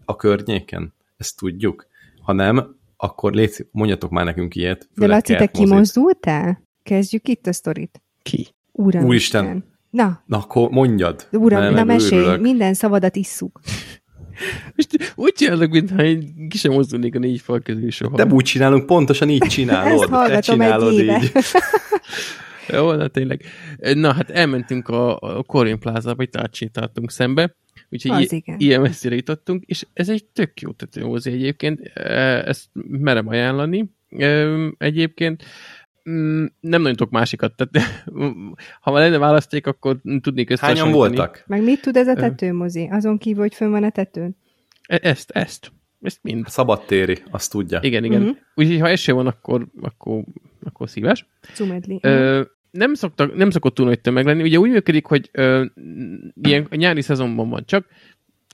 [0.05, 0.95] a környéken?
[1.17, 1.87] Ezt tudjuk.
[2.23, 4.89] Ha nem, akkor légy, mondjatok már nekünk ilyet.
[4.95, 6.63] De Laci, te kimozdultál?
[6.83, 8.03] Kezdjük itt a sztorit.
[8.23, 8.47] Ki?
[8.73, 9.65] Uram Úristen.
[9.91, 10.23] Na.
[10.27, 11.29] Na, akkor mondjad.
[11.33, 13.61] Uram, na mesélj, minden szavadat isszuk.
[14.77, 18.17] Most úgy csinálok, mintha én ki sem mozdulnék a négy fal közül soha.
[18.17, 20.31] De úgy csinálunk, pontosan így csinálod.
[20.31, 21.33] Ezt csinálod egy így.
[22.69, 23.43] Jó, na tényleg.
[23.77, 27.57] Na, hát elmentünk a, a Corin Plaza-ba, itt átsétáltunk szembe,
[27.91, 31.81] úgyhogy i- ilyen messzire jutottunk, és ez egy tök jó tetőmozi egyébként,
[32.45, 33.91] ezt merem ajánlani.
[34.79, 35.45] Egyébként
[36.11, 38.05] mm, nem nagyon tudok másikat, tehát
[38.83, 40.93] ha már lenne választék, akkor tudnék összehasonlítani.
[40.93, 41.45] Hányan voltak?
[41.47, 42.89] Meg mit tud ez a tetőmozi?
[42.91, 44.37] Azon kívül, hogy fönn van a tetőn?
[44.87, 45.73] E, ezt, ezt.
[46.03, 46.47] Ezt mind.
[46.49, 47.79] Szabadtéri, azt tudja.
[47.83, 48.21] Igen, igen.
[48.21, 48.37] Uh-huh.
[48.55, 50.25] Úgyhogy ha eső van, akkor, akkor,
[50.63, 51.27] akkor szíves.
[51.55, 51.99] Cumedli.
[52.03, 54.43] Ö, nem, szoktak, nem szokott túl nagy tömeg lenni.
[54.43, 55.65] Ugye úgy működik, hogy ö,
[56.43, 57.87] ilyen a nyári szezonban van csak,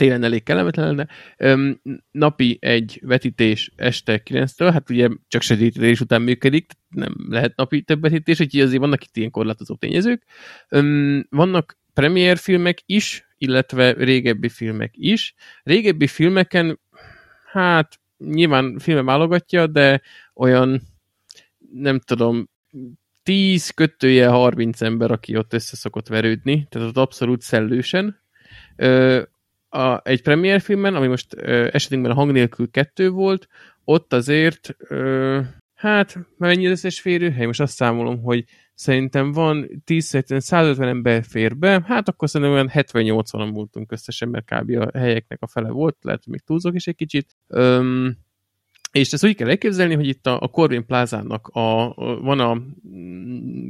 [0.00, 1.08] télen elég kellemetlen lenne.
[1.36, 1.80] Öm,
[2.10, 8.00] napi egy vetítés este 9-től, hát ugye csak sötétítés után működik, nem lehet napi több
[8.00, 10.22] vetítés, úgyhogy azért vannak itt ilyen korlátozó tényezők.
[10.68, 15.34] Öm, vannak premier filmek is, illetve régebbi filmek is.
[15.62, 16.80] Régebbi filmeken,
[17.52, 20.00] hát nyilván filmem válogatja, de
[20.34, 20.82] olyan
[21.72, 22.48] nem tudom,
[23.22, 28.20] 10 kötője 30 ember, aki ott össze szokott verődni, tehát ott abszolút szellősen.
[28.76, 29.22] Ö,
[29.70, 33.48] a, egy premier filmben, ami most ö, esetünkben a hang nélkül kettő volt,
[33.84, 35.40] ott azért, ö,
[35.74, 37.46] hát mennyi az összes férőhely?
[37.46, 38.44] Most azt számolom, hogy
[38.74, 44.70] szerintem van 10-150 ember fér be, hát akkor szerintem olyan 70-80-an voltunk összesen, mert kb.
[44.70, 47.36] a helyeknek a fele volt, lehet, hogy még túlzok is egy kicsit.
[47.46, 48.16] Öm,
[48.92, 52.62] és ezt úgy kell elképzelni, hogy itt a, a Corvin plázának a, a, van a,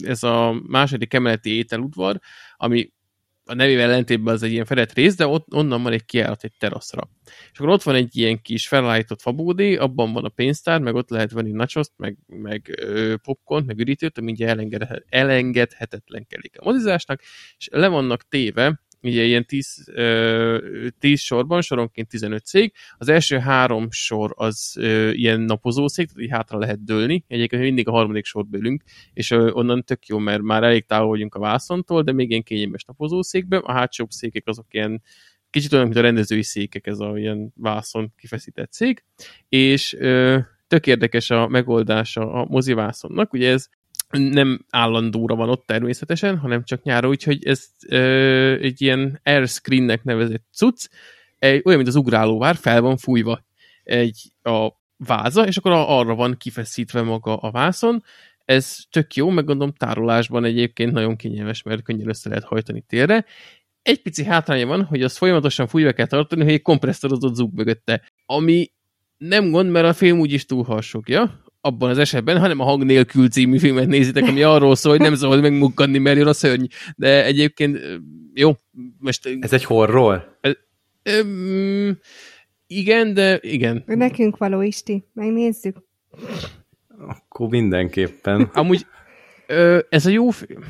[0.06, 2.20] ez a második emeleti ételudvar,
[2.56, 2.90] ami
[3.50, 6.52] a nevével ellentétben az egy ilyen fedett rész, de ott, onnan van egy kiállat egy
[6.58, 7.10] teraszra.
[7.52, 11.10] És akkor ott van egy ilyen kis felállított fabódé, abban van a pénztár, meg ott
[11.10, 12.84] lehet venni nachoszt, meg, meg
[13.22, 14.56] popcorn, meg üdítőt, ami ugye
[15.08, 17.20] elengedhetetlen kelik a mozizásnak,
[17.56, 19.92] és le vannak téve ugye ilyen 10,
[20.98, 22.76] 10 sorban, soronként 15 szék.
[22.98, 24.76] Az első három sor az
[25.12, 27.24] ilyen napozó szék, tehát így hátra lehet dőlni.
[27.28, 28.82] Egyébként mindig a harmadik sort bőlünk,
[29.12, 32.84] és onnan tök jó, mert már elég távol vagyunk a vászontól, de még ilyen kényelmes
[32.84, 33.56] napozószékbe.
[33.56, 35.02] A hátsó székek azok ilyen
[35.50, 39.04] kicsit olyan, mint a rendezői székek, ez a ilyen vászon kifeszített szék,
[39.48, 39.96] és
[40.66, 43.68] tök érdekes a megoldása a mozivászonnak, ugye ez
[44.10, 50.04] nem állandóra van ott természetesen, hanem csak nyára, úgyhogy ez ö, egy ilyen air screennek
[50.04, 50.88] nevezett cucc,
[51.38, 53.44] egy, olyan, mint az ugrálóvár, fel van fújva
[53.82, 58.02] egy a váza, és akkor arra van kifeszítve maga a vászon.
[58.44, 63.24] Ez tök jó, meg gondolom tárolásban egyébként nagyon kényelmes, mert könnyen össze lehet hajtani térre.
[63.82, 68.02] Egy pici hátránya van, hogy azt folyamatosan fújva kell tartani, hogy egy kompresszorozott zug mögötte,
[68.26, 68.70] ami
[69.16, 73.28] nem gond, mert a film úgyis túl harsogja, abban az esetben, hanem a Hang nélkül
[73.28, 76.64] című filmet nézitek, ami arról szól, hogy nem szabad megmukkadni, mert jön a szörny.
[76.96, 77.78] De egyébként
[78.34, 78.52] jó,
[78.98, 79.28] most...
[79.40, 80.38] Ez egy horror?
[80.40, 80.54] Ez,
[81.02, 81.98] öm,
[82.66, 83.82] igen, de igen.
[83.86, 85.76] Nekünk való Isti, megnézzük.
[86.98, 88.50] Akkor mindenképpen.
[88.52, 88.86] Amúgy
[89.46, 90.62] ö, ez a jó film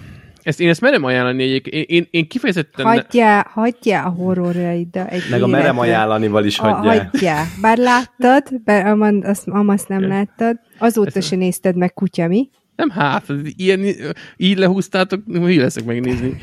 [0.50, 1.74] ezt, én ezt merem ajánlani egyébként.
[1.74, 2.86] Én, én, én kifejezetten...
[2.86, 7.10] Hagyjál, hagyjál a horrorjaiddal egy Meg a merem ajánlanival is hagyjál.
[7.10, 7.44] Hagyjál.
[7.60, 12.50] Bár láttad, bár Amand, azt, Amasz nem láttad, azóta se nézted meg kutya, mi?
[12.76, 13.84] Nem hát, ilyen,
[14.36, 16.36] így lehúztátok, így leszek megnézni.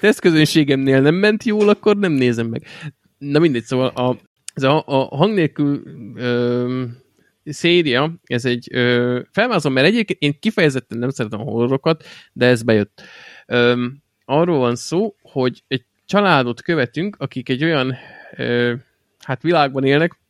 [0.00, 2.62] tesztközönségemnél nem ment jól, akkor nem nézem meg.
[3.18, 4.16] Na mindegy, szóval a,
[4.54, 5.82] ez a, a hang nélkül
[6.14, 6.84] ö,
[7.46, 12.62] széria, ez egy, ö, felmázom, mert egyébként én kifejezetten nem szeretem a horrorokat, de ez
[12.62, 13.02] bejött.
[13.46, 13.86] Ö,
[14.24, 17.94] arról van szó, hogy egy családot követünk, akik egy olyan
[18.36, 18.74] ö,
[19.18, 20.20] hát világban élnek,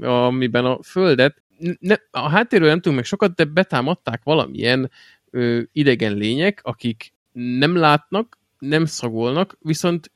[0.00, 1.42] amiben a földet
[1.80, 4.90] ne, a háttérről nem tudunk meg sokat, de betámadták valamilyen
[5.30, 10.10] ö, idegen lények, akik nem látnak, nem szagolnak, viszont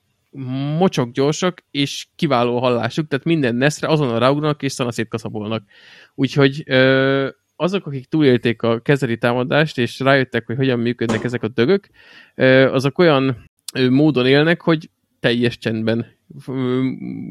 [0.79, 5.63] mocsok gyorsak, és kiváló hallásuk, tehát minden neszre azonnal ráugranak, és szanaszét kaszabolnak.
[6.15, 11.49] Úgyhogy ö, azok, akik túlélték a kezeli támadást, és rájöttek, hogy hogyan működnek ezek a
[11.49, 11.89] dögök,
[12.35, 13.51] ö, azok olyan
[13.91, 14.91] módon élnek, hogy
[15.21, 16.19] teljes csendben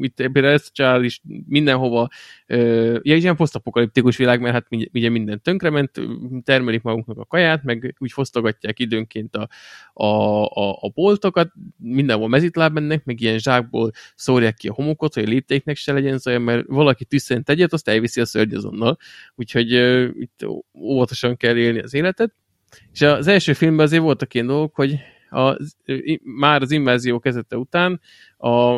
[0.00, 2.08] itt például ez csinál is mindenhova,
[2.46, 6.00] ja, egy ilyen posztapokaliptikus világ, mert hát ugye minden tönkrement,
[6.44, 9.48] termelik magunknak a kaját, meg úgy fosztogatják időnként a,
[9.92, 15.24] a, a, a boltokat, mindenhol mezitláb mennek, meg ilyen zsákból szórják ki a homokot, hogy
[15.24, 18.98] a léptéknek se legyen zaj, mert valaki tüsszent egyet, azt elviszi a szörny azonnal.
[19.34, 19.72] Úgyhogy
[20.20, 22.34] itt óvatosan kell élni az életet.
[22.92, 24.98] És az első filmben azért voltak ilyen dolgok, hogy
[25.30, 25.56] a,
[26.22, 28.00] már az invázió kezdete után
[28.36, 28.74] a,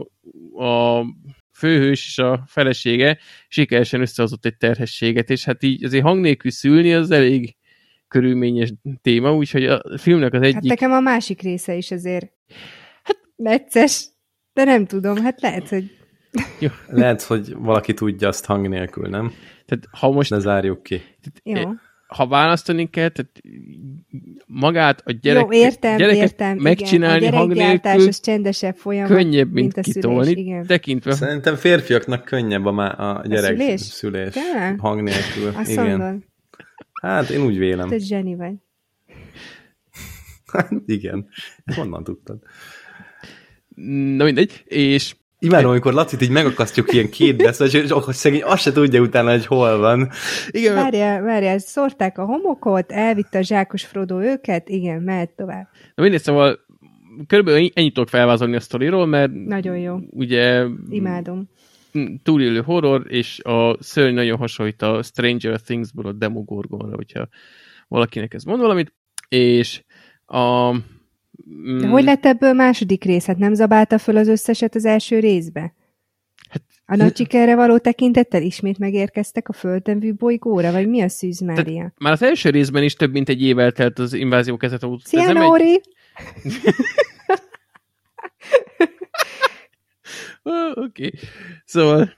[0.65, 1.05] a
[1.53, 3.19] főhős és a felesége
[3.49, 7.57] sikeresen összehozott egy terhességet, és hát így azért hang nélkül szülni az elég
[8.09, 8.73] körülményes
[9.03, 10.71] téma, úgyhogy a filmnek az hát egyik...
[10.71, 12.33] Hát nekem a másik része is azért
[13.03, 14.07] hát necces,
[14.53, 15.97] de nem tudom, hát lehet, hogy...
[16.59, 16.69] Jó.
[16.87, 19.33] Lehet, hogy valaki tudja azt hang nélkül, nem?
[19.67, 20.31] Tehát ha most...
[20.31, 21.03] Ne zárjuk ki.
[21.43, 21.71] Jó
[22.13, 23.43] ha választani kell, tehát
[24.47, 27.35] magát a gyerek, Jó, értem, értem, megcsinálni igen.
[27.35, 30.67] A hang nélkül az csendesebb folyamat, könnyebb, mint, mint kitolni, szülés, igen.
[30.67, 31.15] tekintve.
[31.15, 34.35] Szerintem férfiaknak könnyebb a, a gyerek a szülés, szülés
[34.79, 35.53] hang nélkül.
[35.55, 35.87] Azt igen.
[35.99, 36.23] Mondod.
[37.03, 37.89] Hát én úgy vélem.
[37.89, 38.55] Te zseni vagy.
[40.53, 41.29] Hát igen.
[41.77, 42.39] Honnan tudtad?
[44.17, 48.63] Na mindegy, és Imádom, amikor Lacit így megakasztjuk ilyen két beszél, és akkor szegény azt
[48.63, 50.11] se tudja utána, hogy hol van.
[50.51, 50.75] Igen.
[50.75, 55.69] Várjál, várjál, szórták a homokot, elvitte a zsákos Frodo őket, igen, mehet tovább.
[55.95, 56.59] Na mindegy, szóval
[57.27, 59.97] körülbelül ennyit tudok felvázolni a sztoriról, mert nagyon jó.
[60.11, 61.49] Ugye imádom.
[62.23, 67.29] Túlélő horror, és a szörny nagyon hasonlít a Stranger Things-ból a Demogorgonra, hogyha
[67.89, 68.95] valakinek ez mond valamit,
[69.29, 69.83] és
[70.27, 70.75] a
[71.81, 73.27] de hogy lett ebből második rész?
[73.27, 75.75] Hát nem zabálta föl az összeset az első részbe?
[76.51, 81.41] Hát, a nagy sikerre való tekintettel ismét megérkeztek a földönvű bolygóra, vagy mi a Szűz
[81.41, 81.93] Mária?
[81.99, 85.03] Már az első részben is több mint egy év eltelt az invázió kezdete óta.
[85.05, 85.81] Szia, Nóri!
[88.79, 88.91] Egy...
[90.75, 91.07] Oké.
[91.07, 91.13] Okay.
[91.65, 92.17] Szóval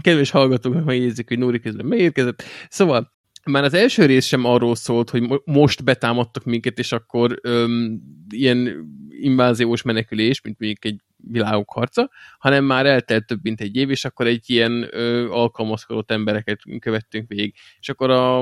[0.00, 2.42] kedves hallgatóknak megjegyzik, hogy Nóri közben megérkezett.
[2.68, 3.13] Szóval
[3.44, 8.86] már az első rész sem arról szólt, hogy most betámadtak minket, és akkor öm, ilyen
[9.08, 14.04] inváziós menekülés, mint mondjuk egy világok harca, hanem már eltelt több mint egy év, és
[14.04, 17.54] akkor egy ilyen ö, alkalmazkodott embereket követtünk végig.
[17.78, 18.40] És akkor a,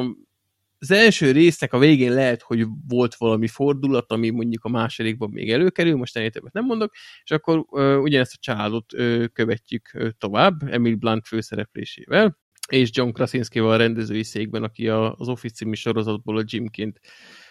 [0.78, 5.52] az első résznek a végén lehet, hogy volt valami fordulat, ami mondjuk a másodikban még
[5.52, 6.92] előkerül, most ennél többet nem mondok,
[7.24, 12.40] és akkor ö, ugyanezt a családot ö, követjük ö, tovább, Emil Blunt főszereplésével,
[12.73, 17.01] és John Krasinski a rendezői székben, aki a, az Office című sorozatból a Jimként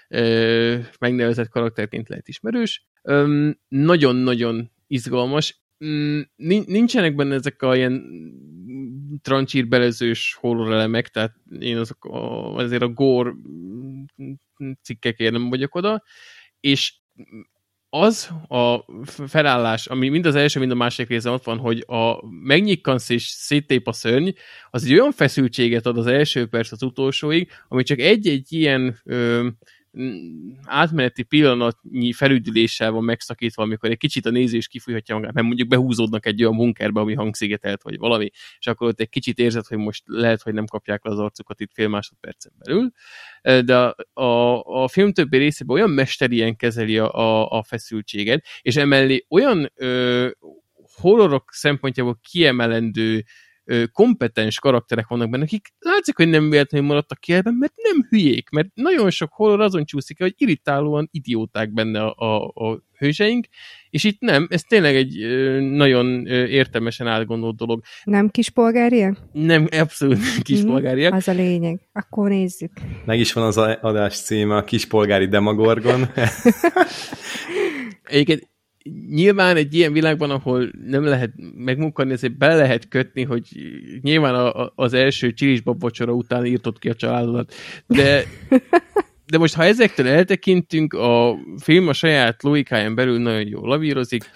[0.10, 2.86] ö, megnevezett karakterként lehet ismerős.
[3.68, 5.62] Nagyon-nagyon izgalmas.
[5.86, 6.22] Mm,
[6.66, 8.04] nincsenek benne ezek a ilyen
[9.22, 13.32] trancsírbelezős horror elemek, tehát én azok a, azért a gore
[14.82, 16.04] cikkekért nem vagyok oda,
[16.60, 16.94] és
[17.94, 18.78] az a
[19.28, 23.24] felállás, ami mind az első, mind a másik részen ott van, hogy a megnyikkansz és
[23.24, 24.30] széttép a szörny,
[24.70, 29.48] az egy olyan feszültséget ad az első perc az utolsóig, ami csak egy-egy ilyen ö,
[30.64, 36.26] átmeneti pillanatnyi felüdüléssel van megszakítva, amikor egy kicsit a néző kifújhatja magát, mert mondjuk behúzódnak
[36.26, 40.04] egy olyan bunkerbe, ami hangszigetelt, vagy valami, és akkor ott egy kicsit érzed, hogy most
[40.06, 42.92] lehet, hogy nem kapják le az arcukat itt fél másodpercen belül,
[43.66, 48.76] de a, a, a film többi részében olyan mesterien kezeli a, a, a feszültséget, és
[48.76, 50.30] emellé olyan ö,
[50.96, 53.24] horrorok szempontjából kiemelendő
[53.92, 58.50] kompetens karakterek vannak benne, akik látszik, hogy nem véletlenül maradtak ki ebben, mert nem hülyék,
[58.50, 63.48] mert nagyon sok horror azon csúszik hogy irritálóan idióták benne a, a, a hőseink,
[63.90, 65.18] és itt nem, ez tényleg egy
[65.62, 67.84] nagyon értelmesen átgondolt dolog.
[68.04, 69.18] Nem kispolgáriak?
[69.32, 71.14] Nem, abszolút kispolgáriak.
[71.14, 71.80] Mm, az a lényeg.
[71.94, 72.72] Akkor nézzük.
[73.06, 76.06] Meg is van az adás címe, a kispolgári demagorgon.
[78.04, 78.50] Egyébként
[79.10, 83.44] nyilván egy ilyen világban, ahol nem lehet megmunkani, ezért be lehet kötni, hogy
[84.02, 87.54] nyilván a, a, az első csilisbab vacsora után írtott ki a családodat.
[87.88, 88.24] De,
[89.32, 94.30] de most, ha ezektől eltekintünk, a film a saját logikáján belül nagyon jól lavírozik,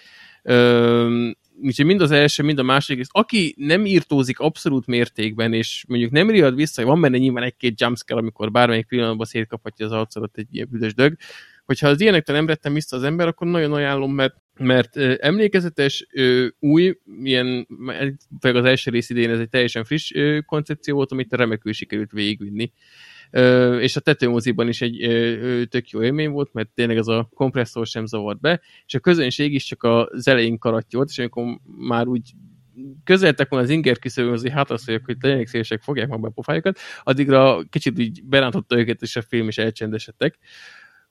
[0.49, 3.09] Üm, úgyhogy mind az első, mind a második rész.
[3.11, 8.19] Aki nem írtózik abszolút mértékben, és mondjuk nem riad vissza, van benne nyilván egy-két jumpscare,
[8.19, 11.15] amikor bármelyik pillanatban szétkaphatja az arcodat egy ilyen büdös dög,
[11.65, 16.07] hogyha az ilyenektől nem rettem vissza az ember, akkor nagyon ajánlom, mert mert emlékezetes,
[16.59, 17.67] új, ilyen,
[18.39, 22.11] főleg az első rész idén ez egy teljesen friss ö, koncepció volt, amit remekül sikerült
[22.11, 22.71] végigvinni.
[23.79, 24.97] És a tetőmoziban is egy
[25.69, 29.53] tök jó élmény volt, mert tényleg ez a kompresszor sem zavart be, és a közönség
[29.53, 32.31] is csak az elején karattyót, és amikor már úgy
[33.03, 36.27] közeltek volna az inger küszöbön, hogy hát azt mondják, hogy tényleg szélesek fogják meg be
[36.27, 40.37] a pofájukat, addigra kicsit úgy berántotta őket, és a film is elcsendesedtek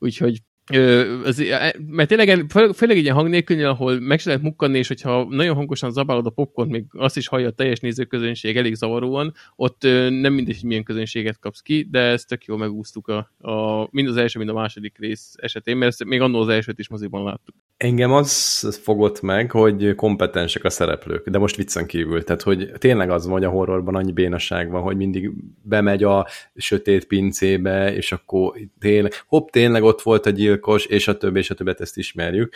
[0.09, 4.29] o que de úgyhogy az, e, mert tényleg, főleg egy ilyen hang ahol meg se
[4.29, 7.81] lehet mukkanni, és hogyha nagyon hangosan zabálod a popcorn, még azt is hallja a teljes
[7.81, 12.59] nézőközönség elég zavaróan, ott nem mindegy, hogy milyen közönséget kapsz ki, de ezt tök jól
[12.59, 16.43] megúsztuk a, a, mind az első, mind a második rész esetén, mert ezt még annól
[16.43, 17.55] az elsőt is moziban láttuk.
[17.77, 22.25] Engem az fogott meg, hogy kompetensek a szereplők, de most viccen kívül.
[22.25, 25.31] Tehát, hogy tényleg az vagy a horrorban annyi bénaság van, hogy mindig
[25.63, 31.17] bemegy a sötét pincébe, és akkor tényleg, hopp, tényleg ott volt a gyilkos, és a
[31.17, 32.55] többi, és a többet ezt ismerjük.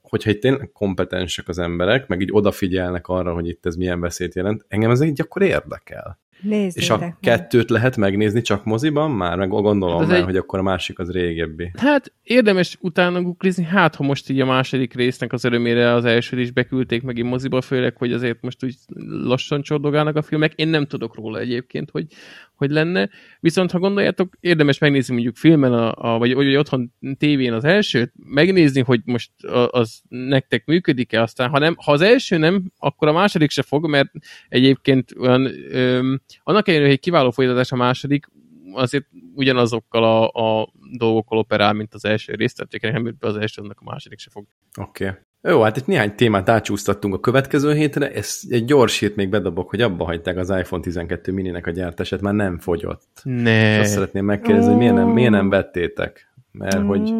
[0.00, 4.34] Hogyha itt tényleg kompetensek az emberek, meg így odafigyelnek arra, hogy itt ez milyen veszélyt
[4.34, 6.18] jelent, engem ez így akkor érdekel.
[6.44, 7.16] Nézzétek És a meg.
[7.20, 9.36] kettőt lehet megnézni csak moziban már?
[9.36, 10.24] Meg gondolom hát már, egy...
[10.24, 11.70] hogy akkor a másik az régebbi.
[11.76, 16.40] Hát érdemes utána googlizni, hát ha most így a második résznek az örömére az első
[16.40, 18.74] is beküldték meg én moziba, főleg, hogy azért most úgy
[19.06, 20.52] lassan csordogálnak a filmek.
[20.54, 22.06] Én nem tudok róla egyébként, hogy,
[22.54, 23.08] hogy lenne.
[23.40, 28.12] Viszont ha gondoljátok, érdemes megnézni mondjuk filmen, a, a, vagy, vagy otthon tévén az elsőt,
[28.24, 29.30] megnézni, hogy most
[29.70, 33.88] az nektek működik-e, aztán ha, nem, ha az első nem, akkor a második se fog,
[33.88, 34.10] mert
[34.48, 38.26] egyébként olyan, öm, annak ellenére, hogy egy kiváló folytatás a második,
[38.72, 40.28] azért ugyanazokkal a,
[40.60, 44.18] a dolgokkal operál, mint az első rész, tehát nem be az első, annak a második
[44.18, 44.44] se fog.
[44.80, 45.06] Oké.
[45.06, 45.18] Okay.
[45.48, 49.70] Jó, hát itt néhány témát átsúsztattunk a következő hétre, ezt egy gyors hírt még bedobok,
[49.70, 53.20] hogy abba hagyták az iPhone 12 mininek a gyártását, már nem fogyott.
[53.22, 53.78] Ne.
[53.78, 56.32] azt szeretném megkérdezni, hogy miért nem, miért nem vettétek?
[56.52, 56.86] Mert mm.
[56.86, 57.14] hogy...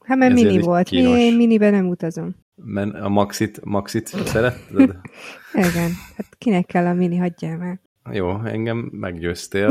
[0.00, 2.36] Hát mert mini volt, mi, én miniben nem utazom.
[2.54, 4.78] Mert a Maxit, Maxit szeretted?
[5.52, 7.80] Igen, hát kinek kell a mini, hagyjál már.
[8.12, 9.70] Jó, engem meggyőztél.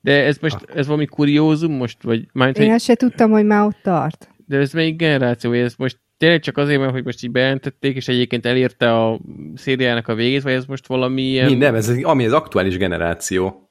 [0.00, 2.02] De ez most, ez valami kuriózum most?
[2.02, 2.80] Vagy, majd, Én hogy...
[2.80, 4.28] se tudtam, hogy már ott tart.
[4.46, 5.52] De ez melyik generáció?
[5.52, 9.20] Ez most tényleg csak azért van, hogy most így bejelentették, és egyébként elérte a
[9.54, 11.56] szériának a végét, vagy ez most valami ilyen...
[11.56, 13.69] Nem, ez ami az aktuális generáció.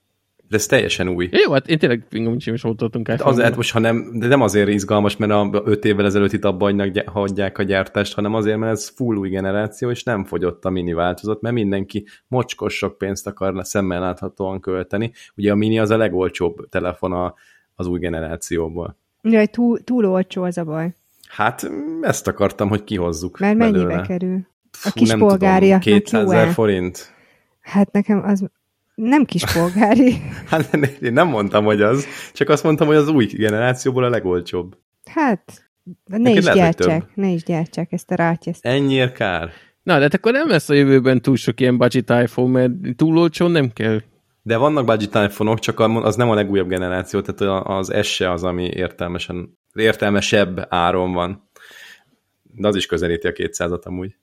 [0.49, 1.29] De ez teljesen új.
[1.31, 3.17] Jó, hát én tényleg fingom is is voltottunk el.
[3.19, 6.45] Azért, hát most, ha nem, de nem azért izgalmas, mert a öt évvel ezelőtt itt
[6.45, 10.69] abba hagyják a gyártást, hanem azért, mert ez full új generáció, és nem fogyott a
[10.69, 15.11] mini változat, mert mindenki mocskos sok pénzt akar szemmel láthatóan költeni.
[15.35, 17.33] Ugye a mini az a legolcsóbb telefon a,
[17.75, 18.97] az új generációból.
[19.21, 20.93] Jaj, túl, túl olcsó az a baj.
[21.27, 21.71] Hát
[22.01, 23.83] ezt akartam, hogy kihozzuk Mert belőle.
[23.83, 24.47] mennyibe kerül?
[24.83, 27.13] A kis polgáriaknak 200 ezer forint?
[27.61, 28.49] Hát nekem az
[28.99, 30.15] nem kispolgári.
[30.49, 34.77] hát én nem mondtam, hogy az, csak azt mondtam, hogy az új generációból a legolcsóbb.
[35.05, 35.69] Hát,
[36.05, 38.65] ne is gyártsák, ne is gyártsák ezt a rátyeszt.
[38.65, 39.51] Ennyiért kár.
[39.83, 43.17] Na, de hát akkor nem lesz a jövőben túl sok ilyen budget iPhone, mert túl
[43.17, 44.01] olcsó nem kell.
[44.41, 48.43] De vannak budget telefonok, csak az nem a legújabb generáció, tehát az S se az,
[48.43, 51.49] ami értelmesen, értelmesebb áron van.
[52.43, 54.15] De az is közelíti a 200-at amúgy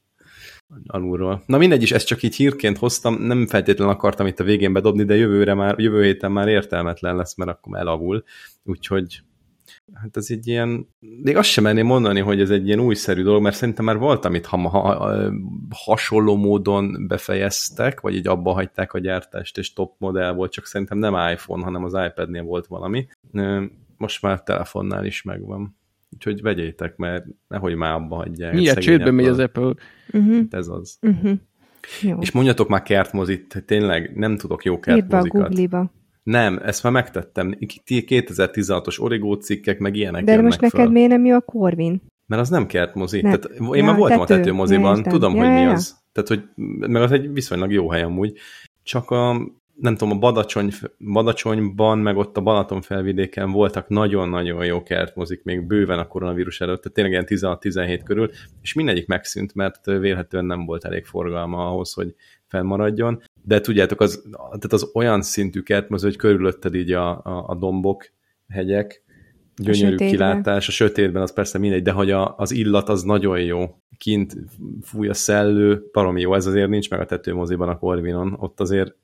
[0.86, 1.43] alulról.
[1.47, 5.05] Na mindegy is, ezt csak így hírként hoztam, nem feltétlenül akartam itt a végén bedobni,
[5.05, 8.24] de jövőre már, jövő héten már értelmetlen lesz, mert akkor elavul.
[8.64, 9.22] Úgyhogy
[9.94, 10.88] hát ez egy ilyen,
[11.22, 14.24] még azt sem merném mondani, hogy ez egy ilyen újszerű dolog, mert szerintem már volt,
[14.24, 15.32] amit ha, ha,
[15.70, 20.98] hasonló módon befejeztek, vagy így abba hagyták a gyártást, és top modell volt, csak szerintem
[20.98, 23.09] nem iPhone, hanem az iPad-nél volt valami.
[23.97, 25.76] Most már telefonnál is megvan.
[26.10, 28.52] Úgyhogy vegyétek, mert nehogy már abba hagyják.
[28.52, 29.74] Milyen csődbe megy az Apple.
[30.12, 30.44] Uh-huh.
[30.50, 30.98] Ez az.
[31.02, 31.32] Uh-huh.
[32.02, 32.18] Jó.
[32.20, 35.58] És mondjatok már kertmozit, tényleg nem tudok jó kertmozikat.
[35.58, 35.90] Írd be a
[36.26, 37.56] nem, ezt már megtettem.
[37.86, 40.90] 2016-os origó cikkek, meg ilyenek De most neked fel.
[40.90, 42.02] miért nem jó a Corvin?
[42.26, 43.20] Mert az nem kertmozi.
[43.20, 43.30] Nem.
[43.30, 44.34] Tehát én ja, már voltam tető.
[44.34, 45.96] a tetőmoziban, tudom, ja, hogy ja, mi az.
[46.12, 46.42] Tehát, hogy
[46.88, 48.38] meg az egy viszonylag jó hely amúgy.
[48.82, 49.36] Csak a,
[49.81, 50.73] nem tudom, a Badacsony,
[51.12, 56.82] Badacsonyban, meg ott a Balaton felvidéken voltak nagyon-nagyon jó kertmozik, még bőven a koronavírus előtt,
[56.82, 58.31] tehát tényleg ilyen 16-17 körül,
[58.62, 62.15] és mindegyik megszűnt, mert vélhetően nem volt elég forgalma ahhoz, hogy
[62.47, 63.23] fennmaradjon.
[63.43, 68.11] De tudjátok, az, tehát az olyan szintű kertmoző, hogy körülötted így a, a, a dombok,
[68.48, 69.05] hegyek,
[69.57, 73.40] gyönyörű a kilátás, a sötétben az persze mindegy, de hogy a, az illat az nagyon
[73.40, 73.81] jó.
[73.98, 74.36] Kint
[74.82, 78.94] fúj a szellő, baromi jó, ez azért nincs meg a tetőmoziban a Corvinon, ott azért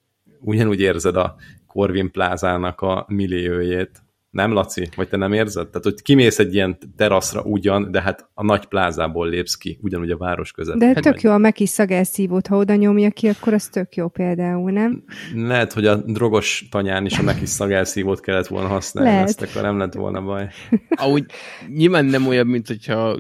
[0.44, 1.36] ugyanúgy érzed a
[1.66, 4.02] Corvin plázának a milliójét.
[4.32, 4.89] Nem, Laci?
[4.97, 5.69] Vagy te nem érzed?
[5.69, 10.10] Tehát, hogy kimész egy ilyen teraszra ugyan, de hát a nagy plázából lépsz ki, ugyanúgy
[10.10, 10.77] a város között.
[10.77, 14.70] De tök jó a Meki szagelszívót, ha oda nyomja ki, akkor az tök jó például,
[14.70, 15.05] nem?
[15.35, 19.28] Lehet, hogy a drogos tanyán is a Meki szagelszívót kellett volna használni, Lehet.
[19.28, 20.48] ezt akkor nem lett volna baj.
[20.90, 21.24] Ahogy
[21.69, 23.19] nyilván nem olyan, mint hogyha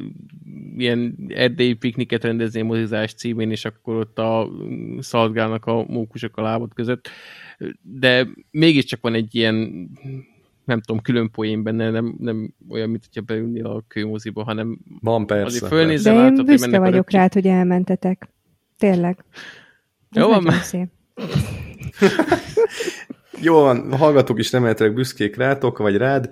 [0.76, 4.48] ilyen erdélyi pikniket rendezné mozizás címén, és akkor ott a
[4.98, 7.08] szaladgálnak a mókusok a lábad között,
[7.80, 9.88] de mégiscsak van egy ilyen
[10.64, 15.26] nem tudom, külön poén benne, nem, nem olyan, mint hogyha beülnél a kőmoziba, hanem van
[15.26, 15.44] persze.
[15.44, 18.28] Azért fölnézem, De én látod, büszke vagyok rá, hogy elmentetek.
[18.78, 19.24] Tényleg.
[20.10, 20.60] Jó van, már.
[23.40, 26.30] Jó van, hallgatók is remélhetőleg büszkék rátok, vagy rád.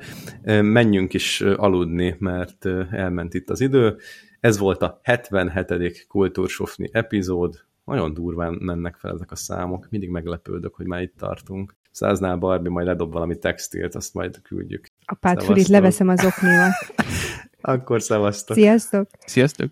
[0.61, 3.97] Menjünk is aludni, mert elment itt az idő.
[4.41, 6.07] Ez volt a 77.
[6.09, 7.65] Kultúrsofni epizód.
[7.85, 9.87] Nagyon durván mennek fel ezek a számok.
[9.91, 11.77] Mindig meglepődök, hogy már itt tartunk.
[11.91, 14.87] Száznál Barbie majd ledob valami textilt, azt majd küldjük.
[15.05, 16.71] A pátfurit leveszem az oknival.
[17.61, 18.57] Akkor szevasztok.
[18.57, 19.09] Sziasztok!
[19.27, 19.71] Sziasztok!